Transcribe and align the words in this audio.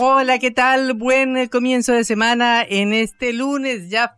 Hola, 0.00 0.38
¿qué 0.38 0.52
tal? 0.52 0.94
Buen 0.94 1.48
comienzo 1.48 1.92
de 1.92 2.04
semana 2.04 2.62
en 2.62 2.92
este 2.92 3.32
lunes 3.32 3.90
ya 3.90 4.14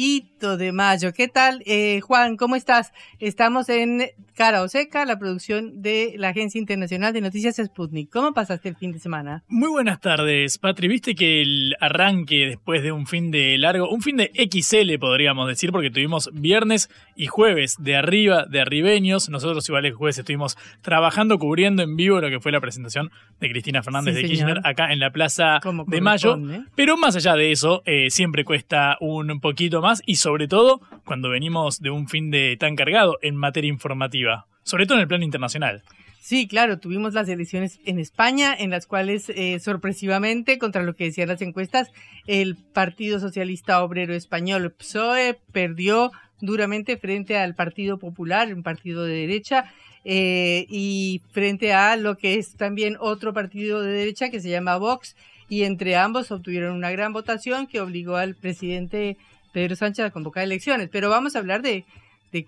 fresquito 0.00 0.56
de 0.56 0.72
mayo. 0.72 1.12
¿Qué 1.12 1.28
tal, 1.28 1.62
eh, 1.66 2.00
Juan? 2.00 2.38
¿Cómo 2.38 2.56
estás? 2.56 2.92
Estamos 3.18 3.68
en 3.68 4.08
Cara 4.34 4.62
o 4.62 4.68
Seca, 4.68 5.04
la 5.04 5.18
producción 5.18 5.82
de 5.82 6.14
la 6.16 6.30
Agencia 6.30 6.58
Internacional 6.58 7.12
de 7.12 7.20
Noticias 7.20 7.56
Sputnik. 7.62 8.10
¿Cómo 8.10 8.32
pasaste 8.32 8.70
el 8.70 8.76
fin 8.76 8.92
de 8.92 8.98
semana? 8.98 9.44
Muy 9.48 9.68
buenas 9.68 10.00
tardes, 10.00 10.56
Patri. 10.56 10.88
Viste 10.88 11.14
que 11.14 11.42
el 11.42 11.76
arranque 11.80 12.46
después 12.46 12.82
de 12.82 12.92
un 12.92 13.06
fin 13.06 13.30
de 13.30 13.58
largo, 13.58 13.90
un 13.90 14.00
fin 14.00 14.16
de 14.16 14.30
XL 14.34 14.98
podríamos 14.98 15.46
decir, 15.46 15.70
porque 15.70 15.90
tuvimos 15.90 16.30
viernes 16.32 16.88
y 17.14 17.26
jueves 17.26 17.76
de 17.78 17.96
arriba, 17.96 18.46
de 18.46 18.62
arribeños. 18.62 19.28
Nosotros 19.28 19.68
igual 19.68 19.84
el 19.84 19.92
jueves 19.92 20.16
estuvimos 20.16 20.56
trabajando, 20.80 21.38
cubriendo 21.38 21.82
en 21.82 21.96
vivo 21.96 22.22
lo 22.22 22.30
que 22.30 22.40
fue 22.40 22.52
la 22.52 22.60
presentación 22.62 23.10
de 23.38 23.50
Cristina 23.50 23.82
Fernández 23.82 24.14
Sí, 24.16 24.22
de 24.22 24.28
señor. 24.28 24.46
Kirchner 24.46 24.66
acá 24.66 24.92
en 24.94 25.00
la 25.00 25.10
Plaza 25.10 25.60
de 25.88 26.00
Mayo. 26.00 26.38
Pero 26.74 26.96
más 26.96 27.16
allá 27.16 27.34
de 27.34 27.52
eso, 27.52 27.82
eh, 27.84 28.08
siempre 28.08 28.46
cuesta 28.46 28.96
un 29.00 29.40
poquito 29.40 29.82
más 29.82 29.89
y 30.06 30.16
sobre 30.16 30.48
todo 30.48 30.80
cuando 31.04 31.30
venimos 31.30 31.80
de 31.80 31.90
un 31.90 32.08
fin 32.08 32.30
de 32.30 32.56
tan 32.58 32.76
cargado 32.76 33.18
en 33.22 33.36
materia 33.36 33.68
informativa, 33.68 34.46
sobre 34.62 34.86
todo 34.86 34.98
en 34.98 35.02
el 35.02 35.08
plano 35.08 35.24
internacional. 35.24 35.82
Sí, 36.20 36.46
claro, 36.46 36.78
tuvimos 36.78 37.14
las 37.14 37.28
elecciones 37.28 37.80
en 37.84 37.98
España, 37.98 38.54
en 38.56 38.70
las 38.70 38.86
cuales 38.86 39.30
eh, 39.30 39.58
sorpresivamente, 39.58 40.58
contra 40.58 40.82
lo 40.82 40.94
que 40.94 41.04
decían 41.04 41.28
las 41.28 41.42
encuestas, 41.42 41.88
el 42.26 42.56
Partido 42.56 43.18
Socialista 43.18 43.82
Obrero 43.82 44.14
Español, 44.14 44.70
PSOE, 44.70 45.38
perdió 45.50 46.12
duramente 46.40 46.98
frente 46.98 47.36
al 47.36 47.54
Partido 47.54 47.98
Popular, 47.98 48.52
un 48.54 48.62
partido 48.62 49.04
de 49.04 49.14
derecha, 49.14 49.72
eh, 50.04 50.66
y 50.68 51.22
frente 51.32 51.72
a 51.72 51.96
lo 51.96 52.16
que 52.16 52.34
es 52.34 52.54
también 52.54 52.96
otro 53.00 53.32
partido 53.32 53.82
de 53.82 53.92
derecha 53.92 54.30
que 54.30 54.40
se 54.40 54.50
llama 54.50 54.76
Vox, 54.76 55.16
y 55.48 55.64
entre 55.64 55.96
ambos 55.96 56.30
obtuvieron 56.30 56.76
una 56.76 56.90
gran 56.92 57.12
votación 57.12 57.66
que 57.66 57.80
obligó 57.80 58.16
al 58.16 58.36
presidente 58.36 59.16
Pedro 59.52 59.76
Sánchez 59.76 60.06
a 60.06 60.10
convocar 60.10 60.44
elecciones. 60.44 60.88
Pero 60.90 61.10
vamos 61.10 61.36
a 61.36 61.38
hablar 61.38 61.62
de, 61.62 61.84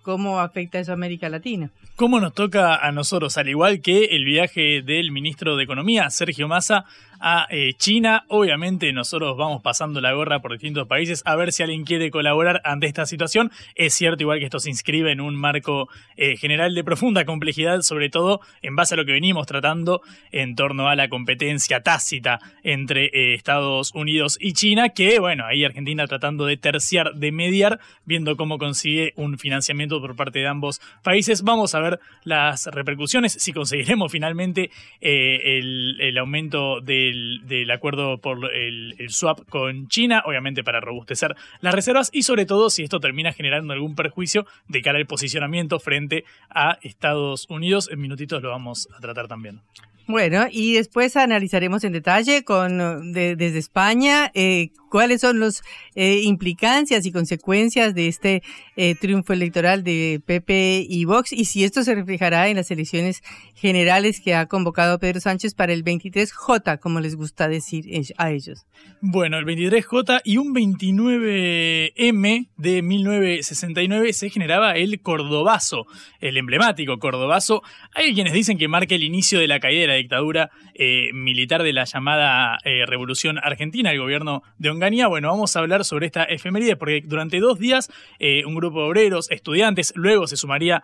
cómo 0.03 0.41
afecta 0.41 0.79
eso 0.79 0.93
a 0.93 0.95
América 0.95 1.29
Latina. 1.29 1.71
¿Cómo 1.97 2.21
nos 2.21 2.35
toca 2.35 2.77
a 2.77 2.93
nosotros? 2.93 3.37
Al 3.37 3.49
igual 3.49 3.81
que 3.81 4.05
el 4.07 4.25
viaje 4.25 4.83
del 4.83 5.11
ministro 5.11 5.57
de 5.57 5.65
Economía, 5.65 6.09
Sergio 6.11 6.49
Massa, 6.49 6.85
a 7.23 7.47
eh, 7.51 7.75
China. 7.75 8.25
Obviamente 8.29 8.93
nosotros 8.93 9.37
vamos 9.37 9.63
pasando 9.63 10.01
la 10.01 10.13
gorra 10.13 10.41
por 10.41 10.53
distintos 10.53 10.89
países 10.89 11.23
a 11.25 11.37
ver 11.37 11.53
si 11.53 11.63
alguien 11.63 11.85
quiere 11.85 12.11
colaborar 12.11 12.61
ante 12.65 12.87
esta 12.87 13.07
situación. 13.07 13.53
Es 13.77 13.95
cierto 13.95 14.25
igual 14.25 14.41
que 14.41 14.47
esto 14.47 14.59
se 14.59 14.69
inscribe 14.69 15.13
en 15.13 15.21
un 15.21 15.37
marco 15.37 15.89
eh, 16.17 16.37
general 16.37 16.75
de 16.75 16.83
profunda 16.83 17.25
complejidad, 17.25 17.83
sobre 17.83 18.11
todo 18.11 18.41
en 18.61 18.75
base 18.75 18.95
a 18.95 18.97
lo 18.97 19.05
que 19.05 19.13
venimos 19.13 19.47
tratando 19.47 20.03
en 20.33 20.57
torno 20.57 20.89
a 20.89 20.97
la 20.97 21.09
competencia 21.09 21.81
tácita 21.81 22.41
entre 22.65 23.07
eh, 23.07 23.35
Estados 23.35 23.93
Unidos 23.95 24.37
y 24.41 24.53
China, 24.53 24.89
que 24.89 25.21
bueno, 25.21 25.47
ahí 25.47 25.65
Argentina 25.65 26.07
tratando 26.09 26.45
de 26.45 26.57
terciar, 26.57 27.15
de 27.15 27.31
mediar, 27.31 27.79
viendo 28.05 28.37
cómo 28.37 28.59
consigue 28.59 29.13
un 29.15 29.39
financiamiento 29.39 30.01
por 30.01 30.17
parte 30.17 30.41
de 30.41 30.49
ambos 30.49 30.81
países. 31.05 31.43
Vamos 31.43 31.77
a 31.77 31.81
ver 31.81 32.01
las 32.25 32.67
repercusiones, 32.67 33.33
si 33.35 33.53
conseguiremos 33.53 34.11
finalmente 34.11 34.71
el, 35.01 36.01
el 36.01 36.19
aumento 36.19 36.81
del, 37.13 37.41
del 37.47 37.71
acuerdo 37.71 38.19
por 38.19 38.53
el, 38.55 38.95
el 38.99 39.11
swap 39.11 39.49
con 39.49 39.89
China, 39.89 40.23
obviamente 40.27 40.65
para 40.65 40.81
robustecer 40.81 41.37
las 41.61 41.75
reservas 41.75 42.11
y 42.13 42.23
sobre 42.23 42.47
todo 42.47 42.71
si 42.71 42.83
esto 42.83 43.01
termina 43.01 43.33
generando 43.33 43.73
algún 43.73 43.95
perjuicio 43.95 44.47
de 44.69 44.83
cara 44.83 44.99
al 44.99 45.07
posicionamiento 45.07 45.79
frente 45.79 46.25
a 46.51 46.79
Estados 46.83 47.47
Unidos. 47.49 47.89
En 47.93 48.01
minutitos 48.01 48.43
lo 48.43 48.51
vamos 48.51 48.89
a 48.97 49.01
tratar 49.01 49.29
también. 49.29 49.61
Bueno, 50.09 50.47
y 50.51 50.75
después 50.75 51.17
analizaremos 51.17 51.85
en 51.85 51.93
detalle 51.93 52.43
con 52.45 52.81
eh, 52.81 52.85
de- 53.13 53.37
desde 53.37 53.59
España 53.59 54.31
eh, 54.35 54.71
cuáles 54.91 55.21
son 55.23 55.41
las 55.41 55.63
implicancias 55.95 57.07
y 57.07 57.13
consecuencias 57.13 57.95
de 57.95 58.09
este 58.09 58.43
eh, 58.77 58.95
triunfo 58.95 59.33
electoral 59.33 59.85
de 59.85 60.21
PP 60.27 60.87
y 60.89 61.05
Vox 61.07 61.33
y 61.33 61.45
si 61.47 61.65
esto 61.65 61.83
se 61.83 61.95
reflejará 61.95 62.49
en 62.49 62.57
las 62.57 62.71
elecciones 62.71 63.23
generales 63.55 64.21
que 64.21 64.35
ha 64.35 64.47
convocado 64.47 64.99
Pedro 64.99 65.21
Sánchez 65.21 65.55
para 65.55 65.73
el 65.73 65.85
23J, 65.85 66.79
como 66.81 67.01
les 67.01 67.15
gusta 67.17 67.49
decir 67.49 67.87
a 68.19 68.31
ellos. 68.33 68.67
Bueno, 69.01 69.39
el 69.39 69.45
23J 69.47 70.21
y 70.25 70.37
un 70.37 70.55
29M 70.55 72.49
de 72.57 72.83
1969 72.83 74.13
se 74.13 74.31
generaba 74.31 74.73
el 74.77 75.01
Cordobazo, 75.01 75.87
el 76.21 76.37
emblemático 76.37 76.99
Cordobazo. 76.99 77.63
Hay 77.95 78.15
quienes 78.15 78.33
dicen 78.33 78.59
que 78.59 78.69
marca 78.69 78.95
el 78.95 79.03
inicio 79.05 79.39
de 79.39 79.49
la 79.49 79.61
caída 79.61 79.92
la 79.93 79.99
dictadura 79.99 80.51
eh, 80.75 81.11
militar 81.13 81.63
de 81.63 81.73
la 81.73 81.85
llamada 81.85 82.59
eh, 82.65 82.87
Revolución 82.87 83.39
Argentina, 83.43 83.93
el 83.93 83.99
gobierno 83.99 84.43
de 84.59 84.71
Onganía. 84.71 85.07
Bueno, 85.07 85.29
vamos 85.29 85.55
a 85.55 85.61
hablar 85.61 85.85
sobre 85.85 86.07
esta 86.07 86.25
efeméride 86.25 86.77
porque 86.77 87.03
durante 87.05 87.41
dos 87.41 87.59
días 87.59 87.91
eh, 88.19 88.45
un 88.47 88.55
grupo 88.55 88.81
de 88.81 88.89
obreros, 88.89 89.31
estudiantes, 89.31 89.93
luego 89.97 90.27
se 90.27 90.37
sumaría 90.37 90.83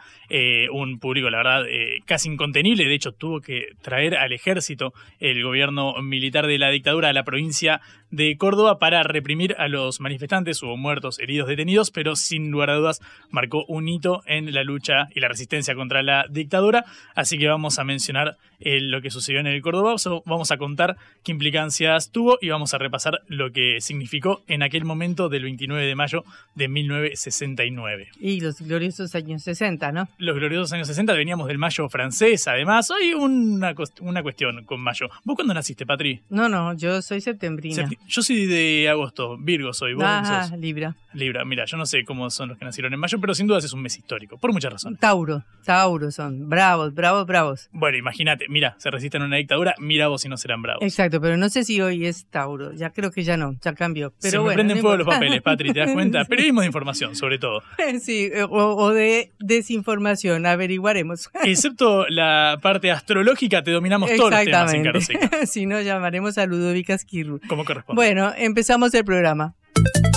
un 0.73 0.99
público, 0.99 1.31
la 1.31 1.39
verdad, 1.39 1.63
casi 2.05 2.29
incontenible. 2.29 2.85
De 2.85 2.95
hecho, 2.95 3.13
tuvo 3.13 3.41
que 3.41 3.69
traer 3.83 4.17
al 4.17 4.33
ejército 4.33 4.93
el 5.21 5.43
gobierno 5.43 5.95
militar 6.03 6.47
de 6.47 6.59
la 6.59 6.71
dictadura 6.71 7.09
a 7.09 7.13
la 7.13 7.25
provincia 7.25 7.81
de 8.11 8.37
Córdoba 8.37 8.79
para 8.79 9.03
reprimir 9.03 9.55
a 9.59 9.69
los 9.69 10.01
manifestantes. 10.01 10.63
Hubo 10.63 10.77
muertos, 10.77 11.19
heridos, 11.19 11.49
detenidos, 11.49 11.91
pero 11.91 12.17
sin 12.17 12.51
lugar 12.51 12.71
a 12.71 12.77
dudas 12.77 13.01
marcó 13.31 13.65
un 13.67 13.89
hito 13.89 14.23
en 14.27 14.53
la 14.53 14.65
lucha 14.65 15.09
y 15.15 15.21
la 15.21 15.29
resistencia 15.29 15.75
contra 15.75 16.03
la 16.03 16.27
dictadura. 16.31 16.85
Así 17.15 17.39
que 17.39 17.49
vamos 17.49 17.79
a 17.79 17.85
mencionar 17.85 18.37
eh, 18.61 18.81
lo 18.81 19.01
que 19.01 19.11
sucedió 19.11 19.41
en 19.41 19.47
el 19.47 19.61
Córdoba. 19.63 19.97
Vamos 20.25 20.51
a 20.51 20.57
contar 20.57 20.97
qué 21.23 21.33
implicancias 21.33 22.11
tuvo 22.11 22.39
y 22.41 22.49
vamos 22.49 22.75
a 22.75 22.79
repasar 22.79 23.21
lo 23.29 23.53
que 23.53 23.81
significó 23.81 24.43
en 24.49 24.63
aquel 24.63 24.85
momento 24.85 25.29
del 25.29 25.45
29 25.45 25.87
de 25.87 25.95
mayo 25.95 26.25
de 26.55 26.69
1969. 26.69 28.09
Y 28.21 28.41
los 28.41 28.61
gloriosos 28.61 29.15
años 29.15 29.43
60, 29.43 29.93
¿no? 29.93 30.09
Los 30.19 30.37
gloriosos 30.37 30.73
años 30.73 30.89
60 30.89 31.13
veníamos 31.13 31.47
del 31.49 31.59
mayo 31.59 31.89
francés, 31.89 32.49
además. 32.49 32.91
Hay 32.91 33.15
una, 33.15 33.75
una 34.01 34.23
cuestión 34.23 34.65
con 34.65 34.81
mayo. 34.81 35.09
¿Vos 35.25 35.37
cuándo 35.37 35.55
naciste, 35.55 35.87
Patri? 35.87 36.23
No, 36.31 36.49
no, 36.49 36.75
yo 36.75 37.03
soy 37.03 37.21
septembrina. 37.21 37.89
Yo 38.07 38.23
soy 38.23 38.47
de 38.47 38.89
agosto, 38.89 39.37
Virgo 39.39 39.73
soy. 39.73 39.95
¿Vos 39.95 40.05
Ah? 40.07 40.51
Libra. 40.57 40.95
Libra, 41.19 41.45
mira, 41.45 41.65
yo 41.67 41.77
no 41.77 41.85
sé 41.85 42.05
cómo 42.05 42.31
son 42.31 42.51
los 42.51 42.59
que 42.59 42.65
nacieron 42.65 42.93
en 42.95 43.01
mayo, 43.01 43.21
pero 43.21 43.35
sin 43.35 43.47
dudas 43.47 43.65
es 43.65 43.73
un 43.73 43.83
mes 43.83 43.97
histórico, 43.99 44.39
por 44.39 44.53
muchas 44.53 44.73
razones. 44.73 45.01
Tauro, 45.01 45.45
Tauro 45.65 46.11
son, 46.11 46.49
bravos, 46.49 46.95
bravos, 46.95 47.27
bravos. 47.27 47.69
Bueno, 47.73 47.99
imagínate, 47.99 48.47
mira, 48.49 48.77
se 48.79 48.91
resisten 48.91 49.23
a 49.23 49.27
una 49.27 49.37
dictadura, 49.37 49.75
mira 49.79 50.09
vos 50.09 50.23
si 50.23 50.29
no 50.29 50.37
serán 50.37 50.63
bravos. 50.63 50.83
Exacto, 50.83 51.21
pero 51.21 51.37
no 51.37 51.49
sé 51.49 51.65
si 51.65 51.81
hoy 51.81 52.07
es 52.07 52.27
Tauro. 52.27 52.73
Ya 52.73 52.91
creo 52.91 53.11
que 53.11 53.25
ya 53.25 53.37
no, 53.37 53.55
ya 53.61 53.75
cambió. 53.75 54.13
Pero 54.21 54.31
se 54.31 54.39
me 54.39 54.45
bueno, 54.45 54.57
prenden 54.57 54.77
no 54.79 54.81
fuego 54.83 54.97
los 54.99 55.07
papeles, 55.07 55.43
Patri, 55.43 55.73
¿te 55.73 55.81
das 55.81 55.93
cuenta? 55.93 56.25
Periodismo 56.29 56.61
de 56.61 56.67
información, 56.67 57.15
sobre 57.17 57.39
todo. 57.39 57.63
Sí, 58.01 58.31
o, 58.49 58.77
o 58.77 58.93
de 58.93 59.33
desinformación, 59.41 60.47
averiguaremos. 60.47 61.31
Excepto 61.45 62.07
la 62.09 62.59
parte 62.63 62.91
astrológica, 62.91 63.63
te 63.63 63.73
dominamos 63.73 64.11
todos 64.15 64.31
los 64.31 64.45
temas 64.45 64.75
en 64.75 65.47
si 65.47 65.67
no, 65.67 65.81
llamaremos 65.81 66.39
a 66.39 66.47
Ludovica 66.47 66.95
Esquirru. 66.95 67.41
como 67.49 67.65
corresponde. 67.65 67.99
Bueno, 67.99 68.33
empezamos 68.37 68.95
el 68.95 69.05
programa. 69.05 69.55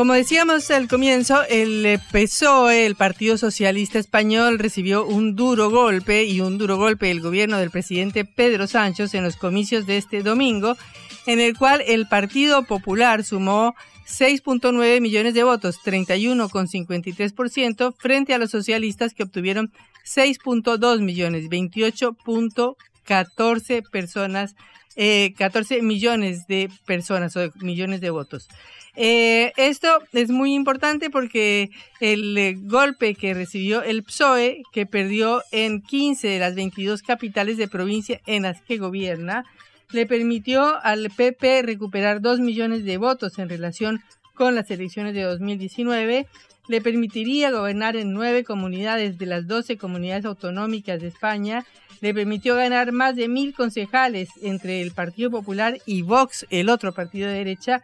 Como 0.00 0.14
decíamos 0.14 0.70
al 0.70 0.88
comienzo, 0.88 1.42
el 1.50 2.00
PSOE, 2.10 2.86
el 2.86 2.94
Partido 2.94 3.36
Socialista 3.36 3.98
Español, 3.98 4.58
recibió 4.58 5.04
un 5.04 5.36
duro 5.36 5.68
golpe 5.68 6.24
y 6.24 6.40
un 6.40 6.56
duro 6.56 6.78
golpe 6.78 7.08
del 7.08 7.20
gobierno 7.20 7.58
del 7.58 7.70
presidente 7.70 8.24
Pedro 8.24 8.66
Sánchez 8.66 9.12
en 9.12 9.24
los 9.24 9.36
comicios 9.36 9.84
de 9.84 9.98
este 9.98 10.22
domingo, 10.22 10.78
en 11.26 11.38
el 11.38 11.54
cual 11.54 11.82
el 11.86 12.08
Partido 12.08 12.64
Popular 12.64 13.24
sumó 13.24 13.74
6.9 14.06 15.02
millones 15.02 15.34
de 15.34 15.42
votos, 15.42 15.76
31,53%, 15.84 17.94
frente 17.98 18.32
a 18.32 18.38
los 18.38 18.50
socialistas 18.50 19.12
que 19.12 19.24
obtuvieron 19.24 19.70
6.2 20.06 21.00
millones, 21.00 21.50
28.14 21.50 23.90
personas, 23.90 24.56
eh, 24.96 25.34
14 25.36 25.82
millones 25.82 26.46
de 26.46 26.70
personas 26.86 27.36
o 27.36 27.52
millones 27.60 28.00
de 28.00 28.08
votos. 28.08 28.48
Eh, 28.96 29.52
esto 29.56 29.88
es 30.12 30.30
muy 30.30 30.54
importante 30.54 31.10
porque 31.10 31.70
el 32.00 32.36
eh, 32.36 32.54
golpe 32.58 33.14
que 33.14 33.34
recibió 33.34 33.82
el 33.82 34.02
PSOE, 34.02 34.62
que 34.72 34.86
perdió 34.86 35.42
en 35.52 35.80
15 35.80 36.28
de 36.28 36.38
las 36.38 36.54
22 36.54 37.02
capitales 37.02 37.56
de 37.56 37.68
provincia 37.68 38.20
en 38.26 38.42
las 38.42 38.60
que 38.62 38.78
gobierna, 38.78 39.44
le 39.92 40.06
permitió 40.06 40.80
al 40.82 41.10
PP 41.10 41.62
recuperar 41.62 42.20
2 42.20 42.40
millones 42.40 42.84
de 42.84 42.96
votos 42.96 43.38
en 43.38 43.48
relación 43.48 44.02
con 44.34 44.54
las 44.54 44.70
elecciones 44.70 45.14
de 45.14 45.22
2019, 45.22 46.26
le 46.68 46.80
permitiría 46.80 47.50
gobernar 47.50 47.96
en 47.96 48.12
nueve 48.12 48.44
comunidades 48.44 49.18
de 49.18 49.26
las 49.26 49.46
12 49.46 49.76
comunidades 49.76 50.24
autonómicas 50.24 51.00
de 51.00 51.08
España, 51.08 51.66
le 52.00 52.14
permitió 52.14 52.54
ganar 52.54 52.92
más 52.92 53.16
de 53.16 53.28
mil 53.28 53.52
concejales 53.54 54.30
entre 54.40 54.80
el 54.80 54.92
Partido 54.92 55.30
Popular 55.30 55.78
y 55.84 56.02
Vox, 56.02 56.46
el 56.50 56.70
otro 56.70 56.92
partido 56.92 57.28
de 57.28 57.34
derecha, 57.34 57.82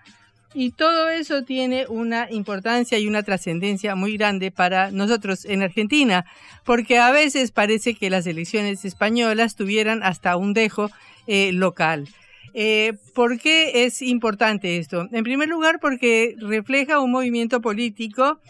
y 0.56 0.70
todo 0.70 1.11
eso 1.11 1.43
tiene 1.43 1.85
una 1.87 2.29
importancia 2.31 2.99
y 2.99 3.06
una 3.06 3.23
trascendencia 3.23 3.94
muy 3.94 4.17
grande 4.17 4.50
para 4.50 4.91
nosotros 4.91 5.44
en 5.44 5.62
Argentina, 5.62 6.25
porque 6.64 6.97
a 6.99 7.11
veces 7.11 7.53
parece 7.53 7.93
que 7.93 8.08
las 8.08 8.26
elecciones 8.26 8.87
españolas 8.87 9.55
tuvieran 9.55 10.03
hasta 10.03 10.35
un 10.38 10.55
dejo 10.55 10.91
eh, 11.26 11.53
local. 11.53 12.08
Eh, 12.55 12.94
¿Por 13.14 13.38
qué 13.38 13.85
es 13.85 14.00
importante 14.00 14.79
esto? 14.79 15.06
En 15.12 15.25
primer 15.25 15.50
lugar, 15.50 15.79
porque 15.79 16.35
refleja 16.41 17.00
un 17.00 17.11
movimiento 17.11 17.61
político 17.61 18.41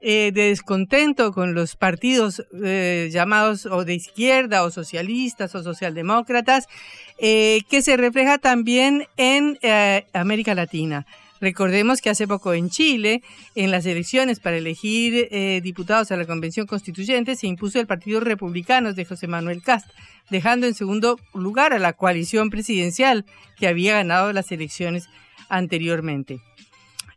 eh, 0.00 0.30
de 0.32 0.50
descontento 0.50 1.32
con 1.32 1.54
los 1.54 1.74
partidos 1.74 2.44
llamados 3.10 3.66
o 3.66 3.84
de 3.84 3.94
izquierda 3.94 4.62
o 4.62 4.70
socialistas 4.70 5.52
o 5.56 5.64
socialdemócratas, 5.64 6.68
que 7.18 7.82
se 7.82 7.96
refleja 7.96 8.38
también 8.38 9.08
en 9.16 9.58
América 10.12 10.54
Latina. 10.54 11.06
Recordemos 11.46 12.00
que 12.00 12.10
hace 12.10 12.26
poco 12.26 12.54
en 12.54 12.70
Chile, 12.70 13.22
en 13.54 13.70
las 13.70 13.86
elecciones 13.86 14.40
para 14.40 14.56
elegir 14.56 15.28
eh, 15.30 15.60
diputados 15.62 16.10
a 16.10 16.16
la 16.16 16.26
Convención 16.26 16.66
Constituyente, 16.66 17.36
se 17.36 17.46
impuso 17.46 17.78
el 17.78 17.86
Partido 17.86 18.18
Republicano 18.18 18.92
de 18.92 19.04
José 19.04 19.28
Manuel 19.28 19.62
Cast, 19.62 19.88
dejando 20.28 20.66
en 20.66 20.74
segundo 20.74 21.20
lugar 21.34 21.72
a 21.72 21.78
la 21.78 21.92
coalición 21.92 22.50
presidencial 22.50 23.24
que 23.56 23.68
había 23.68 23.94
ganado 23.94 24.32
las 24.32 24.50
elecciones 24.50 25.08
anteriormente. 25.48 26.40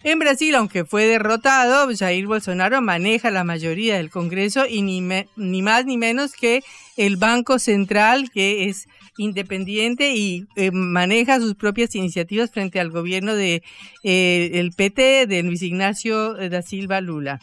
En 0.03 0.19
Brasil, 0.19 0.53
aunque 0.53 0.85
fue 0.85 1.05
derrotado, 1.05 1.89
Jair 1.97 2.27
Bolsonaro 2.27 2.83
maneja 2.83 3.31
la 3.31 3.43
mayoría 3.43 3.97
del 3.97 4.11
Congreso 4.11 4.67
y 4.67 4.83
ni, 4.83 5.01
ni 5.37 5.61
más 5.63 5.87
ni 5.87 5.97
menos 5.97 6.33
que 6.33 6.63
el 6.97 7.17
Banco 7.17 7.57
Central, 7.57 8.29
que 8.29 8.69
es 8.69 8.87
independiente 9.19 10.13
y 10.16 10.48
eh, 10.56 10.71
maneja 10.71 11.39
sus 11.39 11.54
propias 11.56 11.94
iniciativas 11.94 12.51
frente 12.51 12.80
al 12.80 12.89
gobierno 12.89 13.36
de 13.36 13.62
eh, 14.04 14.51
el 14.54 14.71
PT 14.71 15.27
de 15.27 15.44
Luis 15.44 15.62
Ignacio 15.62 16.33
da 16.50 16.62
Silva 16.62 17.01
Lula. 17.01 17.39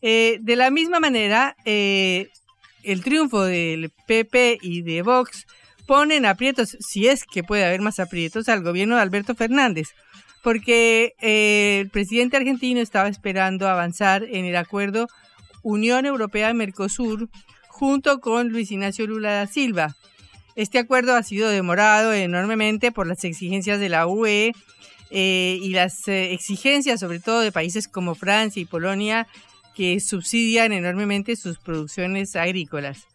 Eh, 0.00 0.38
de 0.40 0.56
la 0.56 0.70
misma 0.70 1.00
manera, 1.00 1.54
el 1.64 3.02
triunfo 3.04 3.44
del 3.44 3.90
PP 4.06 4.58
y 4.62 4.80
de 4.80 5.02
Vox 5.02 5.46
ponen 5.86 6.24
aprietos, 6.24 6.78
si 6.80 7.08
es 7.08 7.24
que 7.24 7.44
puede 7.44 7.66
haber 7.66 7.82
más 7.82 8.00
aprietos, 8.00 8.48
al 8.48 8.62
gobierno 8.62 8.96
de 8.96 9.02
Alberto 9.02 9.34
Fernández, 9.34 9.90
porque 10.42 11.12
el 11.20 11.90
presidente 11.90 12.38
argentino 12.38 12.80
estaba 12.80 13.08
esperando 13.08 13.68
avanzar 13.68 14.24
en 14.24 14.46
el 14.46 14.56
acuerdo 14.56 15.08
Unión 15.62 16.06
Europea-Mercosur 16.06 17.28
junto 17.68 18.20
con 18.20 18.48
Luis 18.48 18.70
Ignacio 18.70 19.06
Lula 19.06 19.32
da 19.32 19.46
Silva. 19.46 19.94
Este 20.54 20.78
acuerdo 20.78 21.14
ha 21.14 21.22
sido 21.22 21.48
demorado 21.48 22.12
enormemente 22.12 22.92
por 22.92 23.06
las 23.06 23.24
exigencias 23.24 23.80
de 23.80 23.88
la 23.88 24.06
UE 24.06 24.52
eh, 25.10 25.58
y 25.62 25.70
las 25.70 26.06
eh, 26.08 26.32
exigencias 26.32 27.00
sobre 27.00 27.20
todo 27.20 27.40
de 27.40 27.52
países 27.52 27.88
como 27.88 28.14
Francia 28.14 28.60
y 28.60 28.66
Polonia 28.66 29.26
que 29.74 30.00
subsidian 30.00 30.72
enormemente 30.72 31.36
sus 31.36 31.58
producciones 31.58 32.36
agrícolas. 32.36 33.06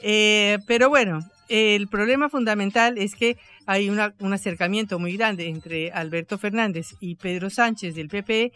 Eh, 0.00 0.58
pero 0.66 0.90
bueno, 0.90 1.20
el 1.48 1.88
problema 1.88 2.28
fundamental 2.28 2.98
es 2.98 3.14
que 3.14 3.38
hay 3.64 3.88
un 3.88 4.32
acercamiento 4.32 4.98
muy 4.98 5.16
grande 5.16 5.48
entre 5.48 5.90
Alberto 5.92 6.38
Fernández 6.38 6.94
y 7.00 7.16
Pedro 7.16 7.50
Sánchez 7.50 7.94
del 7.94 8.08
PP. 8.08 8.52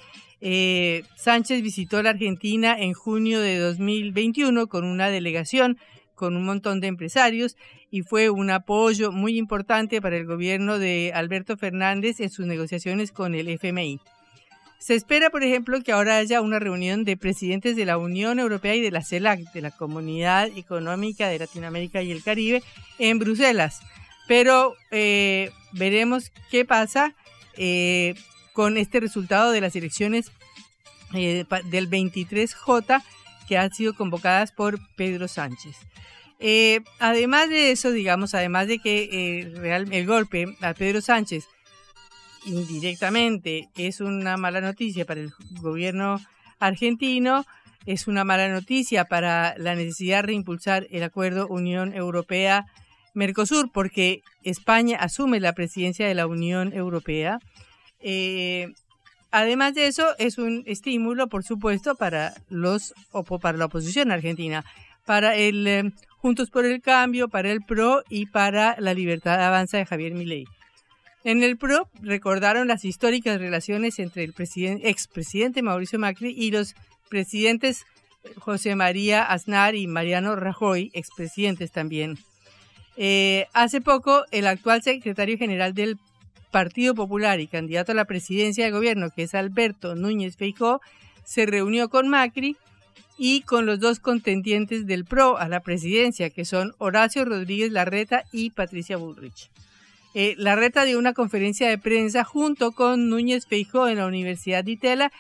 Sánchez 1.17 1.62
visitó 1.62 2.03
la 2.03 2.11
Argentina 2.11 2.76
en 2.79 2.93
junio 2.94 3.41
de 3.41 3.58
2021 3.58 4.67
con 4.69 4.85
una 4.85 5.08
delegación 5.08 5.79
con 6.14 6.37
un 6.37 6.44
montón 6.44 6.81
de 6.81 6.88
empresarios 6.88 7.56
y 7.91 8.03
fue 8.03 8.31
un 8.31 8.50
apoyo 8.50 9.12
muy 9.12 9.37
importante 9.37 10.00
para 10.00 10.17
el 10.17 10.26
gobierno 10.26 10.79
de 10.79 11.12
Alberto 11.14 11.56
Fernández 11.56 12.20
en 12.20 12.31
sus 12.31 12.47
negociaciones 12.47 13.12
con 13.12 13.35
el 13.35 13.49
FMI. 13.49 14.00
Se 14.79 14.97
espera, 14.97 15.31
por 15.31 15.44
ejemplo, 15.44 15.81
que 15.82 15.93
ahora 15.93 16.17
haya 16.17 16.41
una 16.41 16.59
reunión 16.59 17.05
de 17.05 17.17
presidentes 17.17 17.76
de 17.76 17.85
la 17.85 17.99
Unión 17.99 18.41
Europea 18.41 18.75
y 18.75 18.81
de 18.81 18.91
la 18.91 19.05
CELAC, 19.05 19.53
de 19.53 19.61
la 19.61 19.70
Comunidad 19.70 20.49
Económica 20.56 21.29
de 21.29 21.38
Latinoamérica 21.38 22.03
y 22.03 22.11
el 22.11 22.23
Caribe, 22.25 22.65
en 22.99 23.20
Bruselas. 23.20 23.81
Pero 24.26 24.75
eh, 24.91 25.53
veremos 25.73 26.32
qué 26.50 26.65
pasa 26.65 27.15
eh, 27.56 28.15
con 28.55 28.76
este 28.76 28.99
resultado 28.99 29.53
de 29.53 29.61
las 29.61 29.76
elecciones 29.76 30.32
eh, 31.15 31.44
del 31.70 31.88
23J 31.88 33.03
que 33.49 33.59
han 33.59 33.73
sido 33.73 33.94
convocadas 33.94 34.53
por 34.53 34.79
Pedro 34.97 35.29
Sánchez. 35.29 35.77
Eh, 36.44 36.81
además 36.99 37.49
de 37.49 37.70
eso, 37.70 37.93
digamos, 37.93 38.34
además 38.34 38.67
de 38.67 38.81
que 38.81 39.05
eh, 39.13 39.87
el 39.93 40.06
golpe 40.06 40.56
a 40.61 40.75
Pedro 40.75 41.01
Sánchez 41.01 41.44
indirectamente 42.44 43.69
es 43.77 44.01
una 44.01 44.37
mala 44.37 44.61
noticia 44.61 45.05
para 45.05 45.20
el 45.20 45.32
gobierno 45.61 46.20
argentino, 46.58 47.44
es 47.87 48.06
una 48.06 48.25
mala 48.25 48.49
noticia 48.49 49.05
para 49.05 49.55
la 49.56 49.75
necesidad 49.75 50.19
de 50.19 50.22
reimpulsar 50.22 50.87
el 50.91 51.03
acuerdo 51.03 51.46
Unión 51.49 51.94
Europea-Mercosur, 51.94 53.70
porque 53.72 54.22
España 54.43 54.99
asume 54.99 55.41
la 55.41 55.53
presidencia 55.53 56.06
de 56.06 56.15
la 56.15 56.27
Unión 56.27 56.72
Europea. 56.72 57.39
Eh, 58.01 58.72
además 59.32 59.74
de 59.74 59.89
eso, 59.89 60.06
es 60.19 60.39
un 60.39 60.62
estímulo, 60.67 61.27
por 61.27 61.43
supuesto, 61.43 61.96
para 61.96 62.34
los 62.48 62.94
para 63.41 63.58
la 63.58 63.65
oposición 63.65 64.12
argentina, 64.12 64.65
para 65.05 65.34
el 65.34 65.93
Juntos 66.19 66.51
por 66.51 66.65
el 66.65 66.81
Cambio, 66.81 67.29
para 67.29 67.51
el 67.51 67.62
PRO 67.62 68.05
y 68.08 68.27
para 68.27 68.77
la 68.79 68.94
Libertad 68.94 69.44
Avanza 69.44 69.79
de 69.79 69.86
Javier 69.86 70.15
Milei. 70.15 70.46
En 71.24 71.43
el 71.43 71.56
PRO 71.56 71.89
recordaron 72.01 72.69
las 72.69 72.84
históricas 72.84 73.41
relaciones 73.41 73.98
entre 73.98 74.22
el 74.22 74.34
expresidente 74.84 75.62
Mauricio 75.62 75.98
Macri 75.98 76.31
y 76.31 76.53
los 76.53 76.74
presidentes 77.08 77.84
José 78.36 78.77
María 78.77 79.24
Aznar 79.24 79.74
y 79.74 79.86
Mariano 79.86 80.36
Rajoy, 80.36 80.91
expresidentes 80.94 81.72
también. 81.72 82.19
Eh, 82.96 83.46
hace 83.53 83.81
poco, 83.81 84.24
el 84.31 84.46
actual 84.46 84.82
secretario 84.82 85.39
general 85.39 85.74
del 85.74 85.98
Partido 86.53 86.94
Popular 86.94 87.41
y 87.41 87.49
candidato 87.49 87.91
a 87.91 87.97
la 87.97 88.05
presidencia 88.05 88.65
de 88.65 88.71
gobierno, 88.71 89.11
que 89.11 89.25
es 89.25 89.35
Alberto 89.35 89.97
Núñez 89.97 90.37
Feijó, 90.37 90.81
se 91.25 91.47
reunió 91.47 91.89
con 91.89 92.09
Macri 92.09 92.56
y 93.19 93.41
con 93.41 93.67
los 93.67 93.81
dos 93.81 93.99
contendientes 93.99 94.87
del 94.87 95.05
PRO 95.05 95.39
a 95.39 95.49
la 95.49 95.61
presidencia, 95.61 96.31
que 96.31 96.44
son 96.44 96.75
Horacio 96.79 97.25
Rodríguez 97.25 97.73
Larreta 97.73 98.25
y 98.32 98.51
Patricia 98.51 98.97
Bullrich. 98.97 99.51
Eh, 100.15 100.35
Larreta 100.37 100.85
dio 100.85 100.99
una 100.99 101.15
conferencia 101.15 101.69
de 101.69 101.79
prensa 101.79 102.23
junto 102.23 102.73
con 102.73 103.09
Núñez 103.09 103.47
Feijó 103.47 103.89
en 103.89 103.99
la 103.99 104.06
Universidad 104.06 104.63
de 104.63 104.73
Itela 104.73 105.13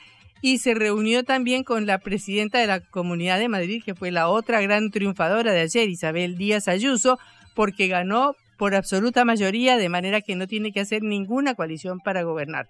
y 0.42 0.58
se 0.58 0.74
reunió 0.74 1.24
también 1.24 1.64
con 1.64 1.86
la 1.86 1.98
presidenta 1.98 2.58
de 2.58 2.66
la 2.66 2.80
Comunidad 2.80 3.38
de 3.38 3.48
Madrid, 3.48 3.82
que 3.82 3.94
fue 3.94 4.10
la 4.10 4.28
otra 4.28 4.60
gran 4.60 4.90
triunfadora 4.90 5.52
de 5.52 5.60
ayer, 5.60 5.88
Isabel 5.88 6.36
Díaz 6.36 6.68
Ayuso, 6.68 7.18
porque 7.54 7.86
ganó 7.86 8.34
por 8.62 8.76
absoluta 8.76 9.24
mayoría, 9.24 9.76
de 9.76 9.88
manera 9.88 10.20
que 10.20 10.36
no 10.36 10.46
tiene 10.46 10.70
que 10.70 10.78
hacer 10.78 11.02
ninguna 11.02 11.56
coalición 11.56 11.98
para 11.98 12.22
gobernar. 12.22 12.68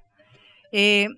Eh, 0.72 1.08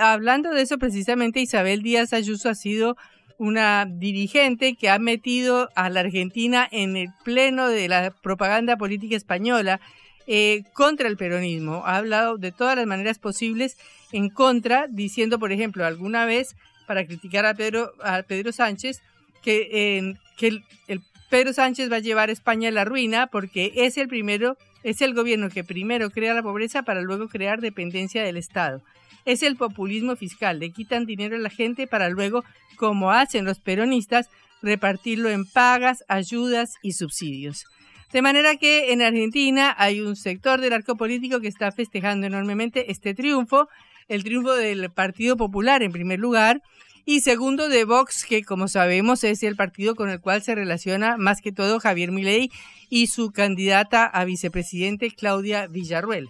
hablando 0.00 0.50
de 0.50 0.62
eso, 0.62 0.78
precisamente 0.78 1.40
Isabel 1.40 1.82
Díaz 1.82 2.14
Ayuso 2.14 2.48
ha 2.48 2.54
sido 2.54 2.96
una 3.36 3.84
dirigente 3.86 4.76
que 4.76 4.88
ha 4.88 4.98
metido 4.98 5.68
a 5.76 5.90
la 5.90 6.00
Argentina 6.00 6.66
en 6.72 6.96
el 6.96 7.08
pleno 7.22 7.68
de 7.68 7.86
la 7.86 8.10
propaganda 8.22 8.78
política 8.78 9.14
española 9.14 9.78
eh, 10.26 10.62
contra 10.72 11.06
el 11.06 11.18
peronismo. 11.18 11.82
Ha 11.84 11.98
hablado 11.98 12.38
de 12.38 12.50
todas 12.50 12.76
las 12.76 12.86
maneras 12.86 13.18
posibles 13.18 13.76
en 14.12 14.30
contra, 14.30 14.86
diciendo, 14.88 15.38
por 15.38 15.52
ejemplo, 15.52 15.84
alguna 15.84 16.24
vez 16.24 16.56
para 16.86 17.04
criticar 17.04 17.44
a 17.44 17.52
Pedro, 17.52 17.92
a 18.02 18.22
Pedro 18.22 18.52
Sánchez, 18.52 19.02
que, 19.42 20.16
que 20.38 20.46
el, 20.46 20.64
el 20.86 21.02
Pedro 21.28 21.52
Sánchez 21.52 21.92
va 21.92 21.96
a 21.96 22.00
llevar 22.00 22.30
a 22.30 22.32
España 22.32 22.70
a 22.70 22.72
la 22.72 22.84
ruina 22.84 23.26
porque 23.26 23.72
es 23.74 23.98
el 23.98 24.08
primero, 24.08 24.56
es 24.82 25.02
el 25.02 25.12
gobierno 25.12 25.50
que 25.50 25.62
primero 25.62 26.10
crea 26.10 26.32
la 26.32 26.42
pobreza 26.42 26.82
para 26.82 27.02
luego 27.02 27.28
crear 27.28 27.60
dependencia 27.60 28.22
del 28.22 28.38
Estado. 28.38 28.82
Es 29.26 29.42
el 29.42 29.56
populismo 29.56 30.16
fiscal, 30.16 30.58
le 30.58 30.70
quitan 30.70 31.04
dinero 31.04 31.36
a 31.36 31.40
la 31.40 31.50
gente 31.50 31.86
para 31.86 32.08
luego, 32.08 32.44
como 32.76 33.10
hacen 33.12 33.44
los 33.44 33.60
peronistas, 33.60 34.30
repartirlo 34.62 35.28
en 35.28 35.44
pagas, 35.44 36.02
ayudas 36.08 36.74
y 36.82 36.92
subsidios. 36.92 37.66
De 38.10 38.22
manera 38.22 38.56
que 38.56 38.90
en 38.92 39.02
Argentina 39.02 39.74
hay 39.76 40.00
un 40.00 40.16
sector 40.16 40.62
del 40.62 40.72
arco 40.72 40.96
político 40.96 41.40
que 41.40 41.48
está 41.48 41.70
festejando 41.72 42.26
enormemente 42.26 42.90
este 42.90 43.12
triunfo, 43.12 43.68
el 44.08 44.24
triunfo 44.24 44.54
del 44.54 44.90
Partido 44.90 45.36
Popular 45.36 45.82
en 45.82 45.92
primer 45.92 46.18
lugar, 46.18 46.62
y 47.10 47.22
segundo 47.22 47.70
de 47.70 47.84
Vox, 47.84 48.26
que 48.26 48.44
como 48.44 48.68
sabemos 48.68 49.24
es 49.24 49.42
el 49.42 49.56
partido 49.56 49.94
con 49.94 50.10
el 50.10 50.20
cual 50.20 50.42
se 50.42 50.54
relaciona 50.54 51.16
más 51.16 51.40
que 51.40 51.52
todo 51.52 51.80
Javier 51.80 52.12
Milei 52.12 52.50
y 52.90 53.06
su 53.06 53.30
candidata 53.30 54.04
a 54.04 54.26
vicepresidente 54.26 55.10
Claudia 55.10 55.68
Villarruel. 55.68 56.28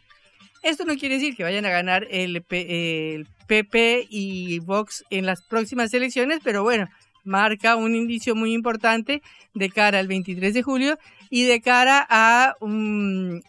Esto 0.63 0.85
no 0.85 0.97
quiere 0.97 1.17
decir 1.17 1.35
que 1.35 1.43
vayan 1.43 1.67
a 1.67 1.71
ganar 1.71 2.07
el, 2.13 2.45
el 2.51 3.27
PP 3.49 4.07
y 4.09 4.61
Vox 4.61 5.03
en 5.11 5.27
las 5.27 5.43
próximas 5.43 5.93
elecciones, 5.95 6.39
pero 6.45 6.63
bueno, 6.63 6.89
marca 7.29 7.77
un 7.77 7.95
indicio 7.95 8.35
muy 8.35 8.53
importante 8.53 9.23
de 9.55 9.71
cara 9.71 10.01
al 10.01 10.09
23 10.09 10.53
de 10.55 10.63
julio 10.63 10.99
y 11.31 11.45
de 11.45 11.61
cara 11.61 12.07
a 12.09 12.55
un, 12.61 13.43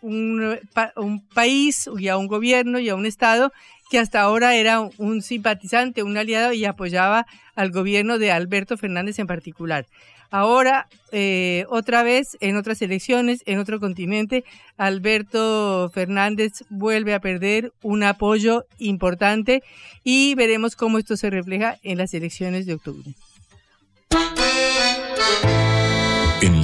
país 1.33 1.89
y 1.97 2.07
a 2.09 2.17
un 2.17 2.27
gobierno 2.27 2.79
y 2.79 2.89
a 2.89 2.95
un 2.95 3.05
Estado 3.05 3.51
que 3.89 3.97
hasta 3.97 4.21
ahora 4.21 4.55
era 4.55 4.81
un 4.97 5.21
simpatizante, 5.21 6.03
un 6.03 6.17
aliado 6.17 6.53
y 6.53 6.65
apoyaba 6.65 7.25
al 7.55 7.71
gobierno 7.71 8.19
de 8.19 8.31
Alberto 8.31 8.77
Fernández 8.77 9.17
en 9.17 9.27
particular. 9.27 9.87
Ahora, 10.31 10.87
eh, 11.11 11.65
otra 11.69 12.03
vez, 12.03 12.37
en 12.39 12.55
otras 12.55 12.83
elecciones, 12.83 13.41
en 13.47 13.57
otro 13.57 13.79
continente, 13.79 14.43
Alberto 14.77 15.89
Fernández 15.91 16.65
vuelve 16.69 17.15
a 17.15 17.19
perder 17.19 17.73
un 17.81 18.03
apoyo 18.03 18.65
importante 18.77 19.63
y 20.03 20.35
veremos 20.35 20.75
cómo 20.75 20.99
esto 20.99 21.17
se 21.17 21.31
refleja 21.31 21.79
en 21.81 21.97
las 21.97 22.13
elecciones 22.13 22.67
de 22.67 22.75
octubre. 22.75 23.15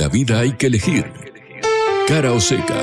La 0.06 0.10
vida 0.10 0.40
hay 0.40 0.52
que 0.52 0.68
elegir. 0.68 1.12
Cara 2.08 2.32
o 2.32 2.40
seca. 2.40 2.76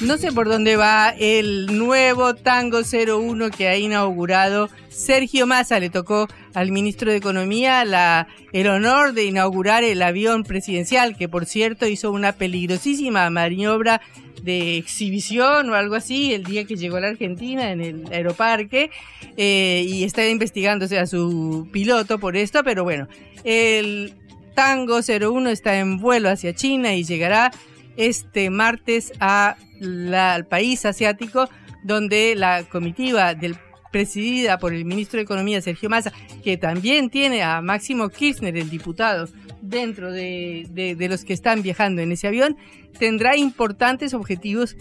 No 0.00 0.18
sé 0.18 0.32
por 0.32 0.48
dónde 0.48 0.74
va 0.74 1.10
el 1.10 1.78
nuevo 1.78 2.34
Tango 2.34 2.80
01 2.80 3.50
que 3.50 3.68
ha 3.68 3.76
inaugurado 3.76 4.68
Sergio 4.88 5.46
Massa. 5.46 5.78
Le 5.78 5.90
tocó 5.90 6.26
al 6.54 6.72
ministro 6.72 7.12
de 7.12 7.18
Economía 7.18 7.84
la, 7.84 8.26
el 8.52 8.66
honor 8.66 9.12
de 9.12 9.26
inaugurar 9.26 9.84
el 9.84 10.02
avión 10.02 10.42
presidencial, 10.42 11.16
que 11.16 11.28
por 11.28 11.46
cierto 11.46 11.86
hizo 11.86 12.10
una 12.10 12.32
peligrosísima 12.32 13.30
maniobra 13.30 14.00
de 14.42 14.76
exhibición 14.76 15.70
o 15.70 15.74
algo 15.74 15.94
así 15.94 16.32
el 16.34 16.44
día 16.44 16.64
que 16.64 16.76
llegó 16.76 16.96
a 16.96 17.00
la 17.00 17.08
Argentina 17.08 17.70
en 17.70 17.80
el 17.80 18.04
aeroparque 18.12 18.90
eh, 19.36 19.84
y 19.86 20.04
está 20.04 20.26
investigándose 20.26 20.98
a 20.98 21.06
su 21.06 21.68
piloto 21.72 22.18
por 22.18 22.36
esto, 22.36 22.62
pero 22.64 22.84
bueno, 22.84 23.08
el 23.44 24.14
Tango 24.54 25.00
01 25.00 25.50
está 25.50 25.78
en 25.78 25.98
vuelo 25.98 26.28
hacia 26.28 26.54
China 26.54 26.94
y 26.94 27.04
llegará 27.04 27.50
este 27.96 28.50
martes 28.50 29.12
al 29.20 30.46
país 30.46 30.84
asiático 30.86 31.48
donde 31.82 32.34
la 32.36 32.64
comitiva 32.64 33.34
del 33.34 33.56
presidida 33.90 34.58
por 34.58 34.72
el 34.72 34.84
ministro 34.84 35.18
de 35.18 35.24
Economía 35.24 35.60
Sergio 35.60 35.90
Massa, 35.90 36.12
que 36.42 36.56
también 36.56 37.10
tiene 37.10 37.42
a 37.42 37.60
Máximo 37.60 38.08
Kirchner, 38.08 38.56
el 38.56 38.70
diputado, 38.70 39.28
dentro 39.70 40.12
de, 40.12 40.96
los 41.08 41.24
que 41.24 41.32
están 41.32 41.62
viajando 41.62 42.02
en 42.02 42.12
ese 42.12 42.26
avión, 42.26 42.56
tendrá 42.98 43.36
importantes 43.36 44.12
objetivos, 44.12 44.76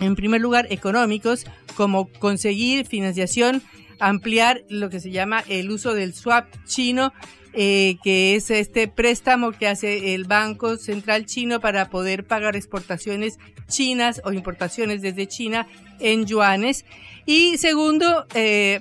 en 0.00 0.14
primer 0.14 0.40
lugar, 0.40 0.66
económicos, 0.70 1.46
como 1.74 2.08
conseguir 2.08 2.86
financiación, 2.86 3.62
ampliar 3.98 4.62
lo 4.68 4.90
que 4.90 5.00
se 5.00 5.10
llama 5.10 5.42
el 5.48 5.70
uso 5.70 5.94
del 5.94 6.14
swap 6.14 6.46
chino 6.66 7.12
eh, 7.54 7.96
que 8.04 8.36
es 8.36 8.50
este 8.50 8.88
préstamo 8.88 9.52
que 9.52 9.66
hace 9.66 10.14
el 10.14 10.24
Banco 10.24 10.76
Central 10.76 11.24
Chino 11.24 11.60
para 11.60 11.88
poder 11.88 12.24
pagar 12.24 12.56
exportaciones 12.56 13.38
chinas 13.68 14.20
o 14.24 14.32
importaciones 14.32 15.02
desde 15.02 15.26
China 15.26 15.66
en 15.98 16.26
yuanes. 16.26 16.84
Y 17.26 17.56
segundo, 17.56 18.26
eh, 18.34 18.80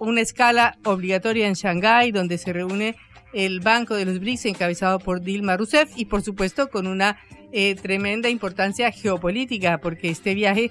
una 0.00 0.20
escala 0.20 0.78
obligatoria 0.84 1.46
en 1.46 1.54
Shanghái, 1.54 2.12
donde 2.12 2.38
se 2.38 2.52
reúne 2.52 2.96
el 3.44 3.60
Banco 3.60 3.94
de 3.94 4.04
los 4.04 4.18
BRICS 4.18 4.46
encabezado 4.46 4.98
por 4.98 5.20
Dilma 5.20 5.56
Rousseff 5.56 5.90
y 5.96 6.06
por 6.06 6.22
supuesto 6.22 6.70
con 6.70 6.86
una 6.86 7.18
eh, 7.52 7.76
tremenda 7.76 8.28
importancia 8.28 8.90
geopolítica, 8.90 9.78
porque 9.78 10.10
este 10.10 10.34
viaje, 10.34 10.70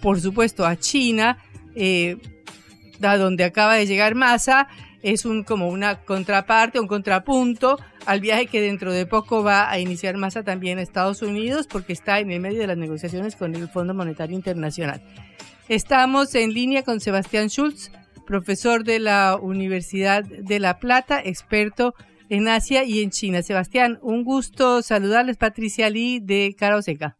por 0.00 0.20
supuesto, 0.20 0.66
a 0.66 0.76
China, 0.76 1.38
a 3.02 3.16
donde 3.16 3.44
acaba 3.44 3.76
de 3.76 3.86
llegar 3.86 4.14
Massa, 4.14 4.68
es 5.02 5.24
un, 5.24 5.44
como 5.44 5.68
una 5.68 6.00
contraparte, 6.00 6.80
un 6.80 6.88
contrapunto 6.88 7.78
al 8.06 8.20
viaje 8.20 8.46
que 8.46 8.60
dentro 8.60 8.92
de 8.92 9.06
poco 9.06 9.42
va 9.42 9.70
a 9.70 9.78
iniciar 9.78 10.16
Massa 10.16 10.42
también 10.42 10.78
a 10.78 10.82
Estados 10.82 11.22
Unidos 11.22 11.66
porque 11.66 11.92
está 11.92 12.20
en 12.20 12.30
el 12.32 12.40
medio 12.40 12.60
de 12.60 12.66
las 12.66 12.78
negociaciones 12.78 13.36
con 13.36 13.54
el 13.54 13.68
Fondo 13.68 13.94
Monetario 13.94 14.34
Internacional. 14.34 15.02
Estamos 15.68 16.34
en 16.34 16.54
línea 16.54 16.82
con 16.82 17.00
Sebastián 17.00 17.48
Schultz, 17.48 17.92
profesor 18.28 18.84
de 18.84 18.98
la 18.98 19.38
Universidad 19.40 20.22
de 20.22 20.60
La 20.60 20.78
Plata, 20.78 21.18
experto 21.24 21.94
en 22.28 22.46
Asia 22.46 22.84
y 22.84 23.02
en 23.02 23.08
China. 23.10 23.42
Sebastián, 23.42 23.98
un 24.02 24.22
gusto 24.22 24.82
saludarles, 24.82 25.38
Patricia 25.38 25.88
Lee 25.88 26.20
de 26.20 26.54
Cara 26.56 26.80
Seca. 26.82 27.16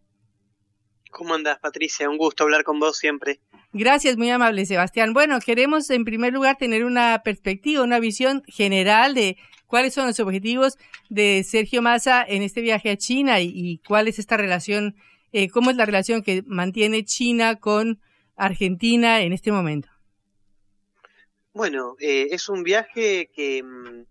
¿Cómo 1.10 1.32
andas, 1.32 1.58
Patricia? 1.60 2.10
Un 2.10 2.18
gusto 2.18 2.44
hablar 2.44 2.62
con 2.62 2.78
vos 2.78 2.98
siempre. 2.98 3.40
Gracias, 3.72 4.18
muy 4.18 4.28
amable 4.28 4.66
Sebastián. 4.66 5.14
Bueno, 5.14 5.40
queremos 5.40 5.88
en 5.88 6.04
primer 6.04 6.34
lugar 6.34 6.56
tener 6.58 6.84
una 6.84 7.22
perspectiva, 7.24 7.82
una 7.82 8.00
visión 8.00 8.42
general 8.46 9.14
de 9.14 9.38
cuáles 9.66 9.94
son 9.94 10.06
los 10.06 10.20
objetivos 10.20 10.76
de 11.08 11.42
Sergio 11.42 11.80
Massa 11.80 12.22
en 12.22 12.42
este 12.42 12.60
viaje 12.60 12.90
a 12.90 12.98
China 12.98 13.40
y, 13.40 13.80
cuál 13.86 14.08
es 14.08 14.18
esta 14.18 14.36
relación, 14.36 14.94
eh, 15.32 15.48
cómo 15.48 15.70
es 15.70 15.76
la 15.76 15.86
relación 15.86 16.22
que 16.22 16.42
mantiene 16.46 17.02
China 17.06 17.56
con 17.56 17.98
Argentina 18.36 19.22
en 19.22 19.32
este 19.32 19.50
momento. 19.52 19.88
Bueno, 21.58 21.96
eh, 21.98 22.28
es 22.30 22.48
un 22.48 22.62
viaje 22.62 23.32
que, 23.34 23.64
mm, 23.64 24.04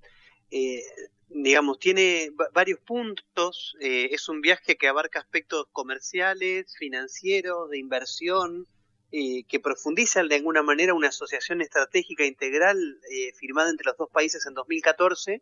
eh, 0.52 0.84
digamos, 1.30 1.80
tiene 1.80 2.32
varios 2.54 2.82
puntos. 2.82 3.76
es 3.80 4.28
un 4.28 4.42
viaje 4.42 4.76
que 4.76 4.90
abarca 4.90 5.20
aspectos 5.20 5.68
comerciales, 5.72 6.76
financieros, 6.78 7.70
de 7.70 7.78
inversión, 7.78 8.68
eh, 9.14 9.46
que 9.48 9.62
profundiza 9.62 10.22
de 10.22 10.36
alguna 10.36 10.64
manera 10.64 10.94
una 10.94 11.08
asociación 11.08 11.62
estratégica 11.62 12.26
integral 12.26 13.00
eh, 13.10 13.32
firmada 13.36 13.70
entre 13.70 13.86
los 13.86 13.96
dos 13.96 14.10
países 14.10 14.46
en 14.46 14.54
2014 14.54 15.42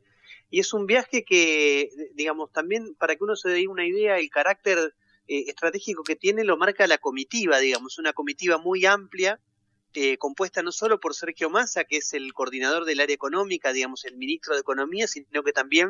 y 0.52 0.60
es 0.60 0.72
un 0.72 0.86
viaje 0.86 1.26
que, 1.26 1.90
digamos, 2.14 2.52
también 2.52 2.94
para 2.94 3.16
que 3.16 3.24
uno 3.24 3.36
se 3.36 3.50
dé 3.50 3.68
una 3.68 3.88
idea, 3.88 4.20
el 4.20 4.30
carácter 4.30 4.94
eh, 5.28 5.46
estratégico 5.48 6.04
que 6.04 6.16
tiene 6.16 6.44
lo 6.44 6.58
marca 6.58 6.86
la 6.86 7.00
comitiva, 7.00 7.58
digamos, 7.58 7.98
una 7.98 8.14
comitiva 8.14 8.60
muy 8.60 8.86
amplia, 8.86 9.40
compuesta 10.20 10.62
no 10.62 10.72
solo 10.72 11.00
por 11.00 11.16
Sergio 11.16 11.50
Massa, 11.50 11.84
que 11.84 11.98
es 11.98 12.14
el 12.14 12.34
coordinador 12.34 12.86
del 12.86 13.00
área 13.00 13.14
económica, 13.14 13.74
digamos, 13.74 14.06
el 14.06 14.18
ministro 14.18 14.54
de 14.54 14.62
Economía, 14.62 15.08
sino 15.08 15.44
que 15.44 15.54
también 15.54 15.90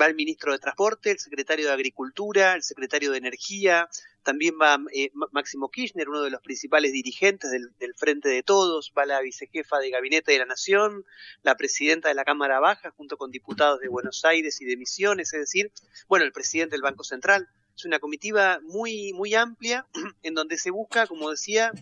va 0.00 0.06
el 0.06 0.14
ministro 0.14 0.52
de 0.52 0.58
Transporte, 0.58 1.10
el 1.10 1.18
secretario 1.18 1.66
de 1.66 1.72
Agricultura, 1.72 2.54
el 2.54 2.62
secretario 2.62 3.10
de 3.10 3.18
Energía, 3.18 3.88
también 4.22 4.54
va 4.60 4.78
eh, 4.92 5.10
Máximo 5.32 5.70
Kirchner, 5.70 6.08
uno 6.08 6.22
de 6.22 6.30
los 6.30 6.42
principales 6.42 6.92
dirigentes 6.92 7.50
del, 7.50 7.94
Frente 7.96 8.28
de 8.28 8.42
Todos, 8.42 8.92
va 8.96 9.06
la 9.06 9.20
vicejefa 9.20 9.78
de 9.78 9.90
Gabinete 9.90 10.32
de 10.32 10.38
la 10.38 10.46
Nación, 10.46 11.04
la 11.42 11.56
presidenta 11.56 12.08
de 12.08 12.14
la 12.14 12.24
Cámara 12.24 12.60
Baja, 12.60 12.90
junto 12.90 13.16
con 13.16 13.30
diputados 13.30 13.80
de 13.80 13.88
Buenos 13.88 14.24
Aires 14.24 14.60
y 14.60 14.64
de 14.64 14.76
Misiones, 14.76 15.32
es 15.32 15.40
decir, 15.40 15.72
bueno, 16.08 16.24
el 16.24 16.32
presidente 16.32 16.74
del 16.74 16.82
Banco 16.82 17.04
Central. 17.04 17.48
Es 17.74 17.84
una 17.84 17.98
comitiva 17.98 18.60
muy, 18.62 19.12
muy 19.14 19.34
amplia 19.34 19.86
en 20.22 20.34
donde 20.34 20.58
se 20.58 20.70
busca, 20.70 21.06
como 21.06 21.30
decía, 21.30 21.72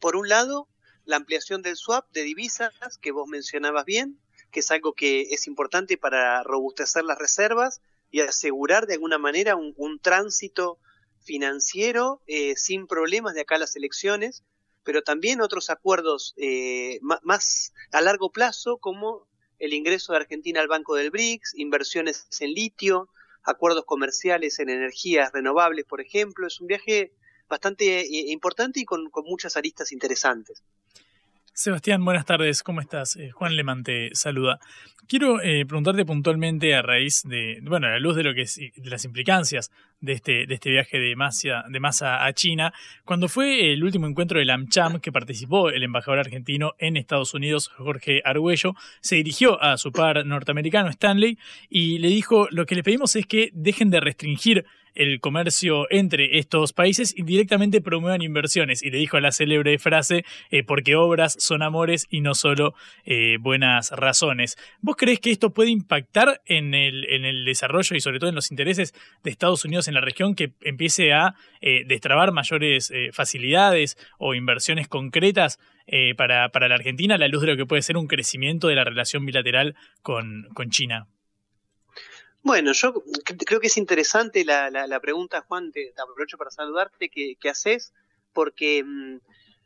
por 0.00 0.16
un 0.16 0.28
lado, 0.28 0.68
la 1.04 1.16
ampliación 1.16 1.62
del 1.62 1.76
swap 1.76 2.10
de 2.12 2.22
divisas, 2.22 2.72
que 3.00 3.12
vos 3.12 3.28
mencionabas 3.28 3.84
bien, 3.84 4.18
que 4.50 4.60
es 4.60 4.70
algo 4.70 4.94
que 4.94 5.22
es 5.30 5.46
importante 5.46 5.96
para 5.96 6.42
robustecer 6.42 7.04
las 7.04 7.18
reservas 7.18 7.80
y 8.10 8.20
asegurar 8.20 8.86
de 8.86 8.94
alguna 8.94 9.18
manera 9.18 9.56
un, 9.56 10.00
tránsito 10.00 10.78
financiero 11.22 12.22
eh, 12.26 12.56
sin 12.56 12.86
problemas 12.86 13.34
de 13.34 13.42
acá 13.42 13.56
a 13.56 13.58
las 13.58 13.76
elecciones, 13.76 14.44
pero 14.82 15.02
también 15.02 15.40
otros 15.40 15.70
acuerdos 15.70 16.34
eh, 16.36 16.98
más 17.22 17.72
a 17.92 18.00
largo 18.00 18.30
plazo 18.30 18.78
como 18.78 19.28
el 19.58 19.74
ingreso 19.74 20.12
de 20.12 20.18
Argentina 20.18 20.60
al 20.60 20.68
Banco 20.68 20.96
del 20.96 21.10
BRICS, 21.10 21.54
inversiones 21.56 22.26
en 22.40 22.54
litio, 22.54 23.08
acuerdos 23.42 23.84
comerciales 23.84 24.58
en 24.58 24.70
energías 24.70 25.32
renovables, 25.32 25.84
por 25.84 26.00
ejemplo. 26.00 26.46
Es 26.46 26.60
un 26.60 26.66
viaje 26.66 27.12
bastante 27.48 28.00
eh, 28.00 28.30
importante 28.30 28.80
y 28.80 28.84
con, 28.84 29.10
con 29.10 29.24
muchas 29.24 29.56
aristas 29.56 29.92
interesantes. 29.92 30.62
Sebastián, 31.52 32.04
buenas 32.04 32.24
tardes, 32.24 32.62
¿cómo 32.62 32.80
estás? 32.80 33.16
Eh, 33.16 33.32
Juan 33.32 33.56
Lemán 33.56 33.82
te 33.82 34.14
saluda. 34.14 34.60
Quiero 35.08 35.42
eh, 35.42 35.66
preguntarte 35.66 36.06
puntualmente 36.06 36.74
a 36.74 36.82
raíz 36.82 37.24
de, 37.24 37.58
bueno, 37.62 37.88
a 37.88 37.90
la 37.90 37.98
luz 37.98 38.14
de 38.14 38.22
lo 38.22 38.32
que 38.32 38.42
es, 38.42 38.54
de 38.54 38.90
las 38.90 39.04
implicancias 39.04 39.70
de 40.00 40.12
este, 40.12 40.46
de 40.46 40.54
este 40.54 40.70
viaje 40.70 40.98
de 40.98 41.16
Massa, 41.16 41.64
de 41.68 41.80
a 42.02 42.32
China, 42.32 42.72
cuando 43.04 43.28
fue 43.28 43.72
el 43.72 43.82
último 43.82 44.06
encuentro 44.06 44.38
del 44.38 44.50
AmCham 44.50 45.00
que 45.00 45.10
participó 45.10 45.70
el 45.70 45.82
embajador 45.82 46.20
argentino 46.20 46.74
en 46.78 46.96
Estados 46.96 47.34
Unidos, 47.34 47.68
Jorge 47.76 48.22
Argüello, 48.24 48.74
se 49.00 49.16
dirigió 49.16 49.60
a 49.60 49.76
su 49.76 49.90
par 49.90 50.24
norteamericano, 50.24 50.88
Stanley, 50.88 51.36
y 51.68 51.98
le 51.98 52.08
dijo, 52.08 52.46
lo 52.52 52.64
que 52.64 52.76
le 52.76 52.84
pedimos 52.84 53.16
es 53.16 53.26
que 53.26 53.50
dejen 53.52 53.90
de 53.90 54.00
restringir 54.00 54.64
el 54.94 55.20
comercio 55.20 55.86
entre 55.90 56.38
estos 56.38 56.72
países 56.72 57.14
y 57.16 57.22
directamente 57.22 57.80
promuevan 57.80 58.22
inversiones. 58.22 58.82
Y 58.82 58.90
le 58.90 58.98
dijo 58.98 59.18
la 59.20 59.32
célebre 59.32 59.78
frase, 59.78 60.24
eh, 60.50 60.62
porque 60.62 60.96
obras 60.96 61.36
son 61.38 61.62
amores 61.62 62.06
y 62.10 62.20
no 62.20 62.34
solo 62.34 62.74
eh, 63.04 63.36
buenas 63.40 63.90
razones. 63.90 64.56
¿Vos 64.80 64.96
crees 64.96 65.20
que 65.20 65.30
esto 65.30 65.52
puede 65.52 65.70
impactar 65.70 66.40
en 66.46 66.74
el, 66.74 67.06
en 67.10 67.24
el 67.24 67.44
desarrollo 67.44 67.96
y 67.96 68.00
sobre 68.00 68.18
todo 68.18 68.28
en 68.28 68.36
los 68.36 68.50
intereses 68.50 68.94
de 69.22 69.30
Estados 69.30 69.64
Unidos 69.64 69.88
en 69.88 69.94
la 69.94 70.00
región 70.00 70.34
que 70.34 70.52
empiece 70.60 71.12
a 71.12 71.34
eh, 71.60 71.84
destrabar 71.86 72.32
mayores 72.32 72.92
facilidades 73.12 73.96
o 74.18 74.34
inversiones 74.34 74.88
concretas 74.88 75.58
para, 76.16 76.50
para 76.50 76.68
la 76.68 76.76
Argentina 76.76 77.16
a 77.16 77.18
la 77.18 77.28
luz 77.28 77.42
de 77.42 77.48
lo 77.48 77.56
que 77.56 77.66
puede 77.66 77.82
ser 77.82 77.96
un 77.96 78.06
crecimiento 78.06 78.68
de 78.68 78.76
la 78.76 78.84
relación 78.84 79.26
bilateral 79.26 79.74
con, 80.02 80.48
con 80.54 80.70
China? 80.70 81.06
Bueno, 82.42 82.72
yo 82.72 82.94
creo 83.46 83.60
que 83.60 83.66
es 83.66 83.76
interesante 83.76 84.44
la, 84.46 84.70
la, 84.70 85.00
pregunta, 85.00 85.42
Juan, 85.42 85.72
te, 85.72 85.92
aprovecho 86.02 86.38
para 86.38 86.50
saludarte, 86.50 87.10
que, 87.10 87.36
haces, 87.50 87.92
porque, 88.32 88.82
mm, 88.82 89.18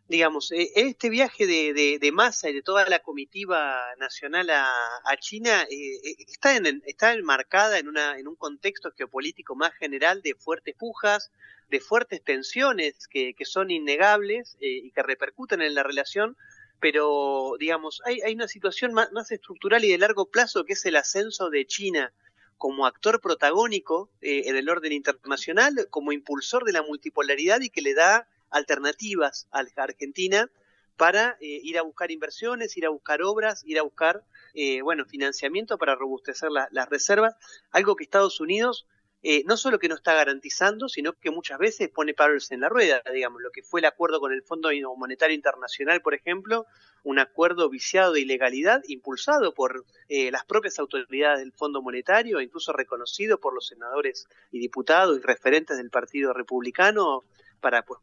digamos, 0.09 0.51
e, 0.51 0.73
este 0.75 1.09
viaje 1.09 1.47
de, 1.47 1.99
de, 2.01 2.13
masa 2.13 2.51
y 2.51 2.53
de 2.53 2.63
toda 2.63 2.85
la 2.89 2.99
comitiva 2.99 3.81
nacional 3.99 4.51
a, 4.51 5.17
China 5.21 5.63
eh, 5.71 5.77
eh, 6.05 6.17
está, 6.27 6.57
en, 6.57 6.83
está 6.85 7.15
enmarcada 7.15 7.79
en, 7.79 7.87
una, 7.87 8.19
en 8.19 8.27
un 8.27 8.35
contexto 8.35 8.91
geopolítico 8.91 9.55
más 9.55 9.73
general 9.75 10.21
de 10.23 10.35
fuertes 10.35 10.75
pujas, 10.77 11.31
de 11.71 11.79
fuertes 11.79 12.25
tensiones 12.25 13.07
que, 13.07 13.37
son 13.45 13.71
innegables 13.71 14.57
eh, 14.61 14.81
y 14.83 14.91
que 14.91 15.03
repercuten 15.05 15.63
en 15.63 15.75
la 15.77 15.85
relación, 15.85 16.37
pero, 16.81 17.55
digamos, 17.61 18.03
hay, 18.05 18.21
hay 18.23 18.35
una 18.35 18.49
situación 18.49 18.93
más 18.93 19.31
estructural 19.31 19.85
y 19.85 19.93
de 19.93 19.99
largo 19.99 20.27
plazo 20.27 20.65
que 20.65 20.73
es 20.73 20.85
el 20.87 20.97
ascenso 20.97 21.51
de 21.51 21.67
China 21.67 22.13
como 22.59 22.87
actor 22.87 23.21
protagónico 23.21 24.11
eh, 24.21 24.43
en 24.47 24.57
el 24.57 24.69
orden 24.69 24.93
internacional, 24.93 25.89
como 25.91 26.13
impulsor 26.13 26.65
de 26.65 26.73
la 26.73 26.83
multipolaridad 26.83 27.61
y 27.61 27.71
que 27.71 27.83
le 27.83 27.95
da 27.95 28.29
alternativas 28.51 29.49
a 29.51 29.65
Argentina 29.83 30.51
para 30.97 31.37
eh, 31.41 31.61
ir 31.63 31.79
a 31.79 31.83
buscar 31.83 32.11
inversiones, 32.11 32.77
ir 32.77 32.87
a 32.87 32.91
buscar 32.91 33.23
obras, 33.23 33.65
ir 33.65 33.79
a 33.79 33.83
buscar 33.83 34.25
eh, 34.55 34.83
bueno 34.83 35.05
financiamiento 35.05 35.77
para 35.79 35.97
robustecer 35.97 36.51
las 36.51 36.89
reservas, 36.89 37.35
algo 37.73 37.97
que 37.97 38.05
Estados 38.05 38.41
Unidos 38.41 38.87
eh, 39.27 39.43
no 39.47 39.57
solo 39.57 39.79
que 39.79 39.89
no 39.89 39.95
está 39.95 40.13
garantizando, 40.13 40.87
sino 40.87 41.15
que 41.15 41.31
muchas 41.31 41.59
veces 41.59 41.89
pone 41.89 42.13
palos 42.13 42.53
en 42.53 42.61
la 42.61 42.69
rueda, 42.69 43.03
digamos, 43.11 43.41
lo 43.41 43.51
que 43.51 43.63
fue 43.63 43.81
el 43.81 43.87
acuerdo 43.87 44.21
con 44.21 44.35
el 44.35 44.43
Fondo 44.43 44.69
Monetario 44.99 45.35
Internacional, 45.35 46.03
por 46.03 46.13
ejemplo, 46.13 46.67
un 47.05 47.19
acuerdo 47.19 47.71
viciado 47.71 48.13
de 48.13 48.21
ilegalidad 48.21 48.83
impulsado 48.87 49.55
por 49.55 49.87
eh, 50.11 50.31
las 50.31 50.45
propias 50.45 50.79
autoridades 50.79 51.39
del 51.39 51.53
Fondo 51.53 51.81
Monetario, 51.81 52.39
incluso 52.43 52.75
reconocido 52.75 53.41
por 53.41 53.55
los 53.55 53.67
senadores 53.67 54.29
y 54.53 54.59
diputados 54.59 55.17
y 55.17 55.23
referentes 55.23 55.79
del 55.79 55.89
Partido 55.89 56.35
Republicano 56.35 57.25
para 57.61 57.83
pues, 57.83 58.01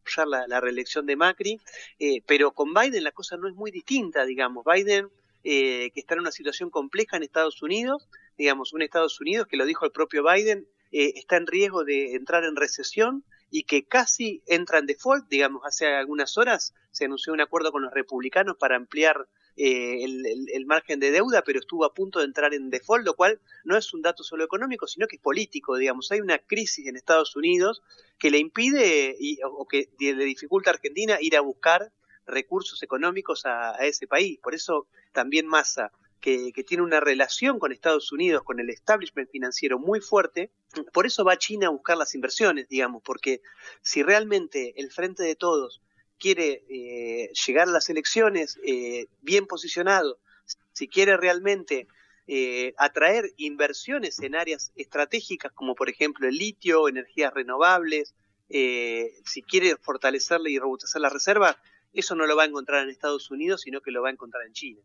apoyar 0.00 0.48
la, 0.48 0.60
reelección 0.60 1.06
de 1.06 1.14
Macri, 1.14 1.60
eh, 2.00 2.20
pero 2.26 2.50
con 2.50 2.74
Biden 2.74 3.04
la 3.04 3.12
cosa 3.12 3.36
no 3.36 3.46
es 3.46 3.54
muy 3.54 3.70
distinta, 3.70 4.24
digamos, 4.24 4.64
Biden 4.64 5.08
que 5.42 5.90
está 5.94 6.12
en 6.12 6.20
una 6.20 6.32
situación 6.32 6.68
compleja 6.68 7.16
en 7.16 7.22
Estados 7.22 7.62
Unidos, 7.62 8.10
digamos, 8.40 8.72
un 8.72 8.80
Estados 8.80 9.20
Unidos 9.20 9.46
que 9.46 9.58
lo 9.58 9.66
dijo 9.66 9.84
el 9.84 9.92
propio 9.92 10.24
Biden, 10.24 10.66
eh, 10.92 11.12
está 11.16 11.36
en 11.36 11.46
riesgo 11.46 11.84
de 11.84 12.14
entrar 12.14 12.42
en 12.44 12.56
recesión 12.56 13.22
y 13.50 13.64
que 13.64 13.86
casi 13.86 14.42
entra 14.46 14.78
en 14.78 14.86
default, 14.86 15.28
digamos, 15.28 15.60
hace 15.66 15.86
algunas 15.86 16.38
horas 16.38 16.72
se 16.90 17.04
anunció 17.04 17.34
un 17.34 17.42
acuerdo 17.42 17.70
con 17.70 17.82
los 17.82 17.92
republicanos 17.92 18.56
para 18.56 18.76
ampliar 18.76 19.28
eh, 19.56 20.04
el, 20.04 20.64
margen 20.64 21.00
de 21.00 21.10
deuda, 21.10 21.42
pero 21.42 21.58
estuvo 21.58 21.84
a 21.84 21.92
punto 21.92 22.20
de 22.20 22.24
entrar 22.24 22.54
en 22.54 22.70
default, 22.70 23.04
lo 23.04 23.14
cual 23.14 23.40
no 23.64 23.76
es 23.76 23.92
un 23.92 24.00
dato 24.00 24.24
solo 24.24 24.42
económico, 24.42 24.86
sino 24.86 25.06
que 25.06 25.16
es 25.16 25.22
político, 25.22 25.76
digamos. 25.76 26.10
Hay 26.10 26.22
una 26.22 26.38
crisis 26.38 26.86
en 26.86 26.96
Estados 26.96 27.36
Unidos 27.36 27.82
que 28.18 28.30
le 28.30 28.38
impide 28.38 29.18
o 29.44 29.68
que 29.68 29.90
le 29.98 30.24
dificulta 30.24 30.70
a 30.70 30.74
Argentina 30.74 31.18
ir 31.20 31.36
a 31.36 31.42
buscar 31.42 31.92
recursos 32.24 32.82
económicos 32.82 33.44
a, 33.44 33.72
a 33.72 33.84
ese 33.84 34.06
país. 34.06 34.38
Por 34.42 34.54
eso 34.54 34.86
también 35.12 35.46
Massa 35.46 35.92
que, 36.20 36.52
tiene 36.66 36.82
una 36.82 37.00
relación 37.00 37.58
con 37.58 37.72
Estados 37.72 38.12
Unidos, 38.12 38.42
con 38.44 38.60
el 38.60 38.70
establishment 38.70 39.30
financiero 39.30 39.78
muy 39.78 40.00
fuerte, 40.00 40.50
por 40.92 41.06
eso 41.06 41.24
va 41.24 41.38
China 41.38 41.68
a 41.68 41.70
buscar 41.70 41.96
las 41.96 42.14
inversiones, 42.14 42.68
digamos, 42.68 43.02
porque 43.02 43.40
si 43.82 44.02
realmente 44.02 44.74
el 44.76 44.90
Frente 44.90 45.22
de 45.22 45.34
Todos 45.34 45.80
quiere 46.18 46.64
eh, 46.68 47.30
llegar 47.46 47.68
a 47.68 47.72
las 47.72 47.88
elecciones 47.88 48.58
eh, 48.62 49.06
bien 49.22 49.46
posicionado, 49.46 50.18
si 50.72 50.88
quiere 50.88 51.16
realmente 51.16 51.88
eh, 52.26 52.74
atraer 52.76 53.32
inversiones 53.36 54.20
en 54.20 54.36
áreas 54.36 54.72
estratégicas 54.76 55.52
como 55.52 55.74
por 55.74 55.88
ejemplo 55.88 56.28
el 56.28 56.36
litio, 56.36 56.88
energías 56.88 57.32
renovables, 57.32 58.14
si 58.52 59.42
quiere 59.42 59.76
fortalecerle 59.76 60.50
y 60.50 60.58
robustecer 60.58 61.00
la 61.00 61.08
reserva, 61.08 61.56
eso 61.92 62.16
no 62.16 62.26
lo 62.26 62.34
va 62.34 62.42
a 62.42 62.46
encontrar 62.46 62.82
en 62.82 62.90
Estados 62.90 63.30
Unidos, 63.30 63.60
sino 63.60 63.80
que 63.80 63.92
lo 63.92 64.02
va 64.02 64.08
a 64.08 64.12
encontrar 64.12 64.44
en 64.44 64.52
China. 64.52 64.80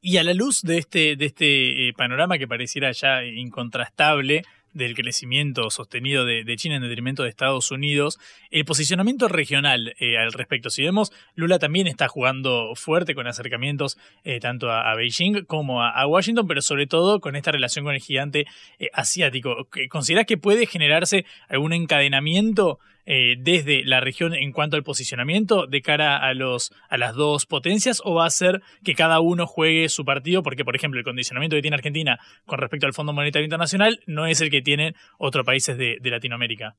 Y 0.00 0.18
a 0.18 0.24
la 0.24 0.34
luz 0.34 0.62
de 0.62 0.78
este, 0.78 1.16
de 1.16 1.26
este 1.26 1.88
eh, 1.88 1.92
panorama 1.92 2.38
que 2.38 2.46
pareciera 2.46 2.92
ya 2.92 3.24
incontrastable 3.24 4.44
del 4.72 4.94
crecimiento 4.94 5.70
sostenido 5.70 6.26
de, 6.26 6.44
China 6.56 6.76
en 6.76 6.82
detrimento 6.82 7.22
de 7.22 7.30
Estados 7.30 7.70
Unidos, 7.70 8.18
el 8.50 8.66
posicionamiento 8.66 9.26
regional 9.26 9.94
eh, 9.98 10.18
al 10.18 10.34
respecto. 10.34 10.68
Si 10.68 10.82
vemos, 10.82 11.12
Lula 11.34 11.58
también 11.58 11.86
está 11.86 12.08
jugando 12.08 12.74
fuerte 12.74 13.14
con 13.14 13.26
acercamientos 13.26 13.96
eh, 14.22 14.38
tanto 14.38 14.70
a, 14.70 14.94
Beijing 14.94 15.46
como 15.46 15.82
a, 15.82 16.06
Washington, 16.06 16.46
pero 16.46 16.60
sobre 16.60 16.86
todo 16.86 17.20
con 17.20 17.36
esta 17.36 17.52
relación 17.52 17.86
con 17.86 17.94
el 17.94 18.02
gigante 18.02 18.46
asiático. 18.92 19.66
¿Consideras 19.88 20.26
que 20.26 20.36
puede 20.36 20.66
generarse 20.66 21.24
algún 21.48 21.72
encadenamiento 21.72 22.78
eh, 23.08 23.36
desde 23.38 23.84
la 23.84 24.00
región 24.00 24.34
en 24.34 24.50
cuanto 24.52 24.76
al 24.76 24.82
posicionamiento 24.82 25.68
de 25.68 25.80
cara 25.80 26.18
a, 26.18 26.34
los, 26.34 26.72
a 26.88 26.98
las 26.98 27.14
dos 27.14 27.46
potencias 27.46 28.02
o 28.04 28.14
va 28.14 28.26
a 28.26 28.30
ser 28.30 28.62
que 28.84 28.96
cada 28.96 29.20
uno 29.20 29.46
juegue 29.46 29.88
su 29.88 30.04
partido? 30.04 30.42
Porque, 30.42 30.64
por 30.64 30.74
ejemplo, 30.74 30.98
el 30.98 31.04
condicionamiento 31.04 31.54
que 31.54 31.62
tiene 31.62 31.76
Argentina 31.76 32.18
con 32.46 32.58
respecto 32.58 32.86
al 32.86 32.94
Fondo 32.94 33.12
Monetario 33.12 33.44
Internacional 33.44 34.02
no 34.06 34.26
es 34.26 34.40
el 34.40 34.50
que 34.50 34.60
tienen 34.60 34.96
otros 35.18 35.46
países 35.46 35.78
de, 35.78 36.00
Latinoamérica. 36.02 36.76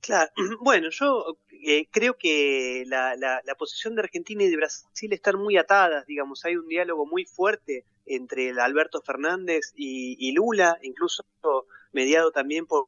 Claro, 0.00 0.30
bueno, 0.60 0.88
yo 0.90 1.38
eh, 1.64 1.86
creo 1.92 2.16
que 2.18 2.82
la, 2.86 3.14
posición 3.56 3.94
de 3.94 4.02
Argentina 4.02 4.42
y 4.42 4.50
de 4.50 4.56
Brasil 4.56 5.12
están 5.12 5.38
muy 5.38 5.56
atadas, 5.56 6.04
digamos, 6.06 6.44
hay 6.44 6.56
un 6.56 6.66
diálogo 6.66 7.06
muy 7.06 7.26
fuerte 7.26 7.84
entre 8.06 8.50
Alberto 8.60 9.02
Fernández 9.02 9.72
y 9.76 10.32
Lula, 10.32 10.78
incluso 10.82 11.24
mediado 11.92 12.32
también 12.32 12.66
por, 12.66 12.86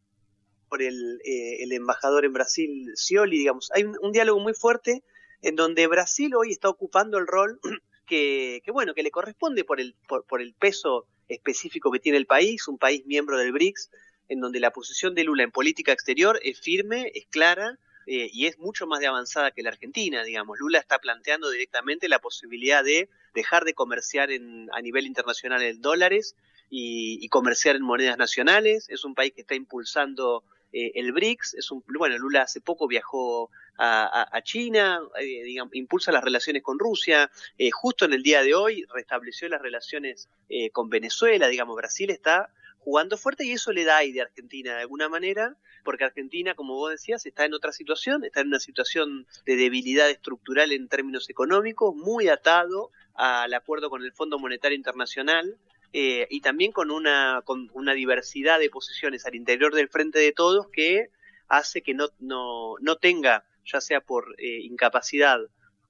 por 0.71 0.81
el, 0.81 1.21
eh, 1.25 1.63
el 1.63 1.73
embajador 1.73 2.25
en 2.25 2.33
Brasil, 2.33 2.93
Scioli, 2.95 3.39
digamos. 3.39 3.71
Hay 3.75 3.85
un, 3.85 4.13
diálogo 4.13 4.41
muy 4.41 4.55
fuerte 4.55 5.03
en 5.43 5.57
donde 5.57 5.87
Brasil 5.87 6.35
hoy 6.35 6.53
está 6.53 6.71
ocupando 6.71 7.19
el 7.19 7.27
rol 7.27 7.61
que, 8.07 8.63
que 8.65 8.71
bueno, 8.71 8.95
que 8.95 9.03
le 9.03 9.11
corresponde 9.11 9.65
por 9.65 9.81
el, 9.81 9.95
por, 10.09 10.25
por, 10.25 10.41
el 10.41 10.55
peso 10.55 11.07
específico 11.29 11.91
que 11.91 11.99
tiene 11.99 12.17
el 12.17 12.27
país, 12.27 12.67
un 12.69 12.79
país 12.79 13.05
miembro 13.05 13.37
del 13.37 13.53
BRICS, 13.53 13.91
en 14.29 14.41
donde 14.41 14.61
la 14.61 14.71
posición 14.71 15.15
de 15.15 15.25
Lula 15.25 15.43
en 15.43 15.51
política 15.51 15.93
exterior 15.93 16.39
es 16.43 16.61
firme, 16.61 17.11
es 17.15 17.27
clara 17.27 17.79
eh, 18.07 18.31
y 18.33 18.47
es 18.47 18.59
mucho 18.59 18.87
más 18.87 19.01
de 19.01 19.07
avanzada 19.07 19.51
que 19.51 19.63
la 19.63 19.71
Argentina, 19.71 20.23
digamos. 20.25 20.59
Lula 20.59 20.79
está 20.79 20.99
planteando 20.99 21.51
directamente 21.51 22.09
la 22.09 22.19
posibilidad 22.19 22.83
de 22.83 23.09
dejar 23.35 23.65
de 23.65 23.75
comerciar 23.75 24.31
en, 24.31 24.69
a 24.73 24.81
nivel 24.81 25.07
internacional 25.07 25.63
en 25.63 25.81
dólares 25.81 26.35
y, 26.71 27.19
y 27.25 27.29
comerciar 27.29 27.77
en 27.77 27.83
monedas 27.83 28.19
nacionales. 28.19 28.89
Es 28.89 29.05
un 29.05 29.15
país 29.15 29.33
que 29.33 29.43
está 29.43 29.55
impulsando 29.55 30.45
eh, 30.73 30.93
el 30.95 31.13
BRICS, 31.13 31.55
es 31.55 31.71
un, 31.71 31.83
bueno, 31.99 32.19
Lula 32.19 32.43
hace 32.43 32.61
poco 32.61 32.87
viajó 32.87 33.51
a, 33.83 34.43
China, 34.43 35.01
eh, 35.19 35.43
digamos, 35.43 35.75
impulsa 35.75 36.13
las 36.13 36.23
relaciones 36.23 36.63
con 36.63 36.79
Rusia, 36.79 37.31
eh, 37.57 37.71
justo 37.71 38.05
en 38.05 38.13
el 38.13 38.23
día 38.23 38.43
de 38.43 38.55
hoy 38.55 38.85
restableció 38.93 39.49
las 39.49 39.63
relaciones 39.63 40.29
con 40.73 40.91
Venezuela, 40.91 41.49
digamos, 41.49 41.77
Brasil 41.77 42.11
está 42.11 42.51
jugando 42.81 43.17
fuerte 43.17 43.47
y 43.47 43.53
eso 43.53 43.73
le 43.73 43.85
da 43.85 43.99
aire 43.99 44.21
a 44.21 44.25
Argentina 44.25 44.75
de 44.75 44.81
alguna 44.81 45.09
manera, 45.09 45.57
porque 45.85 46.05
Argentina, 46.05 46.55
como 46.55 46.75
vos 46.75 46.91
decías, 46.91 47.25
está 47.25 47.45
en 47.45 47.55
otra 47.55 47.73
situación, 47.73 48.25
está 48.25 48.41
en 48.41 48.49
una 48.49 48.61
situación 48.61 49.27
de 49.47 49.57
debilidad 49.57 50.11
estructural 50.11 50.73
en 50.73 50.89
términos 50.89 51.31
económicos, 51.31 51.95
muy 51.95 52.29
atado 52.29 52.91
al 53.15 53.55
acuerdo 53.55 53.89
con 53.89 54.03
el 54.03 54.13
Fondo 54.13 54.39
Monetario 54.39 54.77
Internacional, 54.77 55.57
eh, 55.93 56.29
y 56.31 56.41
también 56.41 56.71
con 56.71 56.91
una, 56.91 57.43
con 57.45 57.69
una 57.73 57.95
diversidad 57.95 58.61
de 58.61 58.71
posiciones 58.71 59.27
al 59.27 59.35
interior 59.35 59.75
del 59.75 59.89
frente 59.89 60.21
de 60.21 60.33
todos 60.33 60.69
que 60.69 61.11
hace 61.49 61.83
que 61.83 61.95
no, 61.95 62.09
no, 62.21 62.75
no 62.81 62.97
tenga, 62.97 63.45
ya 63.65 63.81
sea 63.81 64.01
por 64.01 64.37
eh, 64.39 64.61
incapacidad 64.63 65.41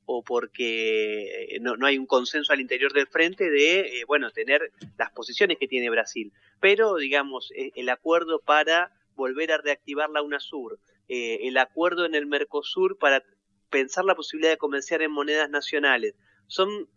o 0.07 0.23
porque 0.23 1.59
no, 1.61 1.77
no, 1.77 1.87
hay 1.87 1.99
un 1.99 2.07
consenso 2.07 2.53
al 2.53 2.63
interior 2.63 2.95
del 2.95 3.07
frente 3.09 3.51
de, 3.51 3.81
eh, 3.81 4.05
bueno, 4.07 4.31
tener 4.31 4.73
las 4.99 5.13
posiciones 5.13 5.59
que 5.59 5.69
tiene 5.69 5.91
Brasil. 5.91 6.33
Pero, 6.61 6.97
digamos, 6.97 7.53
el 7.55 7.89
acuerdo 7.91 8.41
para 8.41 8.93
volver 9.15 9.53
a 9.53 9.59
reactivar 9.59 10.11
la 10.11 10.23
UNASUR, 10.23 10.81
el 11.09 11.57
acuerdo 11.59 12.07
en 12.07 12.15
el 12.15 12.27
Mercosur 12.27 12.99
para 12.99 13.23
pensar 13.69 14.05
la 14.05 14.17
posibilidad 14.17 14.51
de 14.51 14.59
comerciar 14.59 15.03
en 15.03 15.13
monedas 15.13 15.49
nacionales, 15.49 16.15
son 16.49 16.89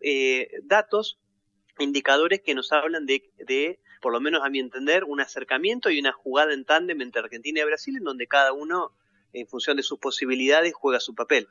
datos 0.64 1.18
indicadores 1.78 2.40
que 2.40 2.54
nos 2.54 2.72
hablan 2.72 3.06
de, 3.06 3.30
de, 3.46 3.80
por 4.00 4.12
lo 4.12 4.20
menos 4.20 4.42
a 4.44 4.50
mi 4.50 4.58
entender, 4.58 5.04
un 5.04 5.20
acercamiento 5.20 5.90
y 5.90 5.98
una 5.98 6.12
jugada 6.12 6.52
en 6.52 6.64
tándem 6.64 7.00
entre 7.00 7.22
Argentina 7.22 7.60
y 7.60 7.64
Brasil, 7.64 7.96
en 7.96 8.04
donde 8.04 8.26
cada 8.26 8.52
uno, 8.52 8.92
en 9.32 9.46
función 9.46 9.76
de 9.76 9.82
sus 9.82 9.98
posibilidades, 9.98 10.72
juega 10.74 11.00
su 11.00 11.14
papel. 11.14 11.48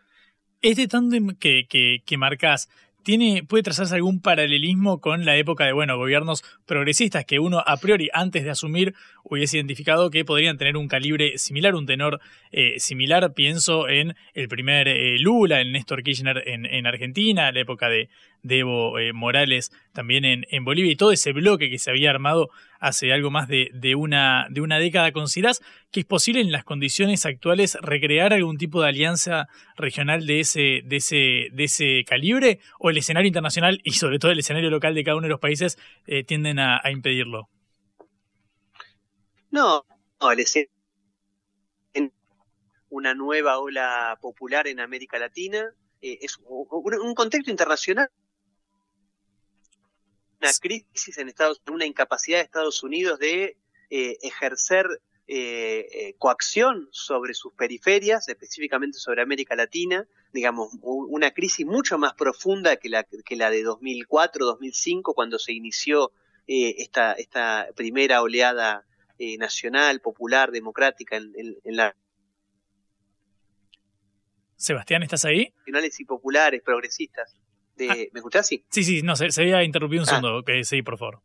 Este 0.62 0.88
tándem 0.88 1.36
que, 1.38 1.68
que, 1.68 2.04
que 2.06 2.18
marcas, 2.18 2.70
tiene, 3.04 3.44
puede 3.44 3.64
trazarse 3.64 3.96
algún 3.96 4.22
paralelismo 4.22 5.00
con 5.00 5.26
la 5.26 5.36
época 5.36 5.66
de 5.66 5.74
bueno, 5.74 5.98
gobiernos 5.98 6.44
progresistas 6.66 7.26
que 7.26 7.40
uno 7.40 7.62
a 7.66 7.78
priori 7.78 8.10
antes 8.14 8.44
de 8.44 8.50
asumir 8.50 8.96
hubiese 9.24 9.58
identificado 9.58 10.10
que 10.10 10.26
podrían 10.26 10.58
tener 10.58 10.78
un 10.78 10.88
calibre 10.88 11.38
similar, 11.38 11.76
un 11.76 11.86
tenor 11.86 12.20
eh, 12.52 12.80
similar. 12.80 13.34
Pienso 13.34 13.90
en 13.90 14.16
el 14.34 14.48
primer 14.48 14.88
eh, 14.88 15.18
Lula, 15.20 15.62
en 15.62 15.74
Néstor 15.74 16.02
Kirchner 16.02 16.44
en, 16.48 16.66
en, 16.66 16.88
Argentina, 16.88 17.52
la 17.52 17.60
época 17.60 17.90
de, 17.90 18.10
de 18.43 18.60
Evo 18.60 18.99
eh, 18.99 19.13
Morales 19.13 19.71
también 19.93 20.23
en, 20.25 20.65
Bolivia 20.65 20.91
y 20.91 20.95
todo 20.95 21.12
ese 21.12 21.32
bloque 21.32 21.69
que 21.69 21.79
se 21.79 21.89
había 21.89 22.10
armado 22.10 22.49
hace 22.79 23.13
algo 23.13 23.32
más 23.32 23.47
de, 23.47 23.95
una, 23.95 24.47
de 24.49 24.62
una 24.62 24.77
década. 24.77 25.12
¿Considerás 25.12 25.62
que 25.91 26.01
es 26.01 26.06
posible 26.06 26.41
en 26.41 26.51
las 26.51 26.65
condiciones 26.65 27.25
actuales 27.25 27.77
recrear 27.82 28.34
algún 28.34 28.58
tipo 28.58 28.82
de 28.82 28.89
alianza 28.89 29.47
regional 29.77 30.25
de 30.27 30.41
ese, 30.41 30.82
de 30.84 30.97
ese, 30.97 31.47
de 31.51 31.63
ese 31.63 32.03
calibre? 32.06 32.60
¿O 32.79 32.89
el 32.89 32.97
escenario 32.97 33.27
internacional 33.27 33.79
y 33.84 33.93
sobre 33.93 34.19
todo 34.19 34.32
el 34.32 34.39
escenario 34.39 34.69
local 34.69 34.93
de 34.93 35.03
cada 35.03 35.15
uno 35.15 35.25
de 35.25 35.32
los 35.32 35.39
países 35.39 35.77
eh, 36.06 36.23
tienden 36.23 36.60
a, 36.60 36.82
impedirlo? 36.91 37.49
No, 39.49 39.86
no 40.19 40.32
el 40.32 40.43
una 42.89 43.15
nueva 43.15 43.58
ola 43.58 44.19
popular 44.21 44.67
en 44.67 44.79
América 44.79 45.17
Latina, 45.17 45.73
eh, 46.01 46.19
es 46.21 46.38
un 46.45 47.15
contexto 47.15 47.49
internacional 47.49 48.08
una 50.43 50.53
crisis 50.60 51.17
en 51.17 51.29
Estados 51.29 51.58
Unidos, 51.60 51.75
una 51.75 51.86
incapacidad 51.86 52.39
de 52.39 52.43
Estados 52.43 52.84
Unidos 52.84 53.19
de 53.19 53.58
eh, 53.89 54.17
ejercer 54.21 54.88
eh, 55.25 55.88
eh, 55.93 56.15
coacción 56.17 56.89
sobre 56.91 57.34
sus 57.34 57.53
periferias, 57.53 58.27
específicamente 58.27 58.97
sobre 58.99 59.21
América 59.21 59.56
Latina, 59.56 60.06
digamos, 60.34 60.73
una 60.82 61.32
crisis 61.32 61.65
mucho 61.65 61.97
más 61.97 62.13
profunda 62.13 62.75
que 62.75 62.89
la, 62.89 63.03
que 63.03 63.36
la 63.38 63.49
de 63.49 63.63
2004-2005, 63.63 65.13
cuando 65.15 65.39
se 65.39 65.53
inició 65.53 66.12
eh, 66.47 66.75
esta, 66.79 67.13
esta 67.13 67.69
primera 67.75 68.21
oleada 68.21 68.86
eh, 69.17 69.38
nacional, 69.38 70.01
popular, 70.01 70.51
democrática 70.51 71.15
en, 71.15 71.32
en, 71.38 71.58
en 71.63 71.75
la 71.77 71.95
Sebastián, 74.58 75.03
¿estás 75.03 75.25
ahí? 75.25 75.53
Nacionales 75.60 75.99
y 75.99 76.06
populares, 76.06 76.62
progresistas. 76.63 77.36
De, 77.76 77.90
ah, 77.90 77.96
¿Me 77.96 78.20
escuchás? 78.20 78.48
Sí, 78.48 78.66
sí, 78.70 78.84
sí 78.84 79.02
no, 79.02 79.16
se, 79.16 79.32
se 79.32 79.42
había 79.42 79.64
interrumpido 79.64 80.04
un 80.04 80.10
ah. 80.10 80.12
segundo. 80.12 80.38
Okay, 80.40 80.64
sí, 80.64 80.82
por 80.82 80.98
favor. 80.98 81.22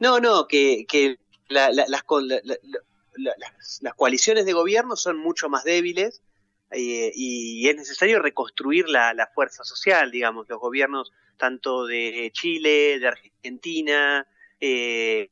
No, 0.00 0.20
no, 0.20 0.46
que, 0.46 0.86
que 0.86 1.18
la, 1.48 1.70
la, 1.72 1.86
las, 1.88 2.04
la, 2.14 3.34
las, 3.80 3.94
coaliciones 3.94 4.46
de 4.46 4.52
gobierno 4.52 4.94
son 4.94 5.18
mucho 5.18 5.48
más 5.48 5.64
débiles 5.64 6.22
eh, 6.70 7.10
y 7.14 7.68
es 7.68 7.76
necesario 7.76 8.22
reconstruir 8.22 8.88
la, 8.88 9.12
la, 9.14 9.26
fuerza 9.26 9.64
social, 9.64 10.12
digamos, 10.12 10.48
los 10.48 10.60
gobiernos 10.60 11.12
tanto 11.36 11.86
de 11.86 12.30
Chile, 12.32 12.98
de 13.00 13.08
Argentina, 13.08 14.26
eh, 14.60 15.30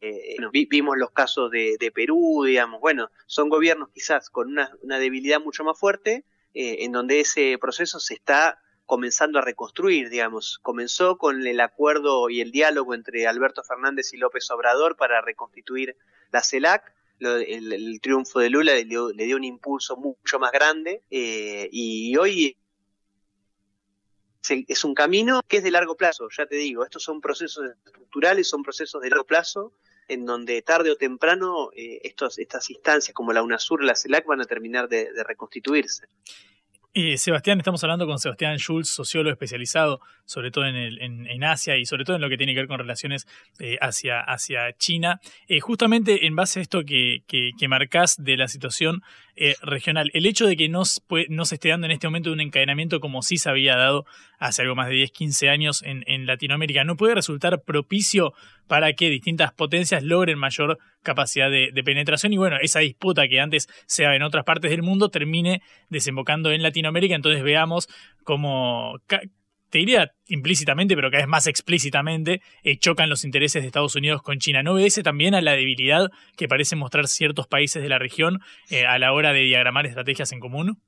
eh, 0.00 0.36
vimos 0.52 0.96
los 0.96 1.10
casos 1.10 1.50
de, 1.50 1.76
de, 1.78 1.90
Perú, 1.90 2.44
digamos, 2.46 2.80
bueno, 2.80 3.10
son 3.26 3.48
gobiernos 3.48 3.88
quizás 3.90 4.30
con 4.30 4.48
una, 4.48 4.70
una 4.82 4.98
debilidad 4.98 5.40
mucho 5.40 5.64
más 5.64 5.78
fuerte, 5.78 6.24
eh, 6.54 6.76
en 6.80 6.92
donde 6.92 7.20
ese 7.20 7.58
proceso 7.60 7.98
se 7.98 8.14
está 8.14 8.60
comenzando 8.88 9.38
a 9.38 9.42
reconstruir, 9.42 10.08
digamos. 10.08 10.58
Comenzó 10.62 11.18
con 11.18 11.46
el 11.46 11.60
acuerdo 11.60 12.30
y 12.30 12.40
el 12.40 12.50
diálogo 12.50 12.94
entre 12.94 13.26
Alberto 13.26 13.62
Fernández 13.62 14.14
y 14.14 14.16
López 14.16 14.50
Obrador 14.50 14.96
para 14.96 15.20
reconstituir 15.20 15.94
la 16.32 16.42
CELAC. 16.42 16.94
Lo, 17.18 17.36
el, 17.36 17.74
el, 17.74 18.00
triunfo 18.00 18.40
de 18.40 18.48
Lula 18.48 18.72
le 18.72 18.86
dio, 18.86 19.12
le 19.12 19.24
dio, 19.26 19.36
un 19.36 19.44
impulso 19.44 19.98
mucho 19.98 20.38
más 20.38 20.52
grande 20.52 21.02
eh, 21.10 21.68
y 21.70 22.16
hoy 22.16 22.56
es 24.48 24.84
un 24.84 24.94
camino 24.94 25.42
que 25.46 25.58
es 25.58 25.64
de 25.64 25.70
largo 25.70 25.96
plazo, 25.96 26.28
ya 26.34 26.46
te 26.46 26.56
digo, 26.56 26.82
estos 26.82 27.02
son 27.02 27.20
procesos 27.20 27.70
estructurales, 27.84 28.48
son 28.48 28.62
procesos 28.62 29.02
de 29.02 29.10
largo 29.10 29.26
plazo 29.26 29.74
en 30.06 30.24
donde 30.24 30.62
tarde 30.62 30.92
o 30.92 30.96
temprano 30.96 31.70
eh, 31.74 32.00
estos, 32.04 32.38
estas 32.38 32.70
instancias 32.70 33.12
como 33.12 33.34
la 33.34 33.42
UNASUR, 33.42 33.84
la 33.84 33.96
CELAC 33.96 34.24
van 34.24 34.40
a 34.40 34.46
terminar 34.46 34.88
de, 34.88 35.12
de 35.12 35.24
reconstituirse. 35.24 36.06
Sebastián, 37.16 37.58
estamos 37.58 37.84
hablando 37.84 38.08
con 38.08 38.18
Sebastián 38.18 38.56
Schulz, 38.58 38.88
sociólogo 38.88 39.32
especializado 39.32 40.00
sobre 40.24 40.50
todo 40.50 40.66
en, 40.66 40.74
el, 40.74 41.00
en, 41.00 41.44
Asia 41.44 41.76
y 41.76 41.86
sobre 41.86 42.04
todo 42.04 42.16
en 42.16 42.22
lo 42.22 42.28
que 42.28 42.36
tiene 42.36 42.52
que 42.52 42.60
ver 42.60 42.68
con 42.68 42.78
relaciones 42.78 43.26
eh, 43.60 43.78
hacia, 43.80 44.20
hacia 44.20 44.72
China. 44.76 45.20
Eh, 45.46 45.60
justamente 45.60 46.26
en 46.26 46.36
base 46.36 46.58
a 46.58 46.62
esto 46.62 46.84
que, 46.84 47.22
que, 47.26 47.52
que 47.58 47.68
de 48.18 48.36
la 48.36 48.48
situación 48.48 49.02
eh, 49.40 49.56
regional, 49.62 50.10
el 50.14 50.26
hecho 50.26 50.46
de 50.46 50.56
que 50.56 50.68
no, 50.68 50.84
se 50.84 51.00
esté 51.54 51.68
dando 51.68 51.86
en 51.86 51.92
este 51.92 52.06
momento 52.08 52.32
un 52.32 52.40
encadenamiento 52.40 53.00
como 53.00 53.22
sí 53.22 53.38
se 53.38 53.48
había 53.48 53.76
dado 53.76 54.04
hace 54.38 54.62
algo 54.62 54.74
más 54.74 54.88
de 54.88 54.94
10, 54.94 55.12
15 55.12 55.48
años 55.48 55.82
en, 55.84 56.26
Latinoamérica, 56.26 56.84
¿no 56.84 56.96
puede 56.96 57.14
resultar 57.14 57.62
propicio 57.62 58.32
para 58.66 58.92
que 58.92 59.08
distintas 59.10 59.52
potencias 59.52 60.02
logren 60.02 60.38
mayor 60.38 60.78
capacidad 61.02 61.50
de, 61.50 61.70
de, 61.72 61.84
penetración. 61.84 62.32
Y 62.32 62.36
bueno, 62.36 62.56
esa 62.60 62.80
disputa 62.80 63.28
que 63.28 63.40
antes 63.40 63.68
se 63.86 64.02
daba 64.02 64.16
en 64.16 64.22
otras 64.22 64.44
partes 64.44 64.70
del 64.70 64.82
mundo 64.82 65.08
termine 65.08 65.62
desembocando 65.88 66.50
en 66.50 66.62
Latinoamérica, 66.62 67.14
entonces 67.14 67.42
veamos 67.42 67.88
cómo 68.24 69.00
te 69.70 69.78
diría 69.78 70.12
implícitamente, 70.26 70.94
pero 70.94 71.10
cada 71.10 71.22
vez 71.22 71.28
más 71.28 71.46
explícitamente, 71.46 72.42
eh, 72.62 72.78
chocan 72.78 73.08
los 73.10 73.24
intereses 73.24 73.62
de 73.62 73.66
Estados 73.66 73.96
Unidos 73.96 74.22
con 74.22 74.38
China. 74.38 74.62
¿No 74.62 74.72
obedece 74.72 75.02
también 75.02 75.34
a 75.34 75.40
la 75.40 75.52
debilidad 75.52 76.10
que 76.36 76.48
parecen 76.48 76.78
mostrar 76.78 77.06
ciertos 77.08 77.46
países 77.46 77.82
de 77.82 77.88
la 77.88 77.98
región 77.98 78.40
eh, 78.70 78.86
a 78.86 78.98
la 78.98 79.12
hora 79.12 79.32
de 79.32 79.40
diagramar 79.40 79.86
estrategias 79.86 80.32
en 80.32 80.40
común? 80.40 80.80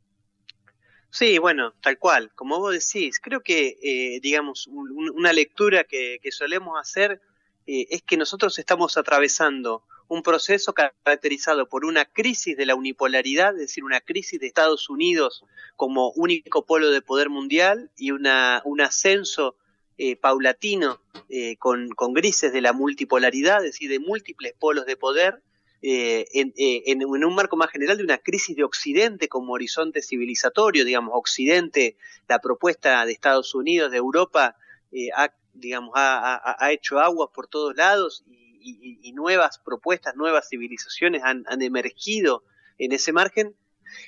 Sí, 1.10 1.38
bueno, 1.38 1.74
tal 1.82 1.98
cual. 1.98 2.30
Como 2.34 2.58
vos 2.58 2.72
decís, 2.72 3.18
creo 3.20 3.40
que, 3.40 3.76
eh, 3.82 4.20
digamos, 4.22 4.66
un, 4.68 5.10
una 5.14 5.32
lectura 5.32 5.84
que, 5.84 6.18
que 6.22 6.30
solemos 6.30 6.78
hacer 6.80 7.20
eh, 7.66 7.86
es 7.90 8.02
que 8.02 8.16
nosotros 8.16 8.58
estamos 8.58 8.96
atravesando 8.96 9.82
un 10.08 10.22
proceso 10.22 10.72
caracterizado 10.72 11.68
por 11.68 11.84
una 11.84 12.04
crisis 12.04 12.56
de 12.56 12.66
la 12.66 12.74
unipolaridad, 12.74 13.54
es 13.54 13.60
decir, 13.60 13.84
una 13.84 14.00
crisis 14.00 14.40
de 14.40 14.48
Estados 14.48 14.90
Unidos 14.90 15.44
como 15.76 16.10
único 16.12 16.66
polo 16.66 16.90
de 16.90 17.00
poder 17.00 17.30
mundial 17.30 17.90
y 17.96 18.10
una, 18.10 18.60
un 18.64 18.80
ascenso 18.80 19.56
eh, 19.98 20.16
paulatino 20.16 21.00
eh, 21.28 21.56
con, 21.58 21.90
con, 21.90 22.12
grises 22.12 22.52
de 22.52 22.60
la 22.60 22.72
multipolaridad, 22.72 23.58
es 23.64 23.72
decir, 23.72 23.90
de 23.90 24.00
múltiples 24.00 24.54
polos 24.58 24.86
de 24.86 24.96
poder, 24.96 25.42
eh, 25.82 26.26
en, 26.32 26.52
en, 26.56 27.00
en, 27.00 27.24
un 27.24 27.34
marco 27.34 27.56
más 27.56 27.70
general 27.70 27.96
de 27.96 28.04
una 28.04 28.18
crisis 28.18 28.54
de 28.54 28.64
Occidente 28.64 29.28
como 29.28 29.54
horizonte 29.54 30.02
civilizatorio, 30.02 30.84
digamos, 30.84 31.12
Occidente, 31.14 31.96
la 32.28 32.38
propuesta 32.38 33.06
de 33.06 33.12
Estados 33.12 33.54
Unidos, 33.54 33.90
de 33.90 33.96
Europa, 33.96 34.56
eh, 34.92 35.08
ha, 35.16 35.32
digamos, 35.54 35.92
ha, 35.94 36.70
hecho 36.72 36.98
aguas 36.98 37.30
por 37.34 37.46
todos 37.46 37.76
lados 37.76 38.24
y 38.28 39.12
nuevas 39.12 39.58
propuestas, 39.58 40.16
nuevas 40.16 40.48
civilizaciones 40.48 41.22
han, 41.24 41.44
emergido 41.62 42.44
en 42.78 42.92
ese 42.92 43.12
margen. 43.12 43.54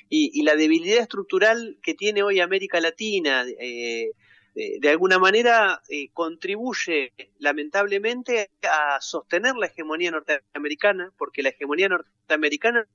Y, 0.09 0.43
la 0.43 0.55
debilidad 0.55 1.01
estructural 1.01 1.77
que 1.81 1.93
tiene 1.93 2.23
hoy 2.23 2.39
América 2.39 2.79
Latina, 2.79 3.45
eh, 3.59 4.11
de, 4.55 4.77
de, 4.79 4.89
alguna 4.89 5.19
manera, 5.19 5.81
eh, 5.89 6.09
contribuye 6.13 7.11
lamentablemente 7.39 8.51
a 8.61 9.01
sostener 9.01 9.55
la 9.55 9.67
hegemonía 9.67 10.11
norteamericana, 10.11 11.11
porque 11.17 11.43
la 11.43 11.49
hegemonía 11.49 11.89
norteamericana 11.89 12.87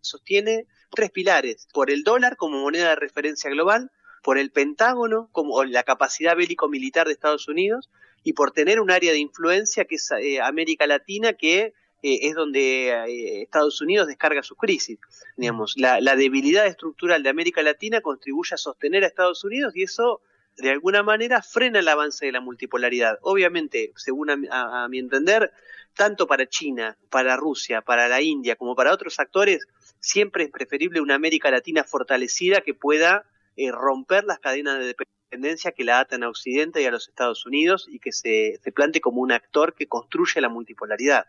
sostiene 0.00 0.66
tres 0.90 1.10
pilares, 1.10 1.68
por 1.72 1.90
el 1.90 2.02
dólar 2.02 2.36
como 2.36 2.60
moneda 2.60 2.90
de 2.90 2.96
referencia 2.96 3.48
global, 3.50 3.90
por 4.26 4.38
el 4.38 4.50
Pentágono 4.50 5.28
como 5.30 5.62
la 5.62 5.84
capacidad 5.84 6.36
bélico 6.36 6.68
militar 6.68 7.06
de 7.06 7.12
Estados 7.12 7.46
Unidos 7.46 7.88
y 8.24 8.32
por 8.32 8.50
tener 8.50 8.80
un 8.80 8.90
área 8.90 9.12
de 9.12 9.20
influencia 9.20 9.84
que 9.84 9.94
es 9.94 10.10
eh, 10.20 10.40
América 10.40 10.84
Latina, 10.88 11.34
que 11.34 11.74
eh, 12.02 12.18
es 12.22 12.34
donde 12.34 12.88
eh, 12.88 13.42
Estados 13.42 13.80
Unidos 13.80 14.08
descarga 14.08 14.42
sus 14.42 14.58
crisis. 14.58 14.98
Digamos, 15.36 15.74
la, 15.76 16.00
debilidad 16.16 16.66
estructural 16.66 17.22
de 17.22 17.28
América 17.28 17.62
Latina 17.62 18.00
contribuye 18.00 18.52
a 18.52 18.56
sostener 18.56 19.04
a 19.04 19.06
Estados 19.06 19.44
Unidos 19.44 19.76
y 19.76 19.84
eso 19.84 20.20
de 20.56 20.70
alguna 20.70 21.04
manera 21.04 21.40
frena 21.40 21.78
el 21.78 21.86
avance 21.86 22.26
de 22.26 22.32
la 22.32 22.40
multipolaridad. 22.40 23.20
Obviamente, 23.22 23.92
según 23.94 24.48
a 24.50 24.88
mi 24.88 24.98
entender, 24.98 25.52
tanto 25.94 26.26
para 26.26 26.48
China, 26.48 26.98
para 27.10 27.36
Rusia, 27.36 27.80
para 27.80 28.08
la 28.08 28.20
India, 28.20 28.56
como 28.56 28.74
para 28.74 28.92
otros 28.92 29.20
actores, 29.20 29.68
siempre 30.00 30.42
es 30.42 30.50
preferible 30.50 31.00
una 31.00 31.14
América 31.14 31.48
Latina 31.48 31.84
fortalecida 31.84 32.62
que 32.62 32.74
pueda 32.74 33.24
eh, 33.56 33.72
romper 33.72 34.24
las 34.24 34.38
cadenas 34.38 34.78
de 34.78 34.94
dependencia 35.30 35.72
que 35.72 35.84
la 35.84 36.00
atan 36.00 36.22
a 36.22 36.28
Occidente 36.28 36.82
y 36.82 36.84
a 36.84 36.90
los 36.90 37.08
Estados 37.08 37.46
Unidos 37.46 37.86
y 37.90 37.98
que 37.98 38.12
se, 38.12 38.58
se 38.62 38.72
plante 38.72 39.00
como 39.00 39.20
un 39.20 39.32
actor 39.32 39.74
que 39.74 39.86
construye 39.86 40.40
la 40.40 40.48
multipolaridad. 40.48 41.26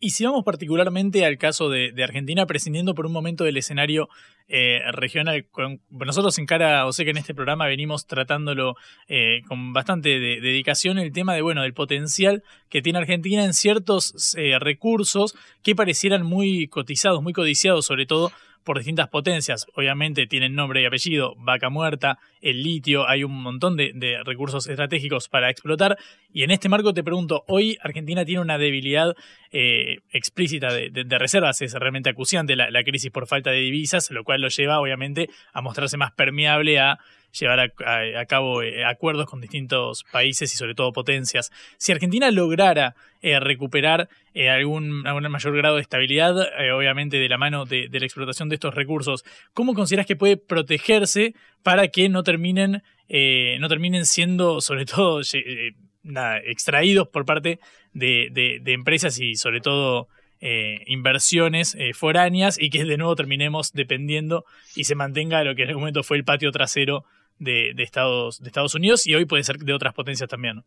Y 0.00 0.10
si 0.10 0.24
vamos 0.24 0.44
particularmente 0.44 1.24
al 1.26 1.38
caso 1.38 1.68
de, 1.70 1.92
Argentina, 2.04 2.46
prescindiendo 2.46 2.94
por 2.94 3.06
un 3.06 3.12
momento 3.12 3.42
del 3.42 3.56
escenario 3.56 4.08
eh, 4.46 4.78
regional, 4.92 5.44
nosotros 5.90 6.38
en 6.38 6.46
cara, 6.46 6.86
o 6.86 6.92
sé 6.92 7.04
que 7.04 7.10
en 7.10 7.16
este 7.16 7.34
programa 7.34 7.66
venimos 7.66 8.06
tratándolo 8.06 8.76
eh, 9.08 9.42
con 9.48 9.72
bastante 9.72 10.20
de, 10.20 10.40
dedicación, 10.40 10.98
el 10.98 11.12
tema 11.12 11.34
de, 11.34 11.42
bueno, 11.42 11.62
del 11.62 11.74
potencial 11.74 12.44
que 12.68 12.80
tiene 12.80 13.00
Argentina 13.00 13.44
en 13.44 13.54
ciertos 13.54 14.36
eh, 14.38 14.60
recursos 14.60 15.34
que 15.64 15.74
parecieran 15.74 16.24
muy 16.24 16.68
cotizados, 16.68 17.20
muy 17.20 17.32
codiciados, 17.32 17.84
sobre 17.84 18.06
todo 18.06 18.30
por 18.64 18.78
distintas 18.78 19.08
potencias. 19.08 19.66
Obviamente 19.74 20.26
tienen 20.26 20.54
nombre 20.54 20.82
y 20.82 20.84
apellido, 20.84 21.34
vaca 21.38 21.70
muerta, 21.70 22.18
el 22.40 22.62
litio, 22.62 23.08
hay 23.08 23.24
un 23.24 23.42
montón 23.42 23.76
de, 23.76 24.20
recursos 24.24 24.66
estratégicos 24.66 25.28
para 25.28 25.50
explotar. 25.50 25.96
Y 26.32 26.42
en 26.42 26.50
este 26.50 26.68
marco 26.68 26.92
te 26.92 27.02
pregunto, 27.02 27.44
hoy 27.48 27.78
Argentina 27.82 28.24
tiene 28.24 28.40
una 28.40 28.58
debilidad 28.58 29.14
eh, 29.50 29.98
explícita 30.10 30.72
de, 30.72 31.18
reservas, 31.18 31.62
es 31.62 31.72
realmente 31.74 32.10
acuciante 32.10 32.56
la, 32.56 32.70
la, 32.70 32.84
crisis 32.84 33.10
por 33.10 33.26
falta 33.26 33.50
de 33.50 33.60
divisas, 33.60 34.10
lo 34.10 34.24
cual 34.24 34.42
lo 34.42 34.48
lleva 34.48 34.80
obviamente 34.80 35.30
a 35.52 35.62
mostrarse 35.62 35.96
más 35.96 36.12
permeable 36.12 36.78
a 36.78 36.98
llevar 37.32 37.60
a, 37.60 38.26
cabo 38.26 38.62
eh, 38.62 38.84
acuerdos 38.84 39.26
con 39.26 39.40
distintos 39.40 40.04
países 40.10 40.52
y 40.52 40.56
sobre 40.56 40.74
todo 40.74 40.92
potencias. 40.92 41.50
Si 41.76 41.92
Argentina 41.92 42.30
lograra 42.30 42.94
eh, 43.20 43.38
recuperar 43.40 44.08
eh, 44.34 44.48
algún, 44.48 45.06
algún, 45.06 45.28
mayor 45.30 45.56
grado 45.56 45.76
de 45.76 45.82
estabilidad, 45.82 46.36
obviamente 46.74 47.18
de 47.18 47.28
la 47.28 47.38
mano 47.38 47.64
de, 47.64 47.88
la 47.90 48.04
explotación 48.04 48.48
de 48.48 48.54
estos 48.54 48.74
recursos, 48.74 49.24
¿cómo 49.52 49.74
consideras 49.74 50.06
que 50.06 50.16
puede 50.16 50.36
protegerse 50.36 51.34
para 51.62 51.88
que 51.88 52.08
no 52.08 52.22
terminen, 52.22 52.82
no 53.08 53.68
terminen 53.68 54.06
siendo 54.06 54.60
sobre 54.60 54.86
todo 54.86 55.20
extraídos 56.44 57.08
por 57.08 57.24
parte 57.24 57.58
de, 57.92 58.62
empresas 58.66 59.18
y 59.18 59.34
sobre 59.34 59.60
todo 59.60 60.08
inversiones 60.40 61.76
foráneas 61.94 62.60
y 62.60 62.70
que 62.70 62.84
de 62.84 62.96
nuevo 62.96 63.16
terminemos 63.16 63.72
dependiendo 63.72 64.44
y 64.76 64.84
se 64.84 64.94
mantenga 64.94 65.42
lo 65.42 65.54
que 65.54 65.62
en 65.62 65.68
algún 65.68 65.82
momento 65.82 66.04
fue 66.04 66.16
el 66.16 66.24
patio 66.24 66.52
trasero 66.52 67.04
de, 67.38 67.72
de, 67.74 67.82
Estados, 67.82 68.40
de 68.40 68.48
Estados 68.48 68.74
Unidos 68.74 69.06
y 69.06 69.14
hoy 69.14 69.24
puede 69.24 69.44
ser 69.44 69.58
de 69.58 69.72
otras 69.72 69.94
potencias 69.94 70.28
también. 70.28 70.64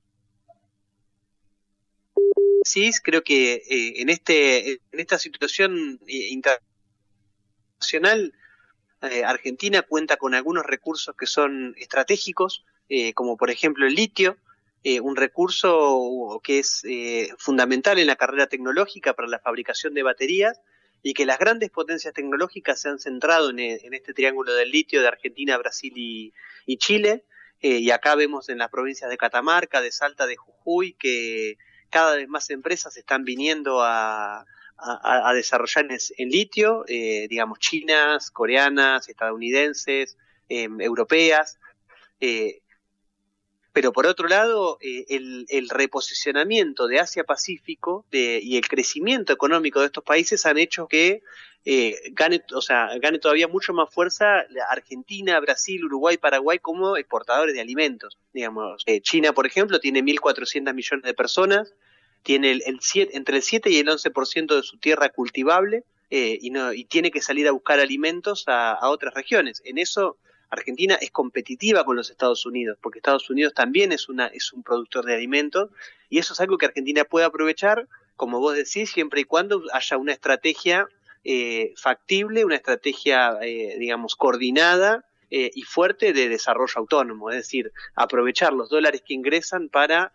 Sí, 2.63 2.91
creo 3.03 3.23
que 3.23 3.55
eh, 3.55 4.01
en, 4.01 4.09
este, 4.09 4.73
en 4.73 4.99
esta 4.99 5.17
situación 5.17 5.99
internacional 6.07 8.33
eh, 9.01 9.23
Argentina 9.23 9.81
cuenta 9.81 10.17
con 10.17 10.35
algunos 10.35 10.65
recursos 10.65 11.15
que 11.15 11.25
son 11.25 11.73
estratégicos, 11.77 12.65
eh, 12.87 13.13
como 13.13 13.35
por 13.35 13.49
ejemplo 13.49 13.87
el 13.87 13.95
litio, 13.95 14.37
eh, 14.83 14.99
un 14.99 15.15
recurso 15.15 16.39
que 16.43 16.59
es 16.59 16.83
eh, 16.83 17.29
fundamental 17.37 17.99
en 17.99 18.07
la 18.07 18.15
carrera 18.15 18.47
tecnológica 18.47 19.13
para 19.13 19.27
la 19.27 19.39
fabricación 19.39 19.93
de 19.93 20.03
baterías 20.03 20.59
y 21.03 21.13
que 21.13 21.25
las 21.25 21.39
grandes 21.39 21.69
potencias 21.69 22.13
tecnológicas 22.13 22.79
se 22.79 22.89
han 22.89 22.99
centrado 22.99 23.49
en, 23.49 23.59
en 23.59 23.93
este 23.93 24.13
triángulo 24.13 24.53
del 24.53 24.71
litio 24.71 25.01
de 25.01 25.07
Argentina, 25.07 25.57
Brasil 25.57 25.93
y, 25.95 26.33
y 26.65 26.77
Chile. 26.77 27.25
Eh, 27.61 27.77
y 27.77 27.91
acá 27.91 28.15
vemos 28.15 28.49
en 28.49 28.57
las 28.57 28.69
provincias 28.69 29.09
de 29.09 29.17
Catamarca, 29.17 29.81
de 29.81 29.91
Salta, 29.91 30.25
de 30.25 30.35
Jujuy, 30.35 30.93
que 30.93 31.57
cada 31.91 32.15
vez 32.15 32.27
más 32.27 32.49
empresas 32.49 32.97
están 32.97 33.23
viniendo 33.23 33.81
a, 33.83 34.45
desarrollar 35.35 35.85
en, 36.17 36.29
litio, 36.29 36.85
eh, 36.87 37.27
digamos, 37.29 37.59
chinas, 37.59 38.31
coreanas, 38.31 39.09
estadounidenses, 39.09 40.17
eh, 40.49 40.67
europeas. 40.79 41.59
Eh, 42.19 42.61
pero 43.73 43.93
por 43.93 44.05
otro 44.05 44.27
lado, 44.27 44.77
eh, 44.81 45.05
el, 45.09 45.45
el, 45.49 45.69
reposicionamiento 45.69 46.87
de 46.87 46.99
Asia-Pacífico 46.99 48.05
y 48.11 48.57
el 48.57 48.67
crecimiento 48.67 49.31
económico 49.31 49.79
de 49.79 49.87
estos 49.87 50.03
países 50.03 50.45
han 50.45 50.57
hecho 50.57 50.87
que 50.87 51.21
eh, 51.63 51.95
gane, 52.13 52.41
o 52.55 52.61
sea, 52.61 52.89
gane 52.99 53.19
todavía 53.19 53.47
mucho 53.47 53.71
más 53.71 53.93
fuerza 53.93 54.45
Argentina, 54.69 55.39
Brasil, 55.39 55.85
Uruguay, 55.85 56.17
Paraguay 56.17 56.57
como 56.57 56.97
exportadores 56.97 57.53
de 57.53 57.61
alimentos. 57.61 58.17
Digamos, 58.33 58.81
eh, 58.87 59.01
China, 59.01 59.33
por 59.33 59.45
ejemplo, 59.45 59.79
tiene 59.79 60.01
1.400 60.01 60.73
millones 60.73 61.05
de 61.05 61.13
personas, 61.13 61.73
tiene 62.23 62.51
el, 62.51 62.63
el 62.65 62.79
7, 62.81 63.15
entre 63.15 63.37
el 63.37 63.43
7 63.43 63.69
y 63.69 63.77
el 63.77 63.87
11% 63.87 64.55
de 64.55 64.63
su 64.63 64.77
tierra 64.77 65.09
cultivable 65.09 65.83
eh, 66.09 66.39
y, 66.41 66.49
no, 66.49 66.73
y 66.73 66.85
tiene 66.85 67.11
que 67.11 67.21
salir 67.21 67.47
a 67.47 67.51
buscar 67.51 67.79
alimentos 67.79 68.43
a 68.47 68.89
otras 68.89 69.13
regiones. 69.13 69.61
En 69.63 69.77
eso 69.77 70.17
Argentina 70.51 70.95
es 70.95 71.11
competitiva 71.11 71.85
con 71.85 71.95
los 71.95 72.11
Estados 72.11 72.45
Unidos, 72.45 72.77
porque 72.81 72.99
Estados 72.99 73.29
Unidos 73.29 73.53
también 73.53 73.93
es, 73.93 74.09
una, 74.09 74.27
es 74.27 74.51
un 74.51 74.63
productor 74.63 75.05
de 75.05 75.15
alimentos, 75.15 75.69
y 76.09 76.19
eso 76.19 76.33
es 76.33 76.41
algo 76.41 76.57
que 76.57 76.67
Argentina 76.67 77.05
puede 77.05 77.25
aprovechar, 77.25 77.87
como 78.17 78.39
vos 78.39 78.55
decís, 78.55 78.91
siempre 78.91 79.21
y 79.21 79.23
cuando 79.23 79.63
haya 79.73 79.97
una 79.97 80.11
estrategia 80.11 80.87
eh, 81.23 81.73
factible, 81.77 82.43
una 82.43 82.55
estrategia, 82.55 83.37
eh, 83.41 83.77
digamos, 83.79 84.15
coordinada 84.15 85.05
eh, 85.29 85.51
y 85.53 85.61
fuerte 85.61 86.11
de 86.11 86.27
desarrollo 86.27 86.73
autónomo, 86.75 87.29
es 87.29 87.37
decir, 87.37 87.71
aprovechar 87.95 88.51
los 88.51 88.69
dólares 88.69 89.03
que 89.05 89.13
ingresan 89.13 89.69
para 89.69 90.13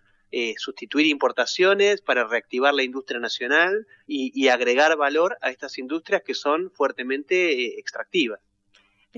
sustituir 0.58 1.06
importaciones, 1.06 2.02
para 2.02 2.26
reactivar 2.26 2.74
la 2.74 2.82
industria 2.82 3.18
nacional 3.18 3.86
y, 4.06 4.48
agregar 4.48 4.94
valor 4.98 5.38
a 5.40 5.48
estas 5.48 5.78
industrias 5.78 6.20
que 6.26 6.34
son 6.34 6.70
fuertemente 6.72 7.78
extractivas. 7.78 8.40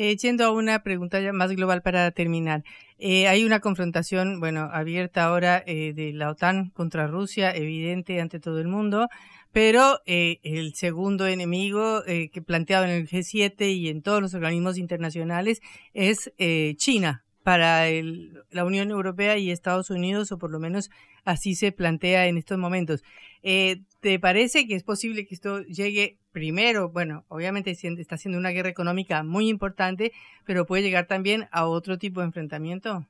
Eh, 0.00 0.16
a 0.44 0.52
una 0.52 0.84
pregunta 0.84 1.18
más 1.32 1.50
global 1.50 1.82
para 1.82 2.12
terminar. 2.12 2.62
Eh, 2.98 3.26
hay 3.26 3.44
una 3.44 3.58
confrontación, 3.58 4.38
bueno, 4.38 4.70
abierta 4.72 5.24
ahora 5.24 5.60
eh, 5.66 5.92
de 5.92 6.12
la 6.12 6.30
OTAN 6.30 6.70
contra 6.70 7.08
Rusia, 7.08 7.50
evidente 7.50 8.20
ante 8.20 8.38
todo 8.38 8.60
el 8.60 8.68
mundo, 8.68 9.08
pero 9.50 10.00
eh, 10.06 10.38
el 10.44 10.74
segundo 10.74 11.26
enemigo 11.26 12.04
que 12.04 12.42
planteado 12.46 12.84
en 12.84 12.90
el 12.90 13.08
G7 13.08 13.74
y 13.74 13.88
en 13.88 14.02
todos 14.02 14.22
los 14.22 14.34
organismos 14.34 14.78
internacionales 14.78 15.60
es 15.94 16.32
China 16.76 17.24
para 17.48 17.88
el, 17.88 18.44
la 18.50 18.66
Unión 18.66 18.90
Europea 18.90 19.38
y 19.38 19.50
Estados 19.50 19.88
Unidos, 19.88 20.30
o 20.32 20.38
por 20.38 20.50
lo 20.50 20.58
menos 20.58 20.90
así 21.24 21.54
se 21.54 21.72
plantea 21.72 22.26
en 22.26 22.36
estos 22.36 22.58
momentos. 22.58 23.02
Eh, 23.42 23.84
¿Te 24.00 24.18
parece 24.18 24.66
que 24.66 24.74
es 24.74 24.82
posible 24.82 25.26
que 25.26 25.34
esto 25.34 25.62
llegue 25.62 26.18
primero? 26.30 26.90
Bueno, 26.90 27.24
obviamente 27.28 27.70
está 27.70 28.18
siendo 28.18 28.38
una 28.38 28.50
guerra 28.50 28.68
económica 28.68 29.22
muy 29.22 29.48
importante, 29.48 30.12
pero 30.44 30.66
puede 30.66 30.82
llegar 30.82 31.06
también 31.06 31.48
a 31.50 31.64
otro 31.64 31.96
tipo 31.96 32.20
de 32.20 32.26
enfrentamiento. 32.26 33.06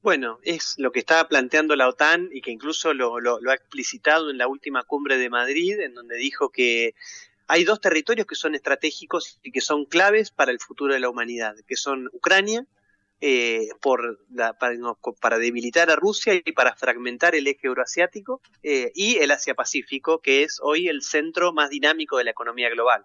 Bueno, 0.00 0.38
es 0.42 0.76
lo 0.78 0.90
que 0.90 1.00
estaba 1.00 1.28
planteando 1.28 1.76
la 1.76 1.88
OTAN 1.88 2.30
y 2.32 2.40
que 2.40 2.52
incluso 2.52 2.94
lo, 2.94 3.20
lo, 3.20 3.38
lo 3.38 3.50
ha 3.50 3.54
explicitado 3.54 4.30
en 4.30 4.38
la 4.38 4.48
última 4.48 4.82
cumbre 4.84 5.18
de 5.18 5.28
Madrid, 5.28 5.78
en 5.78 5.92
donde 5.92 6.16
dijo 6.16 6.48
que 6.48 6.94
hay 7.48 7.64
dos 7.64 7.82
territorios 7.82 8.26
que 8.26 8.34
son 8.34 8.54
estratégicos 8.54 9.38
y 9.42 9.52
que 9.52 9.60
son 9.60 9.84
claves 9.84 10.30
para 10.30 10.52
el 10.52 10.58
futuro 10.58 10.94
de 10.94 11.00
la 11.00 11.10
humanidad, 11.10 11.54
que 11.68 11.76
son 11.76 12.08
Ucrania, 12.14 12.66
eh, 13.20 13.68
por 13.82 14.18
la, 14.32 14.54
para, 14.54 15.38
debilitar 15.38 15.90
a 15.90 15.96
Rusia 15.96 16.34
y 16.34 16.52
para 16.52 16.74
fragmentar 16.74 17.34
el 17.34 17.46
eje 17.46 17.66
euroasiático, 17.66 18.40
eh, 18.62 18.92
y 18.94 19.18
el 19.18 19.30
Asia-Pacífico, 19.30 20.20
que 20.20 20.42
es 20.42 20.58
hoy 20.62 20.88
el 20.88 21.02
centro 21.02 21.52
más 21.52 21.70
dinámico 21.70 22.16
de 22.16 22.24
la 22.24 22.30
economía 22.30 22.70
global. 22.70 23.04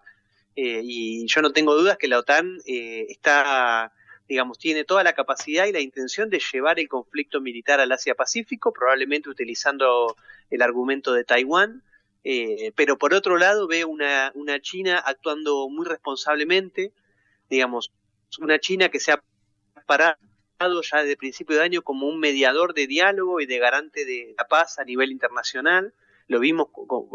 Eh, 0.54 0.80
y 0.82 1.26
yo 1.26 1.42
no 1.42 1.52
tengo 1.52 1.74
dudas 1.74 1.98
que 1.98 2.08
la 2.08 2.18
OTAN 2.18 2.60
eh, 2.66 3.06
está, 3.10 3.92
digamos, 4.26 4.58
tiene 4.58 4.84
toda 4.84 5.04
la 5.04 5.12
capacidad 5.12 5.66
y 5.66 5.72
la 5.72 5.80
intención 5.80 6.30
de 6.30 6.40
llevar 6.40 6.80
el 6.80 6.88
conflicto 6.88 7.42
militar 7.42 7.80
al 7.80 7.92
Asia-Pacífico, 7.92 8.72
probablemente 8.72 9.28
utilizando 9.28 10.16
el 10.50 10.62
argumento 10.62 11.12
de 11.12 11.24
Taiwán. 11.24 11.82
Pero 12.74 12.98
por 12.98 13.14
otro 13.14 13.38
lado 13.38 13.68
veo 13.68 13.86
una, 13.86 14.32
una 14.34 14.58
China 14.60 14.98
actuando 14.98 15.68
muy 15.68 15.86
responsablemente, 15.86 16.92
digamos, 17.48 17.92
una 18.40 18.58
China 18.58 18.88
que 18.88 18.98
se 18.98 19.12
ha 19.12 19.22
parado 19.86 20.16
ya 20.58 21.02
desde 21.02 21.16
principio 21.16 21.56
de 21.56 21.62
año 21.62 21.82
como 21.82 22.06
un 22.08 22.18
mediador 22.18 22.74
de 22.74 22.86
diálogo 22.86 23.40
y 23.40 23.46
de 23.46 23.58
garante 23.58 24.04
de 24.04 24.34
la 24.36 24.46
paz 24.46 24.78
a 24.78 24.84
nivel 24.84 25.10
internacional. 25.10 25.94
Lo 26.28 26.40
vimos, 26.40 26.68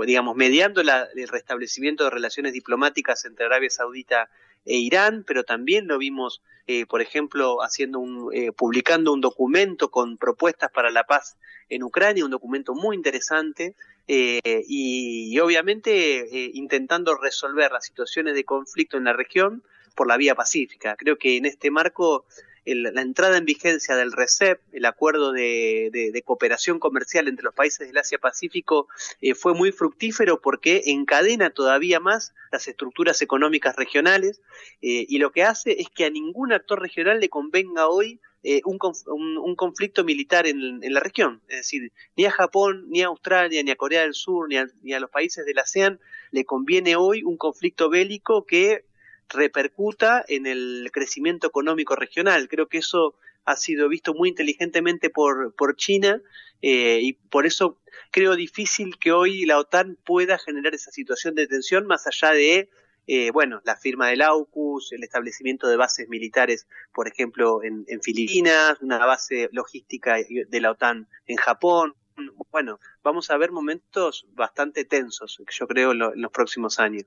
digamos, 0.06 0.36
mediando 0.36 0.84
la, 0.84 1.08
el 1.16 1.28
restablecimiento 1.28 2.06
de 2.06 2.12
relaciones 2.12 2.54
diplomáticas 2.54 3.26
entre 3.26 3.46
Arabia 3.46 3.70
Saudita 3.70 4.30
e 4.66 4.78
Irán, 4.78 5.24
pero 5.26 5.44
también 5.44 5.88
lo 5.88 5.98
vimos, 5.98 6.42
eh, 6.68 6.86
por 6.86 7.02
ejemplo, 7.02 7.64
haciendo 7.64 8.00
un, 8.00 8.30
eh, 8.34 8.52
publicando 8.52 9.12
un 9.12 9.22
documento 9.22 9.90
con 9.90 10.18
propuestas 10.18 10.72
para 10.72 10.92
la 10.92 11.04
paz 11.04 11.38
en 11.70 11.84
Ucrania, 11.84 12.26
un 12.26 12.32
documento 12.32 12.74
muy 12.74 12.96
interesante, 12.96 13.76
eh, 14.08 14.64
y, 14.68 15.34
y, 15.34 15.40
obviamente 15.40 16.28
intentando 16.54 17.16
resolver 17.16 17.72
las 17.72 17.86
situaciones 17.86 18.34
de 18.36 18.44
conflicto 18.44 18.98
en 18.98 19.06
la 19.06 19.14
región 19.14 19.64
por 19.96 20.08
la 20.08 20.18
vía 20.18 20.36
pacífica. 20.36 20.96
Creo 20.98 21.18
que 21.18 21.38
en 21.38 21.46
este 21.46 21.72
marco 21.72 22.26
el, 22.66 22.84
la 22.84 23.02
entrada 23.02 23.38
en 23.38 23.46
vigencia 23.46 23.96
del 23.96 24.12
RECEP, 24.12 24.62
el 24.72 24.86
acuerdo 24.86 25.32
de, 25.32 26.22
cooperación 26.26 26.80
comercial 26.80 27.28
entre 27.28 27.44
los 27.44 27.54
países 27.54 27.88
del 27.88 27.98
Asia-Pacífico, 27.98 28.88
eh, 29.22 29.34
fue 29.34 29.54
muy 29.54 29.72
fructífero 29.72 30.42
porque 30.42 30.84
encadena 30.88 31.50
todavía 31.50 32.00
más 32.00 32.34
las 32.52 32.68
estructuras 32.68 33.22
económicas 33.22 33.76
regionales 33.76 34.42
eh, 34.82 35.06
y 35.08 35.18
lo 35.18 35.32
que 35.32 35.44
hace 35.44 35.82
es 35.82 35.90
que 35.90 36.06
a 36.06 36.10
ningún 36.10 36.54
actor 36.54 36.80
regional 36.80 37.20
le 37.20 37.30
convenga 37.30 37.88
hoy 37.88 38.20
eh, 38.44 38.62
un, 38.66 38.78
conflicto 39.56 40.04
militar 40.04 40.48
en, 40.48 40.84
en, 40.84 40.94
la 40.94 41.00
región. 41.00 41.42
Es 41.48 41.58
decir, 41.58 41.92
ni 42.18 42.26
a 42.26 42.32
Japón, 42.32 42.86
ni 42.90 43.04
a 43.04 43.08
Australia, 43.08 43.62
ni 43.62 43.70
a 43.70 43.76
Corea 43.76 44.02
del 44.02 44.16
Sur, 44.16 44.50
ni 44.50 44.58
a, 44.58 44.68
ni 44.82 44.94
a 44.94 45.00
los 45.00 45.12
países 45.12 45.46
del 45.46 45.60
ASEAN 45.60 46.00
le 46.32 46.46
conviene 46.46 46.96
hoy 46.96 47.24
un 47.24 47.38
conflicto 47.38 47.90
bélico 47.90 48.46
que 48.46 48.86
repercuta 49.34 50.24
en 50.28 50.46
el 50.46 50.90
crecimiento 50.92 51.48
económico 51.48 51.96
regional. 51.96 52.48
Creo 52.48 52.68
que 52.68 52.80
eso 52.80 53.16
ha 53.46 53.56
sido 53.56 53.90
visto 53.90 54.14
muy 54.14 54.30
inteligentemente 54.30 55.10
por, 55.10 55.76
China 55.76 56.22
eh, 56.62 57.00
y 57.02 57.14
por 57.14 57.46
eso 57.46 57.80
creo 58.12 58.36
difícil 58.36 58.98
que 59.00 59.12
hoy 59.12 59.46
la 59.46 59.58
OTAN 59.58 59.98
pueda 60.06 60.38
generar 60.38 60.76
esa 60.76 60.92
situación 60.92 61.36
de 61.36 61.48
tensión 61.48 61.88
más 61.88 62.06
allá 62.08 62.32
de 62.32 62.70
eh, 63.08 63.32
bueno, 63.32 63.62
la 63.66 63.76
firma 63.76 64.08
del 64.10 64.22
AUKUS, 64.22 64.92
el 64.92 65.04
establecimiento 65.04 65.68
de 65.68 65.76
bases 65.76 66.08
militares, 66.08 66.68
por 66.94 67.08
ejemplo, 67.08 67.64
en, 67.64 67.84
en, 67.88 68.02
Filipinas, 68.02 68.78
una 68.82 69.04
base 69.06 69.50
logística 69.52 70.18
de 70.18 70.62
la 70.62 70.72
OTAN 70.72 71.08
en 71.26 71.38
Japón. 71.38 71.96
Bueno, 72.52 72.80
vamos 73.04 73.32
a 73.32 73.38
ver 73.38 73.52
momentos 73.52 74.28
bastante 74.34 74.86
tensos, 74.86 75.42
yo 75.50 75.68
creo, 75.68 75.92
en 75.92 76.22
los 76.22 76.32
próximos 76.32 76.80
años. 76.80 77.06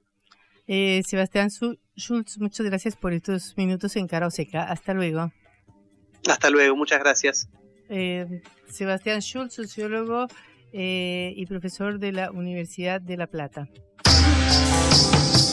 Eh, 0.67 1.03
Sebastián 1.07 1.51
Schultz, 1.51 2.39
muchas 2.39 2.67
gracias 2.67 2.97
por 2.97 3.13
estos 3.13 3.57
minutos 3.57 3.97
en 3.97 4.07
Cara 4.07 4.27
o 4.27 4.31
Seca. 4.31 4.65
Hasta 4.65 4.95
luego. 4.95 5.33
Hasta 6.27 6.51
luego, 6.51 6.77
muchas 6.77 7.01
gracias. 7.01 7.49
Eh, 7.89 8.43
Sebastián 8.71 9.21
Schultz, 9.21 9.55
sociólogo 9.55 10.27
eh, 10.73 11.33
y 11.37 11.47
profesor 11.47 11.99
de 11.99 12.13
la 12.13 12.31
Universidad 12.31 13.01
de 13.01 13.17
La 13.17 13.27
Plata. 13.27 13.69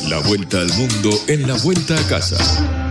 La 0.09 0.19
vuelta 0.27 0.59
al 0.59 0.69
mundo 0.73 1.09
en 1.27 1.47
la 1.47 1.55
vuelta 1.63 1.95
a 1.95 2.07
casa. 2.07 2.90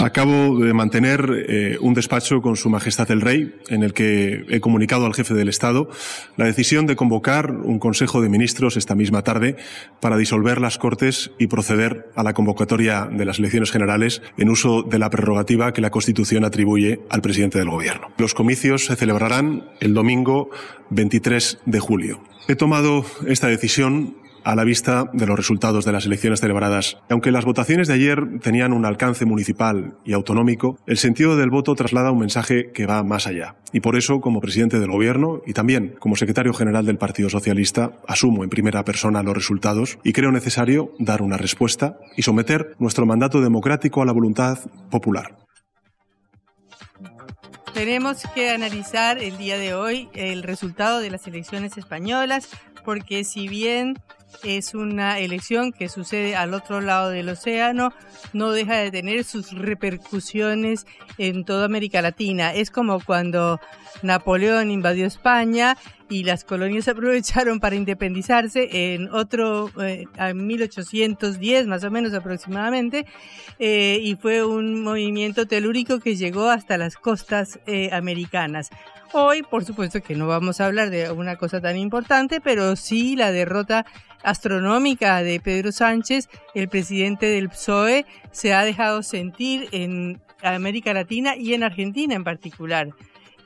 Acabo 0.00 0.58
de 0.58 0.72
mantener 0.72 1.44
eh, 1.46 1.76
un 1.78 1.92
despacho 1.92 2.40
con 2.40 2.56
Su 2.56 2.70
Majestad 2.70 3.10
el 3.10 3.20
Rey, 3.20 3.54
en 3.68 3.82
el 3.82 3.92
que 3.92 4.46
he 4.48 4.58
comunicado 4.60 5.04
al 5.04 5.12
jefe 5.12 5.34
del 5.34 5.50
Estado 5.50 5.90
la 6.38 6.46
decisión 6.46 6.86
de 6.86 6.96
convocar 6.96 7.50
un 7.50 7.78
Consejo 7.78 8.22
de 8.22 8.30
Ministros 8.30 8.78
esta 8.78 8.94
misma 8.94 9.22
tarde 9.22 9.56
para 10.00 10.16
disolver 10.16 10.58
las 10.58 10.78
Cortes 10.78 11.32
y 11.38 11.48
proceder 11.48 12.10
a 12.16 12.22
la 12.22 12.32
convocatoria 12.32 13.10
de 13.12 13.26
las 13.26 13.38
elecciones 13.38 13.70
generales 13.70 14.22
en 14.38 14.48
uso 14.48 14.82
de 14.82 14.98
la 14.98 15.10
prerrogativa 15.10 15.74
que 15.74 15.82
la 15.82 15.90
Constitución 15.90 16.46
atribuye 16.46 17.00
al 17.10 17.20
presidente 17.20 17.58
del 17.58 17.68
Gobierno. 17.68 18.08
Los 18.16 18.32
comicios 18.32 18.86
se 18.86 18.96
celebrarán 18.96 19.68
el 19.80 19.92
domingo 19.92 20.48
23 20.88 21.58
de 21.66 21.78
julio. 21.78 22.22
He 22.48 22.56
tomado 22.56 23.04
esta 23.26 23.48
decisión 23.48 24.16
a 24.44 24.54
la 24.54 24.64
vista 24.64 25.10
de 25.12 25.26
los 25.26 25.36
resultados 25.36 25.84
de 25.84 25.92
las 25.92 26.06
elecciones 26.06 26.40
celebradas. 26.40 26.98
Aunque 27.08 27.30
las 27.30 27.44
votaciones 27.44 27.88
de 27.88 27.94
ayer 27.94 28.18
tenían 28.40 28.72
un 28.72 28.84
alcance 28.84 29.24
municipal 29.24 29.94
y 30.04 30.12
autonómico, 30.12 30.78
el 30.86 30.98
sentido 30.98 31.36
del 31.36 31.50
voto 31.50 31.74
traslada 31.74 32.10
un 32.10 32.20
mensaje 32.20 32.70
que 32.72 32.86
va 32.86 33.02
más 33.02 33.26
allá. 33.26 33.56
Y 33.72 33.80
por 33.80 33.96
eso, 33.96 34.20
como 34.20 34.40
presidente 34.40 34.80
del 34.80 34.90
Gobierno 34.90 35.40
y 35.46 35.52
también 35.52 35.94
como 35.98 36.16
secretario 36.16 36.52
general 36.52 36.86
del 36.86 36.98
Partido 36.98 37.28
Socialista, 37.28 37.92
asumo 38.08 38.44
en 38.44 38.50
primera 38.50 38.84
persona 38.84 39.22
los 39.22 39.34
resultados 39.34 39.98
y 40.04 40.12
creo 40.12 40.32
necesario 40.32 40.92
dar 40.98 41.22
una 41.22 41.36
respuesta 41.36 41.98
y 42.16 42.22
someter 42.22 42.74
nuestro 42.78 43.06
mandato 43.06 43.40
democrático 43.40 44.02
a 44.02 44.06
la 44.06 44.12
voluntad 44.12 44.58
popular. 44.90 45.36
Tenemos 47.80 48.24
que 48.34 48.50
analizar 48.50 49.16
el 49.16 49.38
día 49.38 49.56
de 49.56 49.72
hoy 49.72 50.10
el 50.12 50.42
resultado 50.42 51.00
de 51.00 51.08
las 51.08 51.26
elecciones 51.26 51.78
españolas, 51.78 52.50
porque 52.84 53.24
si 53.24 53.48
bien 53.48 53.98
es 54.44 54.74
una 54.74 55.18
elección 55.18 55.72
que 55.72 55.88
sucede 55.88 56.36
al 56.36 56.52
otro 56.52 56.82
lado 56.82 57.08
del 57.08 57.30
océano, 57.30 57.94
no 58.34 58.50
deja 58.52 58.76
de 58.76 58.90
tener 58.90 59.24
sus 59.24 59.52
repercusiones 59.52 60.86
en 61.16 61.46
toda 61.46 61.64
América 61.64 62.02
Latina. 62.02 62.52
Es 62.52 62.70
como 62.70 63.00
cuando 63.00 63.58
Napoleón 64.02 64.70
invadió 64.70 65.06
España 65.06 65.78
y 66.10 66.24
las 66.24 66.44
colonias 66.44 66.88
aprovecharon 66.88 67.60
para 67.60 67.76
independizarse 67.76 68.92
en 68.92 69.08
otro, 69.14 69.70
eh, 69.80 70.04
en 70.18 70.46
1810 70.46 71.66
más 71.66 71.84
o 71.84 71.90
menos 71.90 72.12
aproximadamente, 72.12 73.06
eh, 73.58 73.98
y 74.02 74.16
fue 74.16 74.44
un 74.44 74.82
movimiento 74.82 75.46
telúrico 75.46 76.00
que 76.00 76.16
llegó 76.16 76.50
hasta 76.50 76.76
las 76.76 76.96
costas 76.96 77.58
eh, 77.66 77.88
americanas. 77.92 78.68
Hoy, 79.12 79.42
por 79.42 79.64
supuesto 79.64 80.02
que 80.02 80.14
no 80.14 80.28
vamos 80.28 80.60
a 80.60 80.66
hablar 80.66 80.90
de 80.90 81.10
una 81.10 81.36
cosa 81.36 81.60
tan 81.60 81.76
importante, 81.76 82.40
pero 82.40 82.76
sí 82.76 83.16
la 83.16 83.32
derrota 83.32 83.86
astronómica 84.22 85.22
de 85.22 85.40
Pedro 85.40 85.72
Sánchez, 85.72 86.28
el 86.54 86.68
presidente 86.68 87.26
del 87.26 87.48
PSOE, 87.48 88.04
se 88.30 88.52
ha 88.52 88.64
dejado 88.64 89.02
sentir 89.02 89.68
en 89.72 90.20
América 90.42 90.92
Latina 90.92 91.36
y 91.36 91.54
en 91.54 91.64
Argentina 91.64 92.14
en 92.14 92.24
particular. 92.24 92.90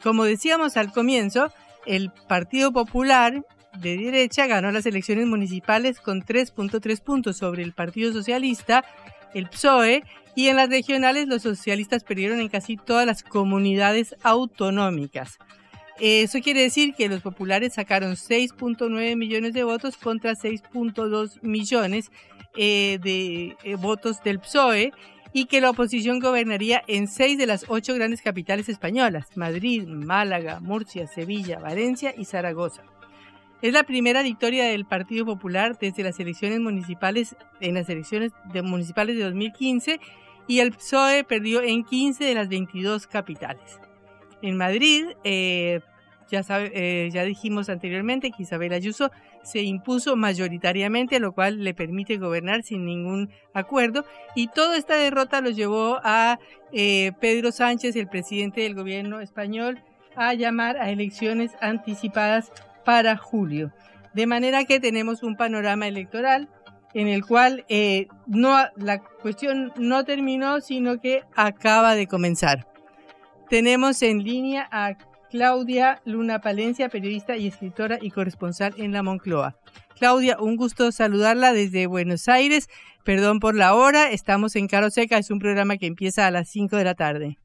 Como 0.03 0.25
decíamos 0.25 0.77
al 0.77 0.93
comienzo, 0.93 1.51
el 1.87 2.11
Partido 2.29 2.73
Popular 2.73 3.45
de 3.79 3.97
derecha 3.97 4.47
ganó 4.47 4.71
las 4.71 4.87
elecciones 4.87 5.27
municipales 5.27 6.01
con 6.01 6.23
3.3 6.23 7.01
puntos 7.03 7.37
sobre 7.37 7.63
el 7.63 7.73
Partido 7.73 8.13
Socialista, 8.13 8.85
el 9.35 9.49
PSOE, 9.49 10.05
y 10.37 10.49
en 10.49 10.57
las 10.57 10.69
regionales 10.69 11.29
los 11.29 11.43
socialistas 11.43 12.05
perdieron 12.05 12.41
en 12.41 12.49
casi 12.49 12.77
todas 12.77 13.07
las 13.07 13.23
comunidades 13.23 14.17
autonómicas. 14.23 15.39
Eso 16.01 16.41
quiere 16.41 16.63
decir 16.63 16.95
que 16.95 17.09
los 17.09 17.21
populares 17.21 17.75
sacaron 17.75 18.15
6.9 18.15 19.17
millones 19.17 19.53
de 19.55 19.63
votos 19.63 19.97
contra 19.97 20.33
6.2 20.33 21.41
millones 21.43 22.11
eh, 22.57 22.99
de 23.03 23.57
eh, 23.63 23.77
votos 23.77 24.23
del 24.25 24.41
PSOE 24.41 24.93
y 25.37 25.47
que 25.47 25.61
la 25.61 25.71
oposición 25.71 26.21
gobernaría 26.21 26.85
en 26.87 27.09
seis 27.09 27.37
de 27.37 27.47
las 27.47 27.67
ocho 27.69 27.93
grandes 27.93 28.23
capitales 28.23 28.69
españolas, 28.69 29.37
Madrid, 29.37 29.85
Málaga, 29.87 30.61
Murcia, 30.61 31.09
Sevilla, 31.09 31.59
Valencia 31.59 32.15
y 32.17 32.25
Zaragoza. 32.25 32.85
Es 33.61 33.73
la 33.73 33.83
primera 33.83 34.23
victoria 34.23 34.67
del 34.67 34.85
Partido 34.85 35.27
Popular 35.27 35.77
desde 35.77 36.05
las 36.05 36.21
elecciones 36.21 36.61
municipales 36.61 37.35
en 37.61 37.75
las 37.75 37.89
elecciones 37.89 38.31
de 38.53 38.63
municipales 38.63 39.17
de 39.17 39.25
2015 39.25 40.01
y 40.47 40.61
el 40.61 40.71
PSOE 40.71 41.25
perdió 41.25 41.63
en 41.63 41.83
15 41.83 42.23
de 42.23 42.35
las 42.35 42.49
22 42.49 43.09
capitales. 43.09 43.81
En 44.41 44.57
Madrid, 44.57 45.07
eh, 45.25 45.81
ya, 46.31 46.43
sabe, 46.43 46.71
eh, 46.75 47.11
ya 47.11 47.25
dijimos 47.25 47.69
anteriormente 47.69 48.31
que 48.31 48.43
Isabel 48.43 48.73
Ayuso 48.73 49.11
se 49.43 49.63
impuso 49.63 50.17
mayoritariamente, 50.17 51.21
lo 51.21 51.33
cual 51.33 51.63
le 51.63 51.75
permite 51.75 52.17
gobernar 52.19 52.63
sin 52.63 52.85
ningún 52.85 53.31
acuerdo. 53.53 54.05
Y 54.35 54.49
toda 54.49 54.77
esta 54.77 54.97
derrota 54.97 55.41
lo 55.41 55.51
llevó 55.51 56.01
a 56.03 56.39
eh, 56.73 57.13
Pedro 57.21 57.53
Sánchez, 57.53 57.97
el 57.97 58.09
presidente 58.09 58.63
del 58.63 58.75
gobierno 58.75 59.21
español, 59.21 59.83
a 60.17 60.35
llamar 60.35 60.77
a 60.79 60.91
elecciones 60.91 61.53
anticipadas 61.61 62.53
para 62.85 63.17
julio. 63.17 63.73
De 64.15 64.27
manera 64.27 64.65
que 64.65 64.81
tenemos 64.81 65.23
un 65.23 65.37
panorama 65.37 65.89
electoral 65.89 66.49
en 66.95 67.09
el 67.09 67.27
cual 67.27 67.65
eh, 67.69 68.07
no, 68.27 68.57
la 68.77 69.01
cuestión 69.01 69.73
no 69.77 70.05
terminó, 70.05 70.61
sino 70.61 71.01
que 71.01 71.25
acaba 71.35 71.97
de 71.97 72.07
comenzar. 72.07 72.67
Tenemos 73.51 74.01
en 74.03 74.23
línea 74.23 74.69
a 74.71 74.97
Claudia 75.31 76.01
Luna 76.05 76.41
Palencia, 76.41 76.89
periodista 76.89 77.37
y 77.37 77.49
escritora 77.49 77.99
y 78.01 78.11
corresponsal 78.11 78.75
en 78.79 78.93
la 78.93 79.03
Moncloa. 79.03 79.59
Claudia, 79.99 80.39
un 80.41 80.57
gusto 80.57 80.93
saludarla 80.93 81.53
desde 81.53 81.87
Buenos 81.87 82.29
Aires. 82.29 82.69
Perdón 83.05 83.41
por 83.41 83.55
la 83.55 83.75
hora, 83.75 84.11
estamos 84.11 84.57
en 84.57 84.69
Caro 84.69 84.91
Seca, 84.91 85.19
es 85.19 85.31
un 85.31 85.39
programa 85.39 85.77
que 85.77 85.87
empieza 85.87 86.27
a 86.27 86.31
las 86.31 86.49
5 86.49 86.77
de 86.77 86.85
la 86.85 86.95
tarde. 86.95 87.39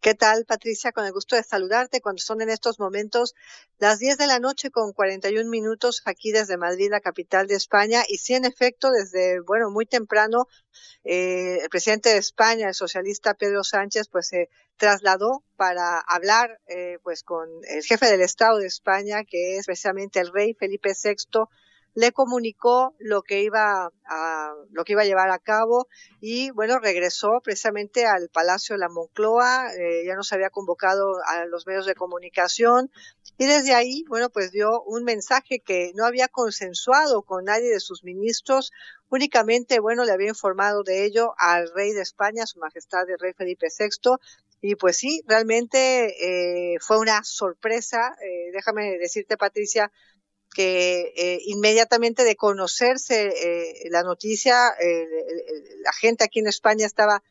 ¿Qué 0.00 0.14
tal, 0.14 0.46
Patricia? 0.46 0.92
Con 0.92 1.04
el 1.04 1.12
gusto 1.12 1.36
de 1.36 1.42
saludarte 1.42 2.00
cuando 2.00 2.22
son 2.22 2.40
en 2.40 2.48
estos 2.48 2.78
momentos 2.78 3.34
las 3.78 3.98
10 3.98 4.16
de 4.16 4.26
la 4.26 4.38
noche 4.38 4.70
con 4.70 4.94
41 4.94 5.50
minutos 5.50 6.00
aquí 6.06 6.32
desde 6.32 6.56
Madrid, 6.56 6.88
la 6.90 7.00
capital 7.00 7.46
de 7.46 7.56
España. 7.56 8.02
Y 8.08 8.16
sí, 8.16 8.32
en 8.32 8.46
efecto, 8.46 8.90
desde, 8.90 9.40
bueno, 9.40 9.68
muy 9.68 9.84
temprano, 9.84 10.48
eh, 11.04 11.58
el 11.62 11.68
presidente 11.68 12.08
de 12.08 12.16
España, 12.16 12.68
el 12.68 12.74
socialista 12.74 13.34
Pedro 13.34 13.62
Sánchez, 13.62 14.08
pues 14.08 14.28
se 14.28 14.48
trasladó 14.80 15.44
para 15.56 16.00
hablar, 16.00 16.58
eh, 16.66 16.98
pues, 17.02 17.22
con 17.22 17.48
el 17.68 17.84
jefe 17.84 18.06
del 18.06 18.22
Estado 18.22 18.58
de 18.58 18.66
España, 18.66 19.24
que 19.24 19.58
es 19.58 19.66
precisamente 19.66 20.20
el 20.20 20.32
rey 20.32 20.54
Felipe 20.54 20.94
VI, 20.94 21.44
le 21.94 22.12
comunicó 22.12 22.94
lo 22.98 23.22
que 23.22 23.42
iba 23.42 23.90
a, 24.06 24.54
lo 24.70 24.84
que 24.84 24.92
iba 24.92 25.02
a 25.02 25.04
llevar 25.04 25.30
a 25.30 25.38
cabo 25.38 25.88
y 26.20 26.50
bueno, 26.50 26.78
regresó 26.78 27.40
precisamente 27.42 28.06
al 28.06 28.28
Palacio 28.28 28.74
de 28.74 28.80
la 28.80 28.88
Moncloa, 28.88 29.74
eh, 29.74 30.04
ya 30.06 30.14
nos 30.14 30.32
había 30.32 30.50
convocado 30.50 31.14
a 31.26 31.44
los 31.46 31.66
medios 31.66 31.86
de 31.86 31.94
comunicación 31.94 32.90
y 33.38 33.46
desde 33.46 33.74
ahí, 33.74 34.04
bueno, 34.08 34.30
pues 34.30 34.52
dio 34.52 34.82
un 34.82 35.02
mensaje 35.04 35.60
que 35.60 35.92
no 35.94 36.04
había 36.04 36.28
consensuado 36.28 37.22
con 37.22 37.44
nadie 37.44 37.70
de 37.70 37.80
sus 37.80 38.04
ministros, 38.04 38.70
únicamente, 39.08 39.80
bueno, 39.80 40.04
le 40.04 40.12
había 40.12 40.28
informado 40.28 40.82
de 40.84 41.04
ello 41.04 41.32
al 41.38 41.70
rey 41.74 41.92
de 41.92 42.02
España, 42.02 42.46
su 42.46 42.58
majestad 42.60 43.08
el 43.10 43.18
rey 43.18 43.32
Felipe 43.32 43.66
VI, 43.76 44.16
y 44.60 44.74
pues 44.74 44.98
sí, 44.98 45.22
realmente 45.26 46.74
eh, 46.74 46.78
fue 46.80 46.98
una 46.98 47.24
sorpresa. 47.24 48.14
Eh, 48.22 48.50
déjame 48.52 48.98
decirte, 48.98 49.36
Patricia, 49.36 49.90
que 50.54 51.12
eh, 51.16 51.38
inmediatamente 51.46 52.24
de 52.24 52.36
conocerse 52.36 53.28
eh, 53.28 53.88
la 53.90 54.02
noticia, 54.02 54.74
la 55.82 55.92
gente 55.92 56.24
aquí 56.24 56.40
en 56.40 56.48
España 56.48 56.84
estaba 56.84 57.22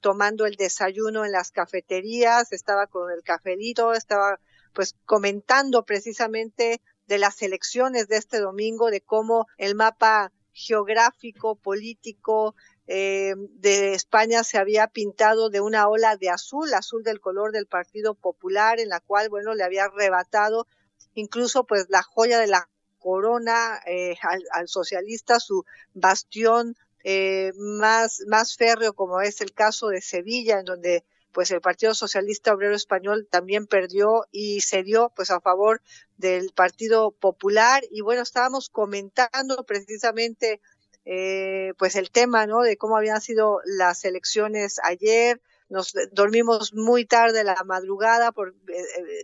tomando 0.00 0.46
el 0.46 0.56
desayuno 0.56 1.24
en 1.24 1.32
las 1.32 1.50
cafeterías, 1.50 2.52
estaba 2.52 2.86
con 2.86 3.10
el 3.10 3.22
cafelito, 3.22 3.94
estaba 3.94 4.38
pues 4.72 4.94
comentando 5.06 5.84
precisamente 5.84 6.82
de 7.06 7.18
las 7.18 7.40
elecciones 7.42 8.08
de 8.08 8.18
este 8.18 8.38
domingo, 8.38 8.90
de 8.90 9.00
cómo 9.00 9.46
el 9.56 9.74
mapa 9.74 10.32
geográfico, 10.52 11.56
político 11.56 12.54
eh, 12.86 13.34
de 13.36 13.94
España 13.94 14.44
se 14.44 14.58
había 14.58 14.86
pintado 14.86 15.50
de 15.50 15.60
una 15.60 15.88
ola 15.88 16.16
de 16.16 16.30
azul, 16.30 16.72
azul 16.72 17.02
del 17.02 17.20
color 17.20 17.52
del 17.52 17.66
Partido 17.66 18.14
Popular, 18.14 18.78
en 18.78 18.88
la 18.88 19.00
cual, 19.00 19.28
bueno, 19.28 19.54
le 19.54 19.64
había 19.64 19.84
arrebatado 19.84 20.66
incluso 21.14 21.64
pues 21.64 21.86
la 21.88 22.02
joya 22.02 22.38
de 22.38 22.46
la 22.46 22.68
corona 22.98 23.80
eh, 23.86 24.16
al, 24.52 24.68
socialista, 24.68 25.40
su 25.40 25.64
bastión 25.94 26.76
eh, 27.04 27.52
más, 27.56 28.22
más 28.26 28.56
férreo, 28.56 28.94
como 28.94 29.20
es 29.20 29.40
el 29.40 29.52
caso 29.52 29.88
de 29.88 30.00
Sevilla, 30.00 30.58
en 30.58 30.64
donde 30.64 31.04
pues 31.32 31.50
el 31.50 31.60
Partido 31.60 31.92
Socialista 31.94 32.54
Obrero 32.54 32.74
Español 32.74 33.28
también 33.30 33.66
perdió 33.66 34.24
y 34.30 34.62
se 34.62 34.82
dio 34.82 35.12
pues 35.14 35.30
a 35.30 35.40
favor 35.40 35.82
del 36.16 36.50
Partido 36.52 37.10
Popular. 37.10 37.82
Y 37.90 38.00
bueno 38.00 38.22
estábamos 38.22 38.70
comentando 38.70 39.64
precisamente 39.66 40.62
eh, 41.06 41.72
pues 41.78 41.96
el 41.96 42.10
tema 42.10 42.46
no 42.46 42.60
de 42.60 42.76
cómo 42.76 42.96
habían 42.96 43.22
sido 43.22 43.60
las 43.64 44.04
elecciones 44.04 44.78
ayer. 44.82 45.40
Nos 45.68 45.94
dormimos 46.12 46.74
muy 46.74 47.06
tarde 47.06 47.42
la 47.42 47.62
madrugada 47.64 48.30
por, 48.32 48.54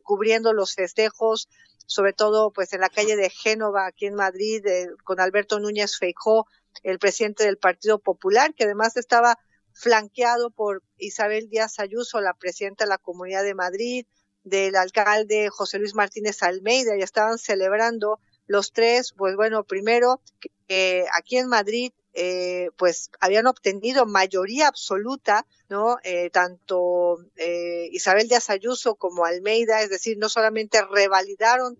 cubriendo 0.02 0.54
los 0.54 0.74
festejos 0.74 1.48
sobre 1.86 2.12
todo 2.12 2.50
pues 2.52 2.72
en 2.72 2.80
la 2.80 2.88
calle 2.88 3.16
de 3.16 3.28
Génova, 3.28 3.86
aquí 3.86 4.06
en 4.06 4.14
Madrid, 4.14 4.64
con 5.04 5.20
Alberto 5.20 5.60
Núñez 5.60 5.98
Feijó, 5.98 6.46
el 6.82 6.98
presidente 6.98 7.44
del 7.44 7.58
Partido 7.58 7.98
Popular, 7.98 8.54
que 8.54 8.64
además 8.64 8.96
estaba 8.96 9.38
flanqueado 9.72 10.50
por 10.50 10.82
Isabel 10.96 11.48
Díaz 11.48 11.78
Ayuso, 11.78 12.20
la 12.20 12.34
presidenta 12.34 12.84
de 12.84 12.90
la 12.90 12.98
Comunidad 12.98 13.42
de 13.42 13.54
Madrid, 13.54 14.06
del 14.44 14.76
alcalde 14.76 15.48
José 15.50 15.78
Luis 15.78 15.94
Martínez 15.94 16.42
Almeida, 16.42 16.96
y 16.96 17.02
estaban 17.02 17.38
celebrando 17.38 18.18
los 18.52 18.72
tres, 18.72 19.14
pues 19.16 19.34
bueno, 19.34 19.64
primero, 19.64 20.20
que 20.68 21.06
aquí 21.14 21.38
en 21.38 21.48
Madrid 21.48 21.90
eh, 22.14 22.68
pues 22.76 23.10
habían 23.18 23.46
obtenido 23.46 24.04
mayoría 24.04 24.68
absoluta, 24.68 25.46
¿no? 25.70 25.96
Eh, 26.04 26.28
tanto 26.28 27.18
eh, 27.36 27.88
Isabel 27.92 28.28
Díaz 28.28 28.50
Ayuso 28.50 28.96
como 28.96 29.24
Almeida, 29.24 29.80
es 29.80 29.88
decir, 29.88 30.18
no 30.18 30.28
solamente 30.28 30.82
revalidaron 30.84 31.78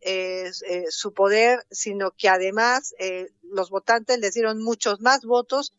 eh, 0.00 0.52
eh, 0.68 0.84
su 0.90 1.12
poder, 1.12 1.66
sino 1.72 2.12
que 2.12 2.28
además 2.28 2.94
los 3.42 3.70
votantes 3.70 4.18
les 4.20 4.34
dieron 4.34 4.62
muchos 4.62 5.00
más 5.00 5.24
votos 5.24 5.72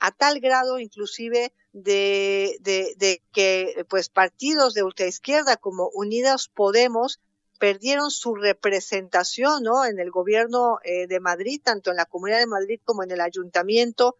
a 0.00 0.10
tal 0.10 0.40
grado 0.40 0.80
inclusive 0.80 1.52
de, 1.72 2.56
de, 2.60 2.94
de 2.96 3.22
que 3.32 3.84
pues 3.88 4.08
partidos 4.08 4.74
de 4.74 4.82
ultraizquierda 4.82 5.56
como 5.56 5.90
Unidas 5.94 6.48
Podemos 6.48 7.20
perdieron 7.58 8.10
su 8.10 8.34
representación 8.34 9.62
¿no? 9.62 9.84
en 9.84 9.98
el 9.98 10.10
gobierno 10.10 10.78
eh, 10.84 11.06
de 11.06 11.20
Madrid, 11.20 11.60
tanto 11.62 11.90
en 11.90 11.96
la 11.96 12.06
Comunidad 12.06 12.38
de 12.38 12.46
Madrid 12.46 12.80
como 12.84 13.02
en 13.02 13.10
el 13.10 13.20
ayuntamiento. 13.20 14.16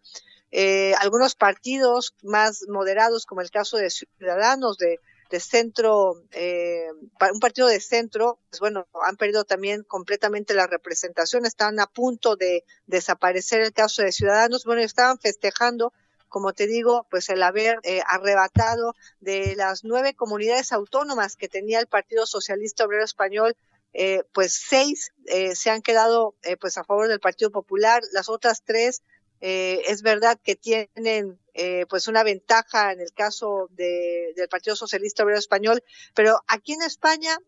Eh, 0.51 0.93
algunos 0.99 1.35
partidos 1.35 2.15
más 2.23 2.65
moderados, 2.69 3.25
como 3.25 3.41
el 3.41 3.51
caso 3.51 3.77
de 3.77 3.89
Ciudadanos, 3.89 4.77
de, 4.77 4.99
de 5.29 5.39
centro, 5.39 6.23
eh, 6.31 6.87
un 7.33 7.39
partido 7.39 7.67
de 7.67 7.81
centro, 7.81 8.39
pues 8.49 8.59
bueno, 8.59 8.87
han 9.03 9.17
perdido 9.17 9.43
también 9.43 9.83
completamente 9.83 10.53
la 10.53 10.67
representación, 10.67 11.45
están 11.45 11.79
a 11.79 11.87
punto 11.87 12.35
de 12.35 12.63
desaparecer 12.85 13.61
el 13.61 13.73
caso 13.73 14.03
de 14.03 14.11
Ciudadanos, 14.11 14.63
bueno, 14.63 14.81
estaban 14.81 15.19
festejando 15.19 15.91
como 16.29 16.53
te 16.53 16.67
digo, 16.67 17.07
pues 17.09 17.29
el 17.29 17.43
haber 17.43 17.79
eh, 17.83 18.01
arrebatado 18.07 18.93
de 19.19 19.55
las 19.55 19.83
nueve 19.83 20.13
comunidades 20.13 20.71
autónomas 20.71 21.35
que 21.35 21.47
tenía 21.47 21.79
el 21.79 21.87
Partido 21.87 22.25
Socialista 22.25 22.85
Obrero 22.85 23.03
Español, 23.03 23.55
eh, 23.93 24.23
pues 24.33 24.53
seis 24.53 25.11
eh, 25.25 25.55
se 25.55 25.69
han 25.69 25.81
quedado 25.81 26.35
eh, 26.43 26.57
pues 26.57 26.77
a 26.77 26.83
favor 26.83 27.07
del 27.07 27.19
Partido 27.19 27.51
Popular, 27.51 28.03
las 28.11 28.29
otras 28.29 28.61
tres 28.63 29.01
eh, 29.41 29.81
es 29.87 30.01
verdad 30.01 30.39
que 30.43 30.55
tienen 30.55 31.39
eh, 31.53 31.85
pues 31.89 32.07
una 32.07 32.23
ventaja 32.23 32.91
en 32.91 33.01
el 33.01 33.11
caso 33.13 33.69
de, 33.71 34.33
del 34.35 34.49
Partido 34.49 34.75
Socialista 34.75 35.23
Obrero 35.23 35.39
Español, 35.39 35.83
pero 36.13 36.43
aquí 36.47 36.73
en 36.73 36.83
España 36.83 37.39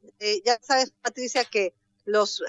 ya 0.44 0.58
sabes 0.62 0.92
Patricia 1.02 1.46
que 1.46 1.74
los, 2.06 2.44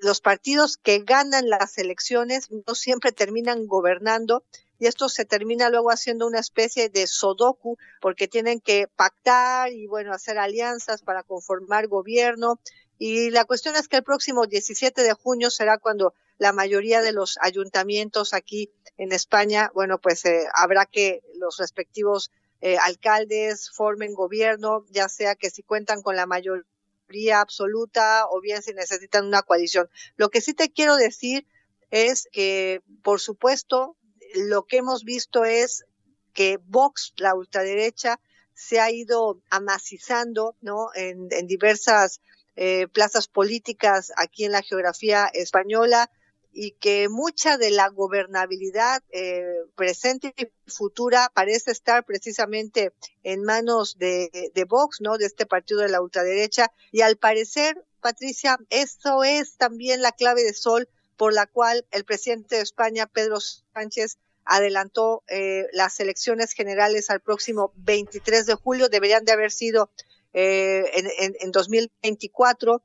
los 0.00 0.22
partidos 0.22 0.78
que 0.78 1.00
ganan 1.00 1.50
las 1.50 1.76
elecciones 1.76 2.48
no 2.50 2.74
siempre 2.74 3.12
terminan 3.12 3.66
gobernando 3.66 4.44
y 4.78 4.86
esto 4.86 5.08
se 5.08 5.24
termina 5.24 5.70
luego 5.70 5.90
haciendo 5.90 6.26
una 6.26 6.40
especie 6.40 6.88
de 6.88 7.06
sodoku 7.06 7.78
porque 8.00 8.28
tienen 8.28 8.60
que 8.60 8.88
pactar 8.88 9.72
y 9.72 9.86
bueno, 9.86 10.12
hacer 10.12 10.38
alianzas 10.38 11.02
para 11.02 11.22
conformar 11.22 11.86
gobierno. 11.88 12.60
Y 12.98 13.30
la 13.30 13.44
cuestión 13.44 13.76
es 13.76 13.88
que 13.88 13.96
el 13.96 14.04
próximo 14.04 14.46
17 14.46 15.02
de 15.02 15.12
junio 15.12 15.50
será 15.50 15.78
cuando 15.78 16.14
la 16.38 16.52
mayoría 16.52 17.02
de 17.02 17.12
los 17.12 17.38
ayuntamientos 17.40 18.34
aquí 18.34 18.70
en 18.96 19.12
España, 19.12 19.70
bueno, 19.74 19.98
pues 19.98 20.24
eh, 20.24 20.46
habrá 20.54 20.86
que 20.86 21.22
los 21.34 21.58
respectivos 21.58 22.30
eh, 22.60 22.76
alcaldes 22.78 23.70
formen 23.70 24.14
gobierno, 24.14 24.84
ya 24.90 25.08
sea 25.08 25.34
que 25.34 25.50
si 25.50 25.62
cuentan 25.62 26.02
con 26.02 26.16
la 26.16 26.26
mayoría 26.26 27.40
absoluta 27.40 28.26
o 28.30 28.40
bien 28.40 28.62
si 28.62 28.72
necesitan 28.72 29.26
una 29.26 29.42
coalición. 29.42 29.88
Lo 30.16 30.30
que 30.30 30.40
sí 30.40 30.54
te 30.54 30.70
quiero 30.70 30.96
decir 30.96 31.46
es 31.90 32.28
que, 32.32 32.82
por 33.02 33.20
supuesto, 33.20 33.96
lo 34.34 34.66
que 34.66 34.78
hemos 34.78 35.04
visto 35.04 35.44
es 35.44 35.84
que 36.32 36.58
Vox, 36.66 37.14
la 37.16 37.34
ultraderecha, 37.34 38.20
se 38.54 38.80
ha 38.80 38.90
ido 38.90 39.40
amacizando 39.50 40.54
en, 40.94 41.28
en 41.30 41.46
diversas 41.46 42.20
eh, 42.56 42.86
plazas 42.88 43.26
políticas 43.26 44.12
aquí 44.16 44.44
en 44.44 44.52
la 44.52 44.62
geografía 44.62 45.26
española 45.26 46.10
y 46.52 46.72
que 46.72 47.08
mucha 47.08 47.58
de 47.58 47.72
la 47.72 47.88
gobernabilidad 47.88 49.02
eh, 49.10 49.44
presente 49.74 50.32
y 50.36 50.46
futura 50.70 51.32
parece 51.34 51.72
estar 51.72 52.04
precisamente 52.04 52.92
en 53.24 53.42
manos 53.42 53.98
de, 53.98 54.52
de 54.54 54.64
Vox, 54.64 55.00
¿no? 55.00 55.18
De 55.18 55.26
este 55.26 55.46
partido 55.46 55.80
de 55.80 55.88
la 55.88 56.00
ultraderecha. 56.00 56.70
Y 56.92 57.00
al 57.00 57.16
parecer, 57.16 57.84
Patricia, 58.00 58.56
eso 58.70 59.24
es 59.24 59.56
también 59.56 60.00
la 60.00 60.12
clave 60.12 60.44
de 60.44 60.54
sol 60.54 60.88
por 61.16 61.32
la 61.32 61.46
cual 61.46 61.84
el 61.90 62.04
presidente 62.04 62.56
de 62.56 62.62
España, 62.62 63.06
Pedro 63.06 63.38
Sánchez, 63.40 64.18
adelantó 64.44 65.22
eh, 65.28 65.66
las 65.72 66.00
elecciones 66.00 66.52
generales 66.52 67.10
al 67.10 67.20
próximo 67.20 67.72
23 67.76 68.46
de 68.46 68.54
julio. 68.54 68.88
Deberían 68.88 69.24
de 69.24 69.32
haber 69.32 69.50
sido 69.50 69.90
eh, 70.32 70.84
en, 70.94 71.06
en, 71.18 71.36
en 71.40 71.50
2024, 71.50 72.82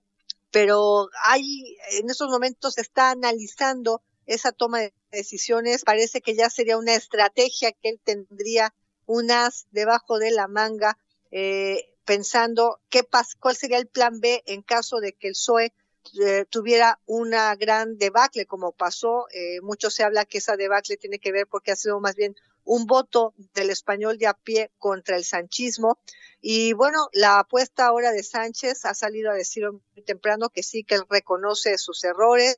pero 0.51 1.09
hay, 1.23 1.77
en 1.91 2.09
estos 2.09 2.29
momentos 2.29 2.75
se 2.75 2.81
está 2.81 3.11
analizando 3.11 4.01
esa 4.25 4.51
toma 4.51 4.79
de 4.79 4.93
decisiones. 5.11 5.83
Parece 5.83 6.21
que 6.21 6.35
ya 6.35 6.49
sería 6.49 6.77
una 6.77 6.95
estrategia 6.95 7.71
que 7.71 7.89
él 7.89 7.99
tendría 8.03 8.73
unas 9.05 9.65
debajo 9.71 10.19
de 10.19 10.31
la 10.31 10.47
manga, 10.47 10.97
eh, 11.31 11.89
pensando 12.05 12.79
qué 12.89 13.03
pas 13.03 13.35
cuál 13.35 13.55
sería 13.55 13.77
el 13.79 13.87
plan 13.87 14.19
B 14.19 14.43
en 14.45 14.61
caso 14.61 14.99
de 14.99 15.13
que 15.13 15.27
el 15.27 15.33
PSOE 15.33 15.73
eh, 16.21 16.45
tuviera 16.49 16.99
una 17.05 17.55
gran 17.55 17.97
debacle, 17.97 18.45
como 18.45 18.71
pasó. 18.71 19.27
Eh, 19.31 19.61
mucho 19.61 19.89
se 19.89 20.03
habla 20.03 20.25
que 20.25 20.39
esa 20.39 20.57
debacle 20.57 20.97
tiene 20.97 21.19
que 21.19 21.31
ver 21.31 21.47
porque 21.47 21.71
ha 21.71 21.75
sido 21.75 21.99
más 21.99 22.15
bien 22.15 22.35
un 22.63 22.85
voto 22.85 23.33
del 23.53 23.69
español 23.69 24.17
de 24.17 24.27
a 24.27 24.33
pie 24.33 24.71
contra 24.77 25.17
el 25.17 25.25
sanchismo. 25.25 25.97
Y 26.41 26.73
bueno, 26.73 27.09
la 27.13 27.39
apuesta 27.39 27.87
ahora 27.87 28.11
de 28.11 28.23
Sánchez 28.23 28.85
ha 28.85 28.93
salido 28.93 29.31
a 29.31 29.35
decir 29.35 29.69
muy 29.71 30.03
temprano 30.05 30.49
que 30.49 30.63
sí, 30.63 30.83
que 30.83 30.95
él 30.95 31.03
reconoce 31.09 31.77
sus 31.77 32.03
errores 32.03 32.57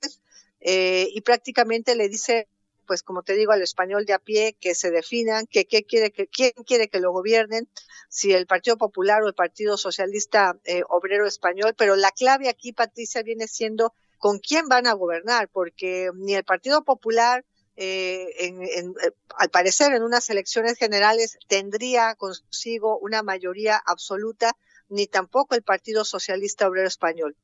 eh, 0.60 1.08
y 1.14 1.22
prácticamente 1.22 1.96
le 1.96 2.08
dice 2.08 2.48
pues 2.92 3.04
como 3.04 3.24
te 3.24 3.36
digo, 3.36 3.54
al 3.54 3.62
español 3.62 4.06
de 4.06 4.12
a 4.12 4.20
pie, 4.20 4.58
que 4.60 4.76
se 4.76 4.92
definan, 4.92 5.48
que, 5.48 5.64
qué 5.64 5.86
quiere 5.86 6.12
que 6.12 6.28
quién 6.28 6.52
quiere 6.68 6.90
que 6.90 7.00
lo 7.00 7.14
gobiernen, 7.14 7.70
si 8.10 8.34
el 8.34 8.48
Partido 8.48 8.76
Popular 8.76 9.24
o 9.24 9.30
el 9.30 9.34
Partido 9.34 9.78
Socialista 9.78 10.60
eh, 10.66 10.84
Obrero 10.90 11.26
Español, 11.26 11.74
pero 11.78 11.96
la 11.96 12.12
clave 12.12 12.50
aquí, 12.50 12.74
Patricia, 12.74 13.24
viene 13.24 13.48
siendo 13.48 13.94
con 14.18 14.40
quién 14.40 14.68
van 14.68 14.88
a 14.88 14.92
gobernar, 14.92 15.48
porque 15.48 16.12
ni 16.16 16.36
el 16.36 16.44
Partido 16.44 16.84
Popular, 16.84 17.46
eh, 17.78 18.28
en, 18.40 18.94
al 19.38 19.50
parecer 19.50 19.94
en 19.94 20.04
unas 20.04 20.30
elecciones 20.30 20.78
generales 20.78 21.38
tendría 21.48 22.16
consigo 22.16 23.00
una 23.00 23.24
mayoría 23.24 23.82
absoluta, 23.86 24.58
ni 24.90 25.08
tampoco 25.08 25.56
el 25.56 25.64
Partido 25.64 26.04
Socialista 26.04 26.68
Obrero 26.68 26.90
Español. 26.90 27.38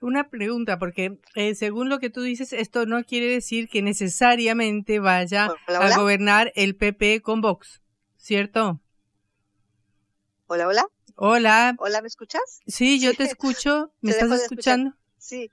Una 0.00 0.28
pregunta, 0.28 0.78
porque 0.78 1.18
eh, 1.34 1.54
según 1.54 1.88
lo 1.88 1.98
que 1.98 2.10
tú 2.10 2.20
dices, 2.20 2.52
esto 2.52 2.84
no 2.84 3.02
quiere 3.04 3.26
decir 3.26 3.68
que 3.68 3.80
necesariamente 3.80 4.98
vaya 4.98 5.48
a 5.66 5.96
gobernar 5.96 6.52
el 6.54 6.76
PP 6.76 7.22
con 7.22 7.40
Vox, 7.40 7.80
¿cierto? 8.16 8.80
Hola, 10.48 10.68
hola. 10.68 10.86
Hola. 11.16 11.76
Hola, 11.78 12.02
¿me 12.02 12.08
escuchas? 12.08 12.60
Sí, 12.66 13.00
yo 13.00 13.14
te 13.14 13.24
escucho. 13.24 13.90
¿Me 14.02 14.10
estás 14.10 14.42
escuchando? 14.42 14.94
Sí. 15.16 15.50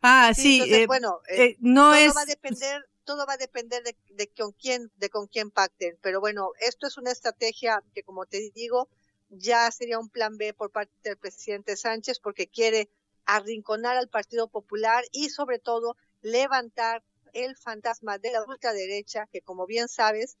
Ah, 0.00 0.32
sí. 0.34 0.62
Eh, 0.66 0.86
bueno, 0.86 1.20
eh, 1.28 1.56
no 1.60 1.90
todo 1.90 1.94
es. 1.94 2.16
Va 2.16 2.22
a 2.22 2.26
depender, 2.26 2.88
todo 3.04 3.26
va 3.26 3.34
a 3.34 3.36
depender 3.36 3.82
de, 3.82 3.94
de, 4.14 4.28
con 4.28 4.52
quién, 4.52 4.90
de 4.96 5.10
con 5.10 5.26
quién 5.26 5.50
pacten. 5.50 5.98
Pero 6.00 6.20
bueno, 6.20 6.52
esto 6.60 6.86
es 6.86 6.96
una 6.96 7.12
estrategia 7.12 7.82
que, 7.94 8.02
como 8.02 8.24
te 8.24 8.50
digo, 8.54 8.88
ya 9.28 9.70
sería 9.70 9.98
un 9.98 10.08
plan 10.08 10.38
B 10.38 10.54
por 10.54 10.70
parte 10.70 10.92
del 11.02 11.18
presidente 11.18 11.76
Sánchez 11.76 12.18
porque 12.20 12.46
quiere 12.46 12.88
arrinconar 13.26 13.96
al 13.96 14.08
Partido 14.08 14.48
Popular 14.48 15.04
y 15.12 15.28
sobre 15.28 15.58
todo 15.58 15.96
levantar 16.22 17.02
el 17.32 17.56
fantasma 17.56 18.18
de 18.18 18.32
la 18.32 18.42
ultraderecha, 18.44 19.26
que 19.30 19.42
como 19.42 19.66
bien 19.66 19.88
sabes, 19.88 20.36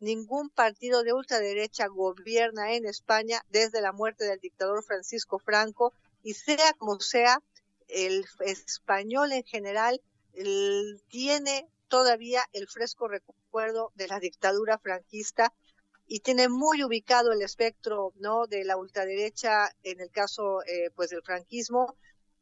ningún 0.00 0.48
partido 0.48 1.02
de 1.02 1.12
ultraderecha 1.12 1.88
gobierna 1.88 2.72
en 2.72 2.86
España 2.86 3.44
desde 3.50 3.80
la 3.80 3.92
muerte 3.92 4.24
del 4.24 4.40
dictador 4.40 4.82
Francisco 4.84 5.38
Franco 5.38 5.92
y 6.22 6.34
sea 6.34 6.72
como 6.74 7.00
sea, 7.00 7.42
el 7.88 8.24
español 8.40 9.32
en 9.32 9.44
general 9.44 10.00
tiene 11.08 11.68
todavía 11.88 12.42
el 12.52 12.68
fresco 12.68 13.08
recuerdo 13.08 13.92
de 13.96 14.08
la 14.08 14.20
dictadura 14.20 14.78
franquista 14.78 15.52
y 16.06 16.20
tiene 16.20 16.48
muy 16.48 16.84
ubicado 16.84 17.32
el 17.32 17.42
espectro 17.42 18.12
no 18.16 18.46
de 18.46 18.64
la 18.64 18.76
ultraderecha 18.76 19.70
en 19.82 20.00
el 20.00 20.10
caso 20.10 20.62
eh, 20.64 20.90
pues 20.94 21.10
del 21.10 21.22
franquismo 21.22 21.96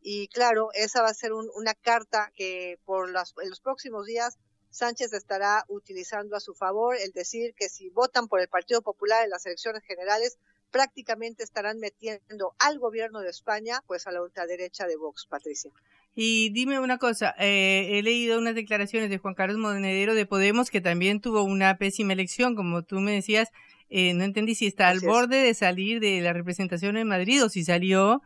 y 0.08 0.28
claro, 0.28 0.68
esa 0.72 1.02
va 1.02 1.08
a 1.08 1.14
ser 1.14 1.32
una 1.32 1.74
carta 1.74 2.30
que 2.36 2.78
por 2.84 3.10
las, 3.10 3.34
en 3.42 3.50
los 3.50 3.58
próximos 3.58 4.06
días 4.06 4.38
Sánchez 4.70 5.12
estará 5.12 5.64
utilizando 5.66 6.36
a 6.36 6.40
su 6.40 6.54
favor, 6.54 6.96
el 6.96 7.10
decir 7.10 7.54
que 7.56 7.68
si 7.68 7.90
votan 7.90 8.28
por 8.28 8.40
el 8.40 8.46
Partido 8.46 8.82
Popular 8.82 9.24
en 9.24 9.30
las 9.30 9.44
elecciones 9.46 9.82
generales, 9.82 10.38
prácticamente 10.70 11.42
estarán 11.42 11.80
metiendo 11.80 12.54
al 12.60 12.78
gobierno 12.78 13.18
de 13.18 13.30
España, 13.30 13.82
pues 13.88 14.06
a 14.06 14.12
la 14.12 14.22
ultraderecha 14.22 14.86
de 14.86 14.96
Vox, 14.96 15.26
Patricia. 15.26 15.72
Y 16.14 16.50
dime 16.50 16.78
una 16.78 16.98
cosa, 16.98 17.34
eh, 17.40 17.98
he 17.98 18.02
leído 18.04 18.38
unas 18.38 18.54
declaraciones 18.54 19.10
de 19.10 19.18
Juan 19.18 19.34
Carlos 19.34 19.58
Monedero 19.58 20.14
de 20.14 20.24
Podemos 20.24 20.70
que 20.70 20.80
también 20.80 21.20
tuvo 21.20 21.42
una 21.42 21.78
pésima 21.78 22.12
elección, 22.12 22.54
como 22.54 22.84
tú 22.84 23.00
me 23.00 23.10
decías, 23.10 23.48
eh, 23.90 24.14
no 24.14 24.22
entendí 24.22 24.54
si 24.54 24.68
está 24.68 24.86
al 24.86 25.00
borde 25.00 25.42
de 25.42 25.52
salir 25.54 25.98
de 25.98 26.20
la 26.20 26.32
representación 26.32 26.96
en 26.96 27.08
Madrid 27.08 27.42
o 27.42 27.48
si 27.48 27.64
salió 27.64 28.22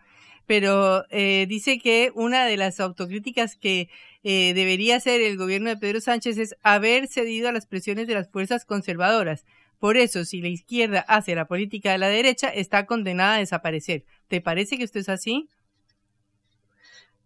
pero 0.50 1.04
eh, 1.10 1.46
dice 1.48 1.78
que 1.78 2.10
una 2.16 2.44
de 2.44 2.56
las 2.56 2.80
autocríticas 2.80 3.54
que 3.54 3.88
eh, 4.24 4.52
debería 4.52 4.96
hacer 4.96 5.20
el 5.20 5.36
gobierno 5.36 5.70
de 5.70 5.76
Pedro 5.76 6.00
Sánchez 6.00 6.38
es 6.38 6.56
haber 6.62 7.06
cedido 7.06 7.48
a 7.48 7.52
las 7.52 7.66
presiones 7.66 8.08
de 8.08 8.14
las 8.14 8.28
fuerzas 8.28 8.64
conservadoras. 8.64 9.44
Por 9.78 9.96
eso, 9.96 10.24
si 10.24 10.40
la 10.40 10.48
izquierda 10.48 11.04
hace 11.06 11.36
la 11.36 11.46
política 11.46 11.92
de 11.92 11.98
la 11.98 12.08
derecha, 12.08 12.48
está 12.48 12.84
condenada 12.86 13.36
a 13.36 13.38
desaparecer. 13.38 14.04
¿Te 14.26 14.40
parece 14.40 14.76
que 14.76 14.82
esto 14.82 14.98
es 14.98 15.08
así? 15.08 15.48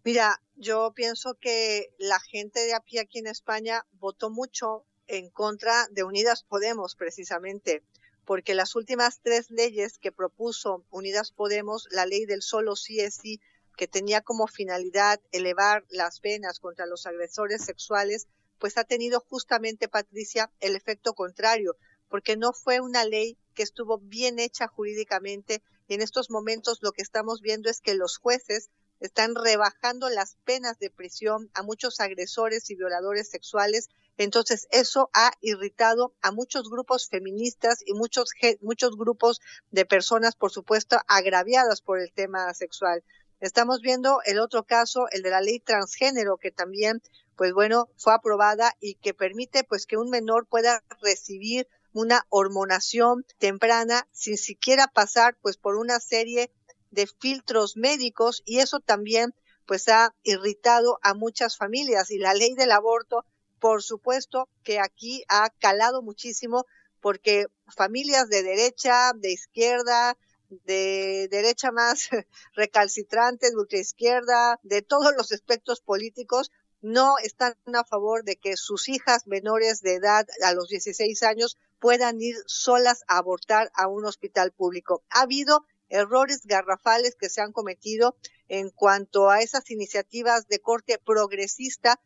Mira, 0.03 0.39
yo 0.55 0.93
pienso 0.95 1.33
que 1.33 1.95
la 1.97 2.19
gente 2.19 2.59
de 2.59 2.75
a 2.75 2.79
pie 2.81 2.99
aquí 2.99 3.17
en 3.17 3.25
España 3.25 3.87
votó 3.93 4.29
mucho 4.29 4.85
en 5.07 5.31
contra 5.31 5.87
de 5.89 6.03
Unidas 6.03 6.43
Podemos, 6.43 6.93
precisamente 6.93 7.81
porque 8.25 8.55
las 8.55 8.75
últimas 8.75 9.19
tres 9.21 9.51
leyes 9.51 9.97
que 9.97 10.11
propuso 10.11 10.83
Unidas 10.89 11.31
Podemos, 11.31 11.87
la 11.91 12.05
ley 12.05 12.25
del 12.25 12.41
solo 12.41 12.75
sí 12.75 12.99
es 12.99 13.15
sí, 13.15 13.39
que 13.77 13.87
tenía 13.87 14.21
como 14.21 14.47
finalidad 14.47 15.21
elevar 15.31 15.85
las 15.89 16.19
penas 16.19 16.59
contra 16.59 16.85
los 16.85 17.05
agresores 17.05 17.63
sexuales, 17.63 18.27
pues 18.57 18.77
ha 18.77 18.83
tenido 18.83 19.19
justamente, 19.19 19.87
Patricia, 19.87 20.51
el 20.59 20.75
efecto 20.75 21.13
contrario, 21.13 21.77
porque 22.09 22.37
no 22.37 22.53
fue 22.53 22.79
una 22.79 23.05
ley 23.05 23.37
que 23.53 23.63
estuvo 23.63 23.99
bien 23.99 24.39
hecha 24.39 24.67
jurídicamente 24.67 25.61
y 25.87 25.93
en 25.95 26.01
estos 26.01 26.29
momentos 26.29 26.79
lo 26.81 26.91
que 26.91 27.01
estamos 27.01 27.41
viendo 27.41 27.69
es 27.69 27.81
que 27.81 27.93
los 27.93 28.17
jueces 28.17 28.69
están 28.99 29.35
rebajando 29.35 30.09
las 30.09 30.35
penas 30.45 30.79
de 30.79 30.89
prisión 30.89 31.49
a 31.53 31.63
muchos 31.63 31.99
agresores 31.99 32.69
y 32.69 32.75
violadores 32.75 33.29
sexuales 33.29 33.89
entonces, 34.17 34.67
eso 34.71 35.09
ha 35.13 35.31
irritado 35.41 36.13
a 36.21 36.31
muchos 36.31 36.69
grupos 36.69 37.09
feministas 37.09 37.79
y 37.85 37.93
muchos, 37.93 38.29
muchos 38.61 38.95
grupos 38.97 39.41
de 39.71 39.85
personas, 39.85 40.35
por 40.35 40.51
supuesto, 40.51 40.97
agraviadas 41.07 41.81
por 41.81 41.99
el 41.99 42.11
tema 42.13 42.53
sexual. 42.53 43.03
Estamos 43.41 43.81
viendo 43.81 44.21
el 44.25 44.39
otro 44.39 44.63
caso, 44.63 45.07
el 45.11 45.21
de 45.21 45.29
la 45.29 45.41
ley 45.41 45.59
transgénero, 45.59 46.37
que 46.37 46.51
también, 46.51 47.01
pues 47.35 47.53
bueno, 47.53 47.89
fue 47.97 48.13
aprobada 48.13 48.73
y 48.79 48.95
que 48.95 49.13
permite, 49.13 49.65
pues, 49.65 49.85
que 49.85 49.97
un 49.97 50.09
menor 50.09 50.47
pueda 50.47 50.81
recibir 51.01 51.67
una 51.91 52.25
hormonación 52.29 53.25
temprana 53.37 54.07
sin 54.13 54.37
siquiera 54.37 54.87
pasar, 54.87 55.35
pues, 55.41 55.57
por 55.57 55.75
una 55.75 55.99
serie 55.99 56.51
de 56.91 57.07
filtros 57.07 57.75
médicos 57.75 58.41
y 58.45 58.59
eso 58.59 58.79
también, 58.79 59.35
pues, 59.65 59.89
ha 59.89 60.15
irritado 60.23 60.99
a 61.01 61.13
muchas 61.13 61.57
familias 61.57 62.11
y 62.11 62.17
la 62.17 62.33
ley 62.33 62.53
del 62.55 62.71
aborto 62.71 63.25
por 63.59 63.83
supuesto 63.83 64.49
que 64.63 64.79
aquí 64.79 65.23
ha 65.27 65.49
calado 65.49 66.01
muchísimo 66.01 66.65
porque 67.01 67.45
familias 67.67 68.29
de 68.29 68.43
derecha, 68.43 69.13
de 69.15 69.31
izquierda, 69.31 70.17
de 70.49 71.27
derecha 71.29 71.71
más 71.71 72.09
recalcitrante, 72.55 73.49
de 73.49 73.57
ultraizquierda, 73.57 74.59
de 74.63 74.81
todos 74.81 75.13
los 75.15 75.31
aspectos 75.31 75.81
políticos, 75.81 76.51
no 76.81 77.17
están 77.17 77.55
a 77.73 77.83
favor 77.83 78.23
de 78.23 78.35
que 78.35 78.57
sus 78.57 78.89
hijas 78.89 79.27
menores 79.27 79.81
de 79.81 79.95
edad 79.95 80.27
a 80.43 80.53
los 80.53 80.69
16 80.69 81.23
años 81.23 81.57
puedan 81.79 82.21
ir 82.21 82.35
solas 82.45 83.03
a 83.07 83.17
abortar 83.17 83.71
a 83.73 83.87
un 83.87 84.05
hospital 84.05 84.51
público. 84.51 85.03
Ha 85.09 85.21
habido 85.21 85.65
errores 85.89 86.45
garrafales 86.45 87.15
que 87.15 87.29
se 87.29 87.41
han 87.41 87.51
cometido 87.51 88.15
en 88.47 88.69
cuanto 88.69 89.29
a 89.29 89.41
esas 89.41 89.69
iniciativas 89.71 90.47
de 90.47 90.59
corte 90.59 90.99
progresista 91.03 91.99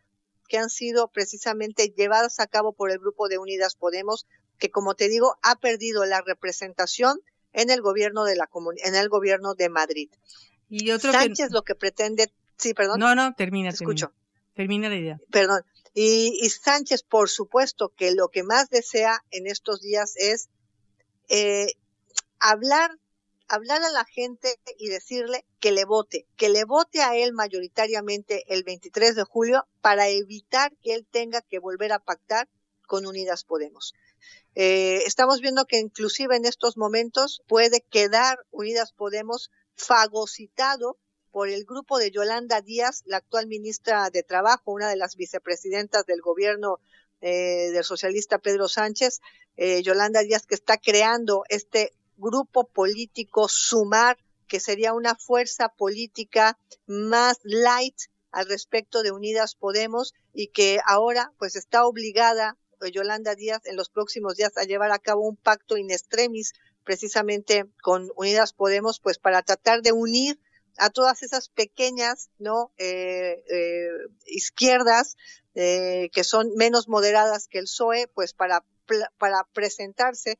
que 0.49 0.57
han 0.57 0.69
sido 0.69 1.07
precisamente 1.07 1.93
llevadas 1.95 2.39
a 2.39 2.47
cabo 2.47 2.73
por 2.73 2.91
el 2.91 2.99
grupo 2.99 3.29
de 3.29 3.37
Unidas 3.37 3.75
Podemos, 3.75 4.27
que 4.57 4.69
como 4.69 4.95
te 4.95 5.07
digo, 5.07 5.37
ha 5.41 5.55
perdido 5.55 6.05
la 6.05 6.21
representación 6.21 7.21
en 7.53 7.69
el 7.69 7.81
gobierno 7.81 8.25
de 8.25 8.35
la 8.35 8.49
en 8.83 8.95
el 8.95 9.07
gobierno 9.07 9.53
de 9.53 9.69
Madrid. 9.69 10.09
Y 10.67 10.91
otro 10.91 11.11
Sánchez 11.11 11.51
lo 11.51 11.63
que 11.63 11.75
pretende, 11.75 12.31
sí, 12.57 12.73
perdón. 12.73 12.99
No, 12.99 13.15
no, 13.15 13.33
termina, 13.33 13.69
escucho. 13.69 14.11
Termina 14.53 14.89
la 14.89 14.95
idea. 14.97 15.19
Perdón. 15.31 15.63
Y, 15.93 16.49
Sánchez, 16.49 17.03
por 17.03 17.29
supuesto, 17.29 17.93
que 17.95 18.13
lo 18.13 18.29
que 18.29 18.43
más 18.43 18.69
desea 18.69 19.23
en 19.31 19.47
estos 19.47 19.81
días 19.81 20.13
es 20.17 20.49
eh, 21.29 21.67
hablar 22.39 22.91
hablar 23.49 23.81
a 23.83 23.91
la 23.91 24.05
gente 24.05 24.59
y 24.77 24.87
decirle 24.87 25.43
que 25.59 25.71
le 25.71 25.83
vote, 25.83 26.25
que 26.37 26.49
le 26.49 26.63
vote 26.63 27.01
a 27.01 27.17
él 27.17 27.33
mayoritariamente 27.33 28.45
el 28.47 28.63
23 28.63 29.15
de 29.15 29.23
julio 29.23 29.67
para 29.81 30.07
evitar 30.07 30.71
que 30.81 30.93
él 30.93 31.05
tenga 31.09 31.41
que 31.41 31.59
volver 31.59 31.91
a 31.91 31.99
pactar 31.99 32.47
con 32.87 33.05
Unidas 33.05 33.43
Podemos. 33.43 33.93
Eh, 34.55 35.01
estamos 35.05 35.41
viendo 35.41 35.65
que 35.65 35.79
inclusive 35.79 36.35
en 36.35 36.45
estos 36.45 36.77
momentos 36.77 37.41
puede 37.47 37.81
quedar 37.81 38.39
Unidas 38.51 38.93
Podemos 38.93 39.51
fagocitado 39.75 40.97
por 41.31 41.49
el 41.49 41.65
grupo 41.65 41.97
de 41.97 42.11
Yolanda 42.11 42.61
Díaz, 42.61 43.03
la 43.05 43.17
actual 43.17 43.47
ministra 43.47 44.09
de 44.09 44.23
Trabajo, 44.23 44.71
una 44.71 44.89
de 44.89 44.95
las 44.95 45.15
vicepresidentas 45.15 46.05
del 46.05 46.21
gobierno 46.21 46.79
eh, 47.21 47.69
del 47.71 47.83
socialista 47.83 48.39
Pedro 48.39 48.67
Sánchez, 48.67 49.21
eh, 49.57 49.81
Yolanda 49.83 50.21
Díaz, 50.21 50.45
que 50.45 50.55
está 50.55 50.77
creando 50.77 51.43
este 51.49 51.93
grupo 52.19 52.67
político 52.67 53.47
sumar, 53.47 54.17
que 54.47 54.59
sería 54.59 54.93
una 54.93 55.15
fuerza 55.15 55.69
política 55.69 56.57
más 56.85 57.39
light 57.43 57.95
al 58.31 58.47
respecto 58.47 59.01
de 59.01 59.11
Unidas 59.11 59.55
Podemos 59.55 60.13
y 60.33 60.47
que 60.47 60.79
ahora 60.85 61.31
pues 61.37 61.55
está 61.55 61.85
obligada 61.85 62.57
eh, 62.81 62.91
Yolanda 62.91 63.35
Díaz 63.35 63.65
en 63.65 63.75
los 63.75 63.89
próximos 63.89 64.35
días 64.35 64.55
a 64.57 64.63
llevar 64.63 64.91
a 64.91 64.99
cabo 64.99 65.27
un 65.27 65.35
pacto 65.35 65.77
in 65.77 65.91
extremis 65.91 66.53
precisamente 66.83 67.65
con 67.81 68.11
Unidas 68.15 68.53
Podemos 68.53 68.99
pues 68.99 69.17
para 69.17 69.41
tratar 69.41 69.81
de 69.81 69.91
unir 69.91 70.39
a 70.77 70.89
todas 70.89 71.23
esas 71.23 71.49
pequeñas 71.49 72.29
no 72.37 72.71
eh, 72.77 73.43
eh, 73.49 73.89
izquierdas 74.27 75.17
que 75.55 76.23
son 76.23 76.53
menos 76.55 76.87
moderadas 76.87 77.49
que 77.49 77.57
el 77.57 77.65
PSOE 77.65 78.07
pues 78.07 78.31
para 78.31 78.63
para 79.17 79.43
presentarse 79.51 80.39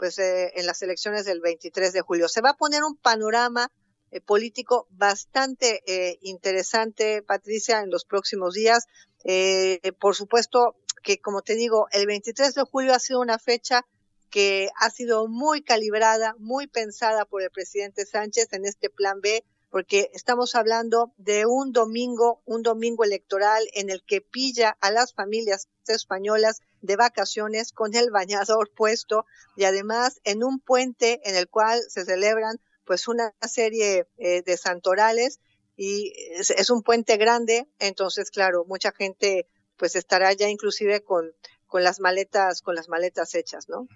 pues 0.00 0.18
eh, 0.18 0.52
en 0.56 0.64
las 0.64 0.80
elecciones 0.80 1.26
del 1.26 1.42
23 1.42 1.92
de 1.92 2.00
julio. 2.00 2.26
Se 2.26 2.40
va 2.40 2.50
a 2.50 2.56
poner 2.56 2.82
un 2.82 2.96
panorama 2.96 3.70
eh, 4.10 4.22
político 4.22 4.88
bastante 4.90 5.82
eh, 5.86 6.18
interesante, 6.22 7.22
Patricia, 7.22 7.80
en 7.80 7.90
los 7.90 8.06
próximos 8.06 8.54
días. 8.54 8.86
Eh, 9.24 9.92
por 10.00 10.16
supuesto 10.16 10.74
que, 11.02 11.20
como 11.20 11.42
te 11.42 11.54
digo, 11.54 11.86
el 11.92 12.06
23 12.06 12.54
de 12.54 12.62
julio 12.62 12.94
ha 12.94 12.98
sido 12.98 13.20
una 13.20 13.38
fecha 13.38 13.86
que 14.30 14.70
ha 14.80 14.88
sido 14.88 15.28
muy 15.28 15.60
calibrada, 15.60 16.34
muy 16.38 16.66
pensada 16.66 17.26
por 17.26 17.42
el 17.42 17.50
presidente 17.50 18.06
Sánchez 18.06 18.48
en 18.52 18.64
este 18.64 18.88
plan 18.88 19.20
B, 19.20 19.44
porque 19.70 20.10
estamos 20.12 20.54
hablando 20.54 21.12
de 21.16 21.46
un 21.46 21.72
domingo, 21.72 22.42
un 22.44 22.62
domingo 22.62 23.04
electoral 23.04 23.62
en 23.74 23.88
el 23.88 24.02
que 24.04 24.20
pilla 24.20 24.76
a 24.80 24.90
las 24.90 25.14
familias 25.14 25.68
españolas 25.86 26.60
de 26.82 26.96
vacaciones 26.96 27.72
con 27.72 27.94
el 27.94 28.10
bañador 28.10 28.70
puesto 28.76 29.26
y 29.56 29.64
además 29.64 30.20
en 30.24 30.42
un 30.44 30.58
puente 30.58 31.20
en 31.24 31.36
el 31.36 31.48
cual 31.48 31.80
se 31.88 32.04
celebran 32.04 32.60
pues 32.84 33.06
una 33.06 33.32
serie 33.42 34.06
eh, 34.18 34.42
de 34.42 34.56
santorales 34.56 35.38
y 35.76 36.12
es, 36.32 36.50
es, 36.50 36.68
un 36.68 36.82
puente 36.82 37.16
grande, 37.16 37.66
entonces 37.78 38.30
claro, 38.30 38.64
mucha 38.66 38.92
gente 38.92 39.46
pues 39.76 39.96
estará 39.96 40.32
ya 40.32 40.48
inclusive 40.48 41.02
con, 41.02 41.32
con 41.66 41.84
las 41.84 42.00
maletas, 42.00 42.60
con 42.60 42.74
las 42.74 42.88
maletas 42.88 43.34
hechas, 43.34 43.68
¿no? 43.68 43.88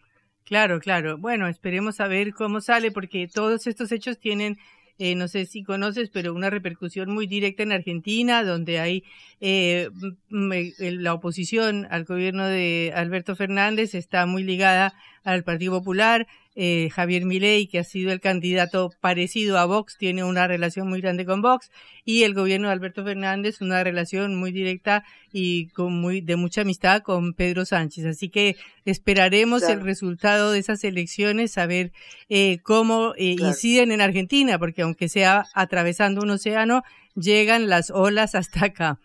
Claro, 0.45 0.79
claro. 0.79 1.19
Bueno, 1.19 1.49
esperemos 1.49 2.01
a 2.01 2.09
ver 2.09 2.33
cómo 2.33 2.61
sale, 2.61 2.91
porque 2.91 3.29
todos 3.33 3.67
estos 3.67 3.93
hechos 3.93 4.19
tienen 4.19 4.59
eh, 4.99 5.15
no 5.15 5.29
sé 5.29 5.47
si 5.47 5.63
conoces, 5.63 6.11
pero 6.11 6.33
una 6.35 6.51
repercusión 6.51 7.13
muy 7.13 7.27
directa 7.27 7.63
en 7.63 7.73
Argentina, 7.73 8.45
donde 8.45 8.79
hay 8.79 9.05
eh, 9.41 9.91
la 10.31 11.15
oposición 11.15 11.87
al 11.91 12.05
gobierno 12.05 12.47
de 12.47 12.93
Alberto 12.95 13.35
Fernández 13.35 13.95
está 13.95 14.27
muy 14.27 14.45
ligada 14.45 14.95
al 15.25 15.43
Partido 15.43 15.73
Popular, 15.73 16.27
eh, 16.57 16.89
Javier 16.91 17.25
Milei, 17.25 17.67
que 17.67 17.81
ha 17.81 17.85
sido 17.85 18.13
el 18.13 18.21
candidato 18.21 18.91
parecido 19.01 19.59
a 19.59 19.65
Vox, 19.65 19.97
tiene 19.99 20.23
una 20.23 20.47
relación 20.47 20.89
muy 20.89 21.01
grande 21.01 21.27
con 21.27 21.43
Vox, 21.43 21.71
y 22.05 22.23
el 22.23 22.35
gobierno 22.35 22.69
de 22.69 22.75
Alberto 22.75 23.05
Fernández 23.05 23.61
una 23.61 23.83
relación 23.83 24.37
muy 24.37 24.53
directa 24.53 25.05
y 25.33 25.69
con 25.71 25.93
muy 26.01 26.21
de 26.21 26.37
mucha 26.37 26.61
amistad 26.61 27.03
con 27.03 27.35
Pedro 27.35 27.65
Sánchez. 27.65 28.07
Así 28.07 28.29
que 28.29 28.57
esperaremos 28.85 29.63
el 29.65 29.81
resultado 29.81 30.53
de 30.53 30.61
esas 30.61 30.85
elecciones, 30.85 31.59
a 31.59 31.67
ver 31.67 31.93
eh, 32.29 32.59
cómo 32.63 33.15
eh, 33.17 33.37
inciden 33.39 33.91
en 33.91 34.01
Argentina, 34.01 34.59
porque 34.59 34.83
aunque 34.83 35.09
sea 35.09 35.47
atravesando 35.55 36.23
un 36.23 36.31
océano, 36.31 36.83
llegan 37.17 37.69
las 37.69 37.91
olas 37.91 38.35
hasta 38.35 38.67
acá. 38.67 39.01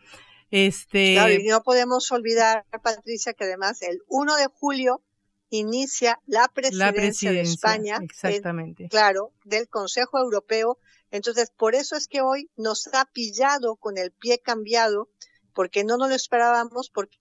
Este... 0.52 1.14
Claro, 1.14 1.34
y 1.34 1.44
no 1.44 1.62
podemos 1.64 2.12
olvidar, 2.12 2.66
Patricia, 2.84 3.34
que 3.34 3.44
además 3.44 3.82
el 3.82 4.00
1 4.08 4.36
de 4.36 4.48
julio 4.48 5.02
inicia 5.50 6.20
la 6.26 6.48
presidencia, 6.48 7.32
de 7.32 7.42
España, 7.42 8.00
exactamente. 8.02 8.88
claro, 8.90 9.34
del 9.44 9.68
Consejo 9.68 10.20
Europeo. 10.20 10.78
Entonces, 11.12 11.52
por 11.56 11.76
eso 11.76 11.96
es 11.96 12.08
que 12.08 12.22
hoy 12.22 12.50
nos 12.56 12.88
ha 12.94 13.06
pillado 13.06 13.76
con 13.76 13.98
el 13.98 14.12
pie 14.12 14.40
cambiado, 14.40 15.10
porque 15.54 15.84
no 15.84 15.98
nos 15.98 16.10
lo 16.10 16.16
esperábamos, 16.16 16.90
porque 16.90 17.20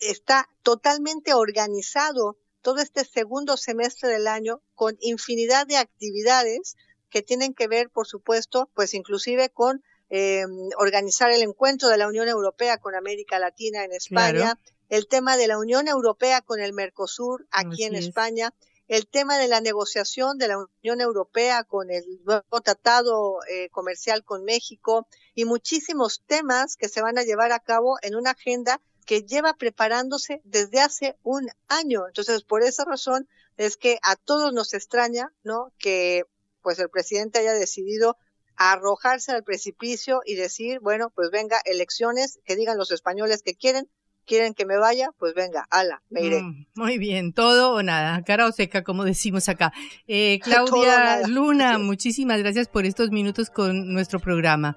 está 0.00 0.48
totalmente 0.62 1.34
organizado 1.34 2.36
todo 2.60 2.78
este 2.78 3.04
segundo 3.04 3.56
semestre 3.56 4.08
del 4.08 4.28
año 4.28 4.62
con 4.74 4.96
infinidad 5.00 5.66
de 5.66 5.78
actividades 5.78 6.76
que 7.10 7.22
tienen 7.22 7.54
que 7.54 7.68
ver, 7.68 7.90
por 7.90 8.06
supuesto, 8.06 8.70
pues 8.74 8.94
inclusive 8.94 9.50
con 9.50 9.82
eh, 10.10 10.44
organizar 10.78 11.30
el 11.30 11.42
encuentro 11.42 11.88
de 11.88 11.98
la 11.98 12.08
Unión 12.08 12.28
Europea 12.28 12.78
con 12.78 12.94
América 12.94 13.38
Latina 13.38 13.84
en 13.84 13.92
España, 13.92 14.58
el 14.92 15.08
tema 15.08 15.38
de 15.38 15.46
la 15.46 15.56
Unión 15.56 15.88
Europea 15.88 16.42
con 16.42 16.60
el 16.60 16.74
Mercosur 16.74 17.46
aquí 17.50 17.84
en 17.84 17.94
España, 17.94 18.52
el 18.88 19.06
tema 19.06 19.38
de 19.38 19.48
la 19.48 19.62
negociación 19.62 20.36
de 20.36 20.48
la 20.48 20.58
Unión 20.82 21.00
Europea 21.00 21.64
con 21.64 21.90
el 21.90 22.04
nuevo 22.26 22.60
tratado 22.62 23.38
eh, 23.48 23.70
comercial 23.70 24.22
con 24.22 24.44
México 24.44 25.08
y 25.34 25.46
muchísimos 25.46 26.22
temas 26.26 26.76
que 26.76 26.90
se 26.90 27.00
van 27.00 27.16
a 27.16 27.22
llevar 27.22 27.52
a 27.52 27.60
cabo 27.60 27.96
en 28.02 28.16
una 28.16 28.32
agenda 28.32 28.82
que 29.06 29.22
lleva 29.22 29.54
preparándose 29.54 30.42
desde 30.44 30.80
hace 30.80 31.16
un 31.22 31.48
año. 31.68 32.06
Entonces, 32.06 32.42
por 32.42 32.62
esa 32.62 32.84
razón 32.84 33.26
es 33.56 33.78
que 33.78 33.98
a 34.02 34.16
todos 34.16 34.52
nos 34.52 34.74
extraña, 34.74 35.32
¿no? 35.42 35.72
Que 35.78 36.24
pues 36.60 36.78
el 36.78 36.90
presidente 36.90 37.38
haya 37.38 37.54
decidido 37.54 38.18
arrojarse 38.56 39.32
al 39.32 39.42
precipicio 39.42 40.20
y 40.26 40.34
decir, 40.34 40.80
bueno, 40.80 41.08
pues 41.08 41.30
venga, 41.30 41.62
elecciones, 41.64 42.40
que 42.44 42.56
digan 42.56 42.76
los 42.76 42.90
españoles 42.90 43.42
que 43.42 43.54
quieren, 43.54 43.88
quieren 44.26 44.54
que 44.54 44.66
me 44.66 44.76
vaya, 44.76 45.10
pues 45.18 45.34
venga, 45.34 45.66
ala, 45.70 46.02
me 46.10 46.22
iré. 46.22 46.42
Mm, 46.42 46.66
muy 46.74 46.98
bien, 46.98 47.32
todo 47.32 47.74
o 47.74 47.82
nada, 47.82 48.22
cara 48.22 48.46
o 48.46 48.52
seca, 48.52 48.82
como 48.82 49.04
decimos 49.04 49.48
acá. 49.48 49.72
Eh, 50.06 50.40
Claudia 50.42 51.26
Luna, 51.26 51.78
muchísimas 51.78 52.38
gracias 52.38 52.68
por 52.68 52.84
estos 52.84 53.10
minutos 53.10 53.50
con 53.50 53.92
nuestro 53.92 54.20
programa. 54.20 54.76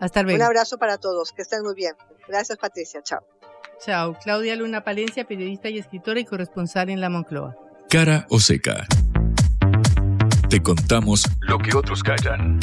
Hasta 0.00 0.22
luego. 0.22 0.38
Un 0.38 0.46
abrazo 0.46 0.78
para 0.78 0.98
todos, 0.98 1.32
que 1.32 1.42
estén 1.42 1.62
muy 1.62 1.74
bien. 1.74 1.94
Gracias, 2.26 2.58
Patricia, 2.58 3.02
chao. 3.02 3.20
Chao, 3.84 4.16
Claudia 4.22 4.56
Luna 4.56 4.84
Palencia, 4.84 5.24
periodista 5.24 5.68
y 5.68 5.78
escritora 5.78 6.20
y 6.20 6.24
corresponsal 6.24 6.90
en 6.90 7.00
la 7.00 7.08
Moncloa. 7.08 7.56
Cara 7.88 8.26
o 8.30 8.38
seca. 8.38 8.86
Te 10.48 10.62
contamos 10.62 11.24
lo 11.40 11.58
que 11.58 11.76
otros 11.76 12.02
callan. 12.02 12.58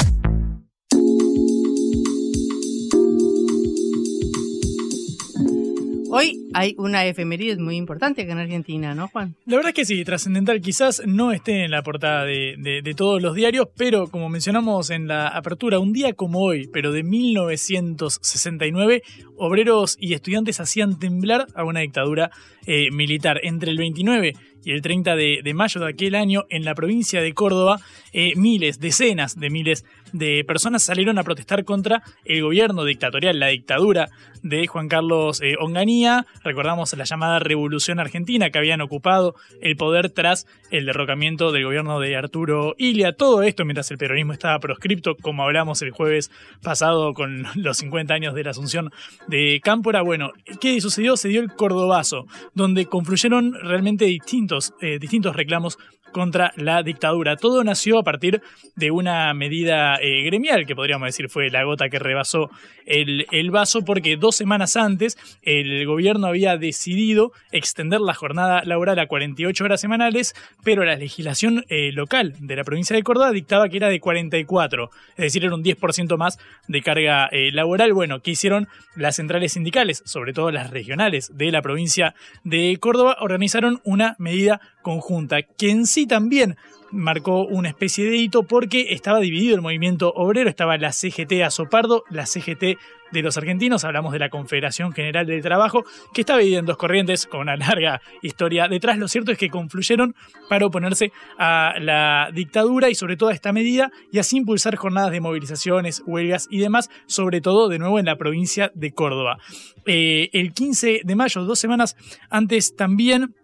Hoy 6.10 6.48
hay 6.54 6.74
una 6.78 7.04
efeméride 7.04 7.56
muy 7.58 7.76
importante 7.76 8.22
acá 8.22 8.32
en 8.32 8.38
Argentina, 8.38 8.94
¿no, 8.94 9.08
Juan? 9.08 9.34
La 9.44 9.56
verdad 9.56 9.70
es 9.70 9.74
que 9.74 9.84
sí, 9.84 10.04
trascendental. 10.04 10.60
Quizás 10.60 11.02
no 11.06 11.32
esté 11.32 11.64
en 11.64 11.70
la 11.70 11.82
portada 11.82 12.24
de, 12.24 12.94
todos 12.96 13.20
los 13.20 13.34
diarios, 13.34 13.68
pero 13.76 14.08
como 14.08 14.28
mencionamos 14.28 14.90
en 14.90 15.06
la 15.06 15.28
apertura, 15.28 15.78
un 15.78 15.92
día 15.92 16.12
como 16.14 16.40
hoy, 16.40 16.68
pero 16.72 16.92
de 16.92 17.02
1969, 17.02 19.02
obreros 19.36 19.96
y 20.00 20.14
estudiantes 20.14 20.60
hacían 20.60 20.98
temblar 20.98 21.46
a 21.54 21.64
una 21.64 21.80
dictadura 21.80 22.30
eh, 22.66 22.90
militar. 22.90 23.40
Entre 23.42 23.70
el 23.70 23.78
29 23.78 24.34
y 24.64 24.72
el 24.72 24.82
30 24.82 25.16
de, 25.16 25.54
mayo 25.54 25.80
de 25.80 25.88
aquel 25.88 26.14
año, 26.14 26.44
en 26.50 26.64
la 26.64 26.74
provincia 26.74 27.22
de 27.22 27.32
Córdoba, 27.32 27.80
eh, 28.12 28.32
miles, 28.36 28.80
decenas 28.80 29.38
de 29.38 29.50
miles 29.50 29.84
de 30.12 30.44
personas 30.44 30.82
salieron 30.82 31.18
a 31.18 31.24
protestar 31.24 31.64
contra 31.64 32.02
el 32.24 32.42
gobierno 32.42 32.84
dictatorial, 32.84 33.38
la 33.38 33.48
dictadura 33.48 34.08
de 34.42 34.66
Juan 34.66 34.88
Carlos 34.88 35.40
eh, 35.40 35.54
Onganía. 35.58 36.26
Recordamos 36.44 36.96
la 36.96 37.04
llamada 37.04 37.38
Revolución 37.38 38.00
Argentina 38.00 38.50
que 38.50 38.58
habían 38.58 38.80
ocupado 38.80 39.34
el 39.60 39.76
poder 39.76 40.10
tras 40.10 40.46
el 40.70 40.86
derrocamiento 40.86 41.52
del 41.52 41.64
gobierno 41.64 42.00
de 42.00 42.16
Arturo 42.16 42.74
Ilia. 42.78 43.12
Todo 43.12 43.42
esto 43.42 43.64
mientras 43.64 43.90
el 43.90 43.98
peronismo 43.98 44.32
estaba 44.32 44.58
proscripto, 44.58 45.16
como 45.16 45.42
hablamos 45.42 45.82
el 45.82 45.90
jueves 45.90 46.30
pasado 46.62 47.14
con 47.14 47.44
los 47.54 47.78
50 47.78 48.14
años 48.14 48.34
de 48.34 48.44
la 48.44 48.50
asunción 48.50 48.90
de 49.26 49.60
Cámpora. 49.62 50.02
Bueno, 50.02 50.32
¿qué 50.60 50.80
sucedió? 50.80 51.16
Se 51.16 51.28
dio 51.28 51.40
el 51.40 51.52
Cordobazo, 51.52 52.26
donde 52.54 52.86
confluyeron 52.86 53.54
realmente 53.54 54.04
distintos, 54.04 54.74
eh, 54.80 54.98
distintos 54.98 55.36
reclamos 55.36 55.78
contra 56.12 56.52
la 56.56 56.82
dictadura. 56.82 57.36
Todo 57.36 57.62
nació 57.64 57.98
a 57.98 58.02
partir 58.02 58.42
de 58.76 58.90
una 58.90 59.32
medida 59.34 59.97
eh, 60.00 60.22
gremial, 60.22 60.66
que 60.66 60.74
podríamos 60.74 61.06
decir 61.06 61.28
fue 61.28 61.50
la 61.50 61.64
gota 61.64 61.88
que 61.88 61.98
rebasó 61.98 62.50
el, 62.86 63.50
vaso, 63.50 63.84
porque 63.84 64.16
dos 64.16 64.36
semanas 64.36 64.76
antes 64.76 65.16
el 65.42 65.86
gobierno 65.86 66.26
había 66.26 66.56
decidido 66.56 67.32
extender 67.52 68.00
la 68.00 68.14
jornada 68.14 68.62
laboral 68.64 68.98
a 68.98 69.06
48 69.06 69.64
horas 69.64 69.80
semanales, 69.80 70.34
pero 70.64 70.84
la 70.84 70.96
legislación 70.96 71.64
eh, 71.68 71.92
local 71.92 72.34
de 72.38 72.56
la 72.56 72.64
provincia 72.64 72.96
de 72.96 73.02
Córdoba 73.02 73.32
dictaba 73.32 73.68
que 73.68 73.76
era 73.76 73.88
de 73.88 74.00
44, 74.00 74.90
es 75.10 75.16
decir, 75.16 75.44
era 75.44 75.54
un 75.54 75.64
10% 75.64 76.16
más 76.16 76.38
de 76.66 76.82
carga 76.82 77.28
eh, 77.32 77.50
laboral. 77.52 77.92
Bueno, 77.92 78.20
¿qué 78.20 78.32
hicieron 78.32 78.68
las 78.96 79.16
centrales 79.16 79.52
sindicales, 79.52 80.02
sobre 80.04 80.32
todo 80.32 80.50
las 80.50 80.70
regionales 80.70 81.36
de 81.36 81.50
la 81.50 81.62
provincia 81.62 82.14
de 82.44 82.76
Córdoba? 82.80 83.16
Organizaron 83.20 83.80
una 83.84 84.16
medida 84.18 84.60
conjunta, 84.82 85.42
que 85.42 85.70
en 85.70 85.86
sí 85.86 86.06
también 86.06 86.56
marcó 86.90 87.44
una 87.44 87.68
especie 87.68 88.04
de 88.08 88.16
hito 88.16 88.42
porque 88.42 88.86
estaba 88.90 89.20
dividido 89.20 89.54
el 89.54 89.62
movimiento 89.62 90.12
obrero, 90.14 90.48
estaba 90.48 90.76
la 90.78 90.92
CGT 90.92 91.42
a 91.44 91.50
Sopardo, 91.50 92.04
la 92.10 92.26
CGT 92.26 92.78
de 93.10 93.22
los 93.22 93.36
argentinos, 93.36 93.84
hablamos 93.84 94.12
de 94.12 94.18
la 94.18 94.28
Confederación 94.28 94.92
General 94.92 95.26
del 95.26 95.42
Trabajo, 95.42 95.84
que 96.12 96.20
estaba 96.20 96.40
dividida 96.40 96.60
en 96.60 96.66
dos 96.66 96.76
corrientes 96.76 97.26
con 97.26 97.40
una 97.40 97.56
larga 97.56 98.00
historia 98.22 98.68
detrás. 98.68 98.98
Lo 98.98 99.08
cierto 99.08 99.32
es 99.32 99.38
que 99.38 99.48
confluyeron 99.48 100.14
para 100.48 100.66
oponerse 100.66 101.12
a 101.38 101.74
la 101.80 102.30
dictadura 102.32 102.90
y 102.90 102.94
sobre 102.94 103.16
todo 103.16 103.30
a 103.30 103.34
esta 103.34 103.52
medida 103.52 103.90
y 104.12 104.18
así 104.18 104.36
impulsar 104.36 104.76
jornadas 104.76 105.10
de 105.10 105.20
movilizaciones, 105.20 106.02
huelgas 106.06 106.48
y 106.50 106.58
demás, 106.58 106.90
sobre 107.06 107.40
todo 107.40 107.68
de 107.68 107.78
nuevo 107.78 107.98
en 107.98 108.06
la 108.06 108.16
provincia 108.16 108.70
de 108.74 108.92
Córdoba. 108.92 109.38
Eh, 109.86 110.28
el 110.32 110.52
15 110.52 111.00
de 111.04 111.16
mayo, 111.16 111.44
dos 111.44 111.58
semanas 111.58 111.96
antes 112.28 112.76
también, 112.76 113.34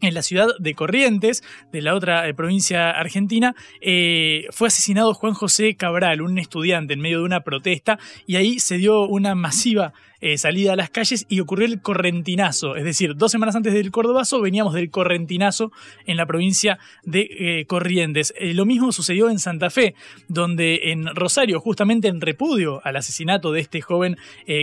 en 0.00 0.14
la 0.14 0.22
ciudad 0.22 0.48
de 0.58 0.74
Corrientes, 0.74 1.42
de 1.72 1.82
la 1.82 1.94
otra 1.94 2.28
eh, 2.28 2.34
provincia 2.34 2.90
argentina, 2.90 3.54
eh, 3.80 4.46
fue 4.50 4.68
asesinado 4.68 5.14
Juan 5.14 5.34
José 5.34 5.74
Cabral, 5.76 6.22
un 6.22 6.38
estudiante, 6.38 6.94
en 6.94 7.00
medio 7.00 7.18
de 7.18 7.24
una 7.24 7.40
protesta, 7.40 7.98
y 8.26 8.36
ahí 8.36 8.60
se 8.60 8.76
dio 8.76 9.06
una 9.06 9.34
masiva 9.34 9.92
eh, 10.20 10.36
salida 10.36 10.72
a 10.72 10.76
las 10.76 10.90
calles 10.90 11.26
y 11.28 11.38
ocurrió 11.38 11.66
el 11.66 11.80
correntinazo. 11.80 12.74
Es 12.74 12.82
decir, 12.82 13.14
dos 13.14 13.30
semanas 13.30 13.54
antes 13.54 13.72
del 13.72 13.92
Cordobazo 13.92 14.40
veníamos 14.40 14.74
del 14.74 14.90
correntinazo 14.90 15.70
en 16.06 16.16
la 16.16 16.26
provincia 16.26 16.80
de 17.04 17.28
eh, 17.30 17.66
Corrientes. 17.66 18.34
Eh, 18.36 18.52
lo 18.52 18.66
mismo 18.66 18.90
sucedió 18.90 19.30
en 19.30 19.38
Santa 19.38 19.70
Fe, 19.70 19.94
donde 20.26 20.90
en 20.90 21.06
Rosario, 21.14 21.60
justamente 21.60 22.08
en 22.08 22.20
repudio 22.20 22.80
al 22.84 22.96
asesinato 22.96 23.52
de 23.52 23.60
este 23.60 23.80
joven 23.80 24.16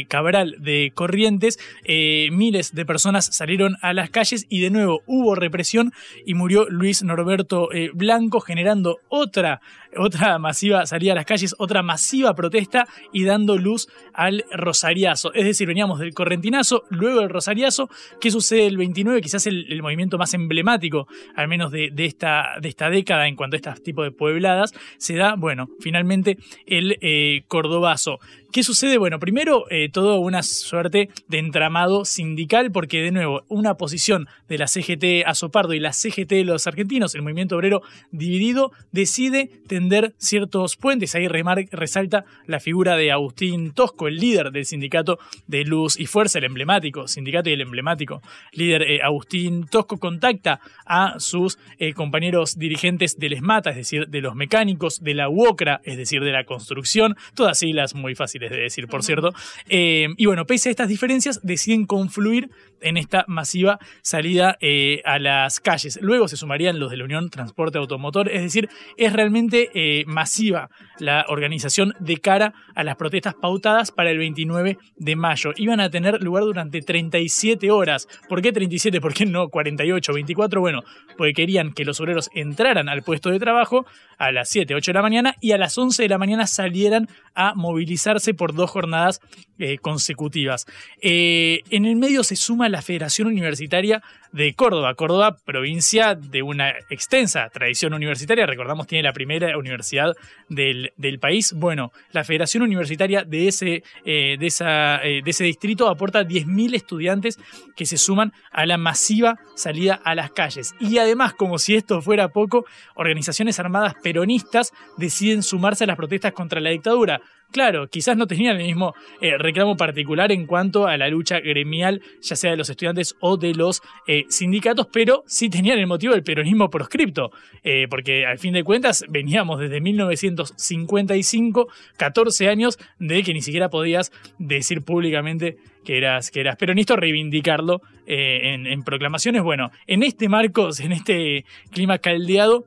Cabral 0.07 0.55
de 0.59 0.91
Corrientes, 0.93 1.59
miles 1.85 2.73
de 2.73 2.85
personas 2.85 3.25
salieron 3.25 3.77
a 3.81 3.93
las 3.93 4.09
calles 4.09 4.45
y 4.49 4.61
de 4.61 4.69
nuevo 4.69 5.01
hubo 5.05 5.35
represión 5.35 5.93
y 6.25 6.33
murió 6.33 6.67
Luis 6.69 7.03
Norberto 7.03 7.69
Blanco, 7.93 8.39
generando 8.41 8.99
otra 9.09 9.61
otra 9.97 10.37
masiva 10.39 10.85
salida 10.85 11.13
a 11.13 11.15
las 11.15 11.25
calles, 11.25 11.55
otra 11.57 11.81
masiva 11.81 12.35
protesta 12.35 12.87
y 13.11 13.23
dando 13.23 13.57
luz 13.57 13.87
al 14.13 14.45
Rosariazo. 14.51 15.33
Decir, 15.47 15.67
veníamos 15.67 15.99
del 15.99 16.13
Correntinazo, 16.13 16.83
luego 16.89 17.21
del 17.21 17.29
Rosariazo. 17.29 17.89
¿Qué 18.19 18.31
sucede 18.31 18.67
el 18.67 18.77
29? 18.77 19.21
Quizás 19.21 19.47
el, 19.47 19.71
el 19.71 19.81
movimiento 19.81 20.17
más 20.17 20.33
emblemático, 20.33 21.07
al 21.35 21.47
menos 21.47 21.71
de, 21.71 21.91
esta, 21.97 22.59
de 22.61 22.69
esta 22.69 22.89
década 22.89 23.27
en 23.27 23.35
cuanto 23.35 23.55
a 23.55 23.57
este 23.57 23.71
tipo 23.81 24.03
de 24.03 24.11
puebladas, 24.11 24.73
se 24.97 25.15
da, 25.15 25.35
bueno, 25.35 25.69
finalmente 25.79 26.37
el 26.65 26.97
eh, 27.01 27.43
Cordobazo. 27.47 28.19
¿Qué 28.55 28.63
sucede? 28.63 28.97
Bueno, 28.97 29.19
primero, 29.19 29.65
eh, 29.69 29.89
todo 29.89 30.17
una 30.19 30.41
suerte 30.41 31.09
de 31.27 31.39
entramado 31.39 32.05
sindical, 32.05 32.71
porque 32.71 33.01
de 33.01 33.11
nuevo, 33.11 33.43
una 33.49 33.75
posición 33.75 34.29
de 34.47 34.57
la 34.57 34.67
CGT 34.67 35.27
Azopardo 35.27 35.73
y 35.73 35.81
la 35.81 35.91
CGT 35.91 36.29
de 36.29 36.45
los 36.45 36.65
argentinos, 36.65 37.15
el 37.15 37.21
movimiento 37.21 37.57
obrero 37.57 37.81
dividido, 38.11 38.71
decide 38.93 39.51
tender 39.67 40.13
ciertos 40.19 40.77
puentes. 40.77 41.15
Ahí 41.15 41.27
resalta 41.27 42.23
la 42.47 42.61
figura 42.61 42.95
de 42.95 43.11
Agustín 43.11 43.73
Tosco, 43.73 44.07
el 44.07 44.19
líder 44.21 44.51
del 44.51 44.65
sindicato 44.65 45.19
de 45.47 45.65
Luz 45.65 45.99
y 45.99 46.05
Fuerza, 46.05 46.39
el 46.39 46.45
emblemático 46.45 47.09
sindicato 47.09 47.49
y 47.49 47.53
el 47.53 47.61
emblemático 47.61 48.21
líder 48.53 48.83
eh, 48.83 49.01
Agustín 49.03 49.65
Tosco, 49.67 49.97
contacta 49.97 50.61
a 50.85 51.19
sus 51.19 51.59
eh, 51.77 51.91
compañeros 51.91 52.57
dirigentes 52.57 53.19
del 53.19 53.33
ESMATA, 53.33 53.71
es 53.71 53.75
decir, 53.75 54.07
de 54.07 54.21
los 54.21 54.33
mecánicos, 54.33 55.03
de 55.03 55.13
la 55.13 55.27
UOCRA, 55.27 55.81
es 55.83 55.97
decir, 55.97 56.23
de 56.23 56.31
la 56.31 56.45
construcción, 56.45 57.17
todas 57.33 57.59
siglas 57.59 57.95
muy 57.95 58.15
fáciles 58.15 58.44
de 58.51 58.61
decir, 58.61 58.87
por 58.87 59.03
cierto. 59.03 59.33
Eh, 59.69 60.07
y 60.17 60.25
bueno, 60.25 60.45
pese 60.45 60.69
a 60.69 60.71
estas 60.71 60.87
diferencias, 60.87 61.39
deciden 61.43 61.85
confluir 61.85 62.49
en 62.81 62.97
esta 62.97 63.25
masiva 63.27 63.79
salida 64.01 64.57
eh, 64.61 65.01
a 65.05 65.19
las 65.19 65.59
calles. 65.59 65.99
Luego 66.01 66.27
se 66.27 66.37
sumarían 66.37 66.79
los 66.79 66.91
de 66.91 66.97
la 66.97 67.05
Unión 67.05 67.29
Transporte 67.29 67.77
Automotor, 67.77 68.29
es 68.29 68.41
decir, 68.41 68.69
es 68.97 69.13
realmente 69.13 69.69
eh, 69.73 70.03
masiva 70.05 70.69
la 70.99 71.25
organización 71.27 71.93
de 71.99 72.17
cara 72.17 72.53
a 72.75 72.83
las 72.83 72.95
protestas 72.95 73.35
pautadas 73.35 73.91
para 73.91 74.11
el 74.11 74.17
29 74.17 74.77
de 74.95 75.15
mayo. 75.15 75.51
Iban 75.55 75.79
a 75.79 75.89
tener 75.89 76.21
lugar 76.21 76.43
durante 76.43 76.81
37 76.81 77.71
horas. 77.71 78.07
¿Por 78.29 78.41
qué 78.41 78.51
37? 78.51 79.01
¿Por 79.01 79.13
qué 79.13 79.25
no 79.25 79.49
48, 79.49 80.13
24? 80.13 80.61
Bueno, 80.61 80.83
porque 81.17 81.33
querían 81.33 81.73
que 81.73 81.85
los 81.85 81.99
obreros 81.99 82.29
entraran 82.33 82.89
al 82.89 83.03
puesto 83.03 83.29
de 83.29 83.39
trabajo 83.39 83.85
a 84.17 84.31
las 84.31 84.49
7, 84.49 84.75
8 84.75 84.91
de 84.91 84.93
la 84.93 85.01
mañana 85.01 85.35
y 85.41 85.51
a 85.51 85.57
las 85.57 85.77
11 85.77 86.03
de 86.03 86.09
la 86.09 86.17
mañana 86.17 86.47
salieran 86.47 87.07
a 87.33 87.53
movilizarse 87.55 88.33
por 88.33 88.53
dos 88.53 88.69
jornadas 88.69 89.21
eh, 89.59 89.77
consecutivas. 89.77 90.65
En 91.01 91.85
el 91.85 91.95
medio 91.95 92.23
se 92.23 92.35
suma 92.35 92.64
la 92.69 92.81
Federación 92.81 93.27
Universitaria 93.27 94.01
de 94.35 94.53
Córdoba. 94.53 94.95
Córdoba, 94.95 95.37
provincia 95.45 96.13
de 96.13 96.41
una 96.41 96.71
extensa 96.89 97.49
tradición 97.49 97.93
universitaria, 97.93 98.45
recordamos, 98.45 98.85
tiene 98.85 99.03
la 99.03 99.13
primera 99.13 99.57
universidad 99.57 100.13
del, 100.49 100.91
país. 101.21 101.53
Bueno, 101.55 101.93
la 102.11 102.25
Federación 102.25 102.63
Universitaria 102.63 103.23
de 103.23 103.47
ese, 103.47 103.83
eh, 104.03 104.35
de 104.37 104.47
esa, 104.47 104.99
de 104.99 105.23
ese 105.25 105.45
distrito 105.45 105.87
aporta 105.87 106.23
10.000 106.23 106.75
estudiantes 106.75 107.39
que 107.77 107.85
se 107.85 107.97
suman 107.97 108.33
a 108.51 108.65
la 108.65 108.77
masiva 108.77 109.39
salida 109.55 110.01
a 110.03 110.15
las 110.15 110.31
calles. 110.31 110.75
Y 110.81 110.97
además, 110.97 111.33
como 111.33 111.57
si 111.57 111.75
esto 111.75 112.01
fuera 112.01 112.27
poco, 112.27 112.65
organizaciones 112.95 113.57
armadas 113.59 113.95
peronistas 114.03 114.73
deciden 114.97 115.43
sumarse 115.43 115.85
a 115.85 115.87
las 115.87 115.95
protestas 115.95 116.33
contra 116.33 116.59
la 116.59 116.71
dictadura. 116.71 117.21
Claro, 117.51 117.87
quizás 117.87 118.17
no 118.17 118.27
tenían 118.27 118.59
el 118.59 118.65
mismo 118.65 118.95
eh, 119.21 119.37
reclamo 119.37 119.77
particular 119.77 120.31
en 120.31 120.45
cuanto 120.45 120.87
a 120.87 120.97
la 120.97 121.07
lucha 121.07 121.39
gremial, 121.39 122.01
ya 122.21 122.35
sea 122.35 122.51
de 122.51 122.57
los 122.57 122.69
estudiantes 122.69 123.15
o 123.21 123.37
de 123.37 123.53
los 123.53 123.81
eh, 124.07 124.24
sindicatos, 124.29 124.87
pero 124.91 125.23
sí 125.27 125.49
tenían 125.49 125.79
el 125.79 125.87
motivo 125.87 126.13
del 126.13 126.23
peronismo 126.23 126.69
proscripto, 126.69 127.31
eh, 127.63 127.87
porque 127.89 128.25
al 128.25 128.39
fin 128.39 128.53
de 128.53 128.63
cuentas 128.63 129.05
veníamos 129.09 129.59
desde 129.59 129.81
1955, 129.81 131.67
14 131.97 132.49
años 132.49 132.79
de 132.99 133.23
que 133.23 133.33
ni 133.33 133.41
siquiera 133.41 133.69
podías 133.69 134.11
decir 134.37 134.81
públicamente 134.81 135.57
que 135.83 135.97
eras, 135.97 136.31
que 136.31 136.41
eras 136.41 136.55
peronista, 136.55 136.95
reivindicarlo 136.95 137.81
en, 138.07 138.65
en 138.65 138.83
proclamaciones. 138.83 139.43
Bueno, 139.43 139.71
en 139.85 140.03
este 140.03 140.29
marco, 140.29 140.69
en 140.79 140.91
este 140.91 141.45
clima 141.71 141.99
caldeado, 141.99 142.65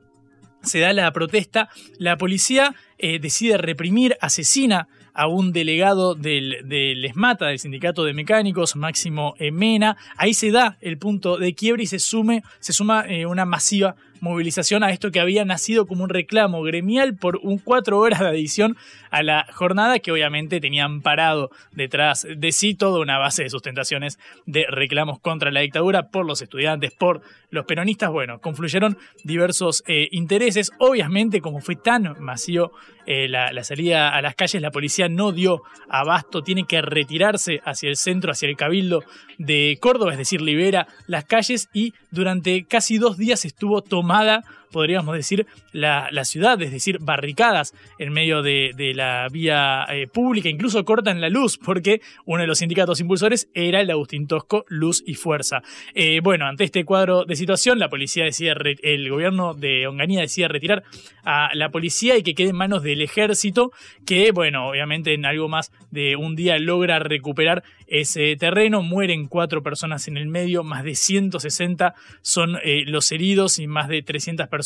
se 0.61 0.79
da 0.79 0.93
la 0.93 1.11
protesta, 1.11 1.69
la 1.97 2.17
policía 2.17 2.75
eh, 2.97 3.19
decide 3.19 3.57
reprimir, 3.57 4.17
asesina 4.21 4.87
a 5.13 5.27
un 5.27 5.51
delegado 5.51 6.15
del, 6.15 6.57
del 6.65 7.03
ESMATA, 7.05 7.47
del 7.47 7.59
Sindicato 7.59 8.03
de 8.03 8.13
Mecánicos, 8.13 8.75
Máximo 8.75 9.35
Mena. 9.51 9.97
Ahí 10.17 10.33
se 10.33 10.51
da 10.51 10.77
el 10.81 10.97
punto 10.97 11.37
de 11.37 11.53
quiebre 11.53 11.83
y 11.83 11.87
se, 11.87 11.99
sume, 11.99 12.43
se 12.59 12.73
suma 12.73 13.05
eh, 13.07 13.25
una 13.25 13.45
masiva 13.45 13.95
movilización 14.21 14.83
a 14.83 14.91
esto 14.91 15.11
que 15.11 15.19
había 15.19 15.45
nacido 15.45 15.85
como 15.85 16.03
un 16.03 16.09
reclamo 16.09 16.61
gremial 16.61 17.15
por 17.15 17.37
un 17.41 17.57
cuatro 17.57 17.99
horas 17.99 18.19
de 18.19 18.27
adición 18.27 18.77
a 19.11 19.23
la 19.23 19.45
jornada 19.53 19.99
que 19.99 20.11
obviamente 20.11 20.59
tenían 20.59 21.01
parado 21.01 21.49
detrás 21.71 22.27
de 22.29 22.51
sí 22.51 22.75
toda 22.75 22.99
una 22.99 23.17
base 23.17 23.43
de 23.43 23.49
sustentaciones 23.49 24.19
de 24.45 24.65
reclamos 24.69 25.19
contra 25.19 25.51
la 25.51 25.61
dictadura 25.61 26.09
por 26.09 26.25
los 26.25 26.41
estudiantes, 26.41 26.91
por 26.91 27.21
los 27.49 27.65
peronistas. 27.65 28.11
Bueno, 28.11 28.39
confluyeron 28.39 28.97
diversos 29.23 29.83
eh, 29.87 30.07
intereses. 30.11 30.71
Obviamente, 30.79 31.41
como 31.41 31.61
fue 31.61 31.75
tan 31.75 32.15
masivo 32.19 32.71
eh, 33.05 33.27
la, 33.27 33.51
la, 33.51 33.63
salida 33.63 34.09
a 34.09 34.21
las 34.21 34.35
calles, 34.35 34.61
la 34.61 34.71
policía 34.71 35.09
no 35.09 35.31
dio 35.31 35.63
abasto, 35.89 36.43
tiene 36.43 36.65
que 36.65 36.81
retirarse 36.81 37.59
hacia 37.65 37.89
el 37.89 37.95
centro, 37.95 38.31
hacia 38.31 38.47
el 38.47 38.55
cabildo 38.55 39.03
de 39.39 39.77
Córdoba, 39.81 40.11
es 40.11 40.19
decir, 40.19 40.41
libera 40.41 40.87
las 41.07 41.25
calles 41.25 41.69
y 41.73 41.93
durante 42.11 42.63
casi 42.65 42.97
dos 42.97 43.17
días 43.17 43.45
estuvo 43.45 43.81
tomada 43.81 44.43
podríamos 44.71 45.15
decir, 45.15 45.47
la, 45.71 46.09
ciudad, 46.23 46.61
es 46.61 46.71
decir, 46.71 46.99
barricadas 46.99 47.73
en 47.97 48.13
medio 48.13 48.41
de, 48.41 48.73
la 48.95 49.27
vía 49.31 49.85
eh, 49.89 50.07
pública, 50.07 50.49
incluso 50.49 50.83
cortan 50.85 51.21
la 51.21 51.29
luz, 51.29 51.57
porque 51.57 52.01
uno 52.25 52.41
de 52.41 52.47
los 52.47 52.59
sindicatos 52.59 52.99
impulsores 52.99 53.49
era 53.53 53.81
el 53.81 53.89
Agustín 53.89 54.27
Tosco, 54.27 54.65
Luz 54.67 55.03
y 55.05 55.15
Fuerza. 55.15 55.61
Eh, 55.93 56.21
bueno, 56.21 56.45
ante 56.45 56.63
este 56.63 56.85
cuadro 56.85 57.25
de 57.25 57.35
situación, 57.35 57.79
la 57.79 57.89
policía 57.89 58.23
decide, 58.23 58.53
el 58.83 59.09
gobierno 59.09 59.53
de 59.53 59.87
Onganía 59.87 60.21
decide 60.21 60.47
retirar 60.47 60.83
a 61.23 61.49
la 61.53 61.69
policía 61.69 62.17
y 62.17 62.23
que 62.23 62.35
quede 62.35 62.49
en 62.49 62.55
manos 62.55 62.83
del 62.83 63.01
ejército, 63.01 63.71
que, 64.05 64.31
bueno, 64.31 64.69
obviamente 64.69 65.13
en 65.13 65.25
algo 65.25 65.47
más 65.47 65.71
de 65.91 66.15
un 66.15 66.35
día 66.35 66.57
logra 66.59 66.99
recuperar 66.99 67.63
ese 67.87 68.35
terreno. 68.35 68.81
Mueren 68.81 69.27
cuatro 69.27 69.63
personas 69.63 70.07
en 70.07 70.17
el 70.17 70.27
medio, 70.27 70.63
más 70.63 70.83
de 70.83 70.95
160 70.95 71.95
son 72.21 72.57
eh, 72.63 72.83
los 72.85 73.11
heridos 73.11 73.59
y 73.59 73.67
más 73.67 73.87
de 73.87 74.01
300 74.01 74.47
personas 74.47 74.58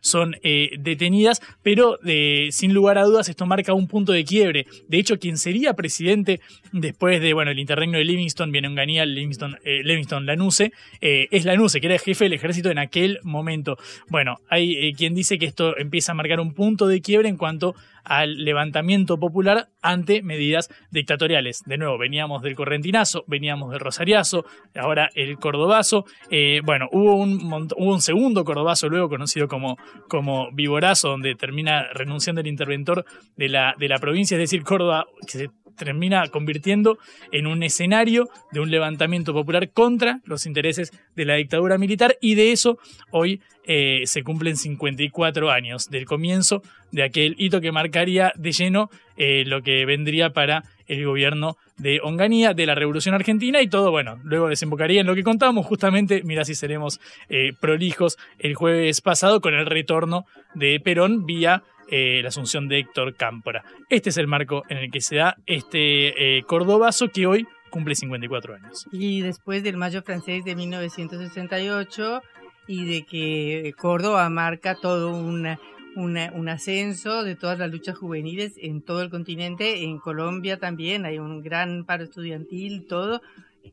son 0.00 0.36
eh, 0.42 0.70
detenidas, 0.78 1.40
pero 1.62 1.98
eh, 2.04 2.48
sin 2.50 2.74
lugar 2.74 2.98
a 2.98 3.04
dudas 3.04 3.28
esto 3.28 3.46
marca 3.46 3.74
un 3.74 3.88
punto 3.88 4.12
de 4.12 4.24
quiebre. 4.24 4.66
De 4.88 4.98
hecho, 4.98 5.18
quien 5.18 5.38
sería 5.38 5.74
presidente 5.74 6.40
después 6.72 7.20
de, 7.20 7.32
bueno, 7.34 7.50
el 7.50 7.58
interregno 7.58 7.98
de 7.98 8.04
Livingston, 8.04 8.52
viene 8.52 8.68
Unganía, 8.68 9.04
Livingston, 9.04 9.58
Livingston 9.64 10.26
Lanuse, 10.26 10.72
es 11.00 11.44
Lanuse, 11.44 11.80
que 11.80 11.86
era 11.86 11.94
el 11.94 12.00
jefe 12.00 12.24
del 12.24 12.32
ejército 12.34 12.70
en 12.70 12.78
aquel 12.78 13.18
momento. 13.22 13.76
Bueno, 14.08 14.40
hay 14.48 14.94
quien 14.94 15.14
dice 15.14 15.38
que 15.38 15.46
esto 15.46 15.76
empieza 15.76 16.12
a 16.12 16.14
marcar 16.14 16.40
un 16.40 16.54
punto 16.54 16.86
de 16.86 17.00
quiebre 17.00 17.28
en 17.28 17.36
cuanto 17.36 17.74
al 18.04 18.44
levantamiento 18.44 19.18
popular 19.18 19.68
ante 19.80 20.22
medidas 20.22 20.68
dictatoriales. 20.90 21.62
De 21.66 21.78
nuevo, 21.78 21.98
veníamos 21.98 22.42
del 22.42 22.54
correntinazo, 22.54 23.24
veníamos 23.26 23.70
del 23.70 23.80
rosariazo, 23.80 24.44
ahora 24.74 25.10
el 25.14 25.38
cordobazo. 25.38 26.04
Eh, 26.30 26.60
bueno, 26.64 26.88
hubo 26.92 27.16
un, 27.16 27.68
un 27.76 28.00
segundo 28.00 28.44
cordobazo 28.44 28.88
luego 28.88 29.08
conocido 29.08 29.48
como, 29.48 29.76
como 30.08 30.50
Viborazo, 30.52 31.08
donde 31.08 31.34
termina 31.34 31.88
renunciando 31.92 32.40
el 32.40 32.46
interventor 32.46 33.04
de 33.36 33.48
la, 33.48 33.74
de 33.78 33.88
la 33.88 33.98
provincia, 33.98 34.36
es 34.36 34.42
decir, 34.42 34.62
Córdoba, 34.62 35.06
que 35.26 35.38
se 35.38 35.50
termina 35.76 36.26
convirtiendo 36.28 36.98
en 37.30 37.46
un 37.46 37.62
escenario 37.62 38.28
de 38.50 38.60
un 38.60 38.70
levantamiento 38.70 39.32
popular 39.32 39.70
contra 39.70 40.20
los 40.24 40.46
intereses 40.46 40.92
de 41.16 41.24
la 41.24 41.34
dictadura 41.34 41.78
militar 41.78 42.16
y 42.20 42.34
de 42.34 42.52
eso 42.52 42.78
hoy 43.10 43.40
eh, 43.64 44.02
se 44.06 44.24
cumplen 44.24 44.56
54 44.56 45.50
años 45.50 45.88
del 45.88 46.04
comienzo 46.04 46.62
de 46.90 47.04
aquel 47.04 47.36
hito 47.38 47.60
que 47.60 47.70
marcaría 47.70 48.32
de 48.36 48.50
lleno 48.50 48.90
eh, 49.16 49.44
lo 49.46 49.62
que 49.62 49.84
vendría 49.86 50.30
para 50.30 50.64
el 50.86 51.06
gobierno 51.06 51.56
de 51.76 52.00
Onganía, 52.02 52.54
de 52.54 52.66
la 52.66 52.74
Revolución 52.74 53.14
Argentina 53.14 53.62
y 53.62 53.68
todo, 53.68 53.90
bueno, 53.90 54.18
luego 54.24 54.48
desembocaría 54.48 55.00
en 55.00 55.06
lo 55.06 55.14
que 55.14 55.22
contábamos 55.22 55.66
justamente, 55.66 56.22
mira 56.24 56.44
si 56.44 56.54
seremos 56.54 57.00
eh, 57.28 57.52
prolijos, 57.60 58.18
el 58.38 58.54
jueves 58.54 59.00
pasado 59.00 59.40
con 59.40 59.54
el 59.54 59.66
retorno 59.66 60.26
de 60.54 60.80
Perón 60.80 61.24
vía 61.24 61.62
la 61.90 62.28
asunción 62.28 62.68
de 62.68 62.78
Héctor 62.78 63.14
Cámpora. 63.14 63.64
Este 63.88 64.10
es 64.10 64.16
el 64.16 64.26
marco 64.26 64.62
en 64.68 64.78
el 64.78 64.90
que 64.90 65.00
se 65.00 65.16
da 65.16 65.36
este 65.46 66.42
cordobazo 66.46 67.08
que 67.08 67.26
hoy 67.26 67.46
cumple 67.72 67.94
54 67.94 68.54
años. 68.54 68.86
Y 68.92 69.22
después 69.22 69.64
del 69.64 69.76
Mayo 69.76 70.02
francés 70.02 70.44
de 70.44 70.54
1968 70.54 72.22
y 72.68 72.84
de 72.84 73.02
que 73.02 73.74
Córdoba 73.76 74.28
marca 74.28 74.76
todo 74.76 75.10
una, 75.10 75.58
una, 75.96 76.30
un 76.34 76.48
ascenso 76.48 77.24
de 77.24 77.34
todas 77.34 77.58
las 77.58 77.70
luchas 77.70 77.98
juveniles 77.98 78.54
en 78.58 78.82
todo 78.82 79.02
el 79.02 79.10
continente, 79.10 79.82
en 79.84 79.98
Colombia 79.98 80.58
también 80.58 81.04
hay 81.06 81.18
un 81.18 81.42
gran 81.42 81.84
paro 81.84 82.04
estudiantil, 82.04 82.86
todo, 82.86 83.20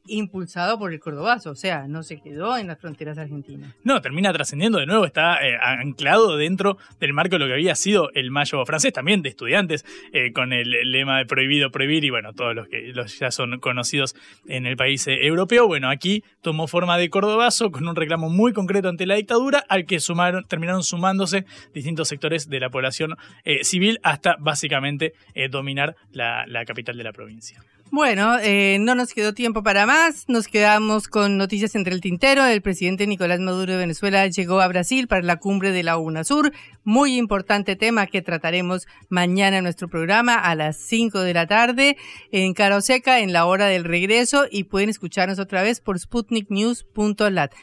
impulsado 0.07 0.77
por 0.77 0.93
el 0.93 0.99
cordobazo, 0.99 1.51
o 1.51 1.55
sea, 1.55 1.87
no 1.87 2.03
se 2.03 2.19
quedó 2.19 2.57
en 2.57 2.67
las 2.67 2.79
fronteras 2.79 3.17
argentinas. 3.17 3.73
No, 3.83 4.01
termina 4.01 4.33
trascendiendo 4.33 4.79
de 4.79 4.85
nuevo, 4.85 5.05
está 5.05 5.45
eh, 5.45 5.57
anclado 5.61 6.37
dentro 6.37 6.77
del 6.99 7.13
marco 7.13 7.35
de 7.35 7.39
lo 7.39 7.47
que 7.47 7.53
había 7.53 7.75
sido 7.75 8.09
el 8.13 8.31
mayo 8.31 8.65
francés, 8.65 8.93
también 8.93 9.21
de 9.21 9.29
estudiantes, 9.29 9.85
eh, 10.13 10.31
con 10.33 10.53
el 10.53 10.69
lema 10.91 11.19
de 11.19 11.25
prohibido 11.25 11.71
prohibir 11.71 12.03
y 12.03 12.09
bueno, 12.09 12.33
todos 12.33 12.55
los 12.55 12.67
que 12.67 12.91
los 12.93 13.19
ya 13.19 13.31
son 13.31 13.59
conocidos 13.59 14.15
en 14.47 14.65
el 14.65 14.77
país 14.77 15.07
eh, 15.07 15.25
europeo. 15.25 15.67
Bueno, 15.67 15.89
aquí 15.89 16.23
tomó 16.41 16.67
forma 16.67 16.97
de 16.97 17.09
cordobazo 17.09 17.71
con 17.71 17.87
un 17.87 17.95
reclamo 17.95 18.29
muy 18.29 18.53
concreto 18.53 18.89
ante 18.89 19.05
la 19.05 19.15
dictadura, 19.15 19.63
al 19.69 19.85
que 19.85 19.99
sumaron, 19.99 20.43
terminaron 20.45 20.83
sumándose 20.83 21.45
distintos 21.73 22.07
sectores 22.07 22.49
de 22.49 22.59
la 22.59 22.69
población 22.69 23.15
civil 23.61 23.99
hasta 24.03 24.35
básicamente 24.39 25.13
dominar 25.49 25.95
la 26.11 26.65
capital 26.65 26.97
de 26.97 27.03
la 27.03 27.13
provincia. 27.13 27.61
Bueno, 27.91 28.37
eh, 28.39 28.77
no 28.79 28.93
nos 28.93 29.15
quedó 29.15 29.33
tiempo 29.33 29.63
para 29.63 29.87
más. 29.87 30.25
Nos 30.29 30.47
quedamos 30.47 31.07
con 31.07 31.37
noticias 31.37 31.73
entre 31.73 31.95
el 31.95 32.01
tintero. 32.01 32.45
El 32.45 32.61
presidente 32.61 33.07
Nicolás 33.07 33.39
Maduro 33.39 33.73
de 33.73 33.79
Venezuela 33.79 34.27
llegó 34.27 34.61
a 34.61 34.67
Brasil 34.67 35.07
para 35.07 35.23
la 35.23 35.37
cumbre 35.37 35.71
de 35.71 35.81
la 35.81 35.97
UNASUR. 35.97 36.53
Muy 36.83 37.17
importante 37.17 37.75
tema 37.75 38.05
que 38.05 38.21
trataremos 38.21 38.85
mañana 39.09 39.57
en 39.57 39.63
nuestro 39.63 39.87
programa 39.87 40.35
a 40.35 40.53
las 40.53 40.77
5 40.77 41.21
de 41.21 41.33
la 41.33 41.47
tarde 41.47 41.97
en 42.31 42.53
Caroseca 42.53 43.21
en 43.21 43.33
la 43.33 43.47
hora 43.47 43.65
del 43.65 43.85
regreso 43.85 44.45
y 44.51 44.65
pueden 44.65 44.89
escucharnos 44.89 45.39
otra 45.39 45.63
vez 45.63 45.81
por 45.81 45.97
sputniknews.lat. 45.97 47.53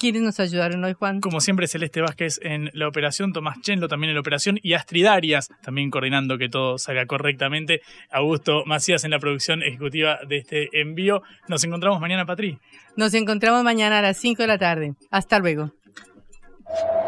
¿Quiénes 0.00 0.22
nos 0.22 0.40
ayudaron 0.40 0.82
hoy, 0.82 0.94
Juan? 0.94 1.20
Como 1.20 1.42
siempre, 1.42 1.68
Celeste 1.68 2.00
Vázquez 2.00 2.40
en 2.42 2.70
la 2.72 2.88
operación, 2.88 3.34
Tomás 3.34 3.60
Chenlo 3.60 3.86
también 3.86 4.08
en 4.08 4.14
la 4.14 4.22
operación 4.22 4.58
y 4.62 4.72
Astrid 4.72 5.04
Arias 5.04 5.50
también 5.62 5.90
coordinando 5.90 6.38
que 6.38 6.48
todo 6.48 6.78
salga 6.78 7.04
correctamente. 7.04 7.82
Augusto 8.10 8.62
Macías 8.64 9.04
en 9.04 9.10
la 9.10 9.18
producción 9.18 9.62
ejecutiva 9.62 10.18
de 10.26 10.38
este 10.38 10.70
envío. 10.80 11.22
Nos 11.48 11.64
encontramos 11.64 12.00
mañana, 12.00 12.24
Patri. 12.24 12.58
Nos 12.96 13.12
encontramos 13.12 13.62
mañana 13.62 13.98
a 13.98 14.02
las 14.02 14.16
5 14.16 14.42
de 14.42 14.46
la 14.46 14.56
tarde. 14.56 14.94
Hasta 15.10 15.38
luego. 15.38 15.70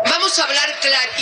Vamos 0.04 0.38
a 0.38 0.44
hablar 0.44 0.68
clarito. 0.82 1.21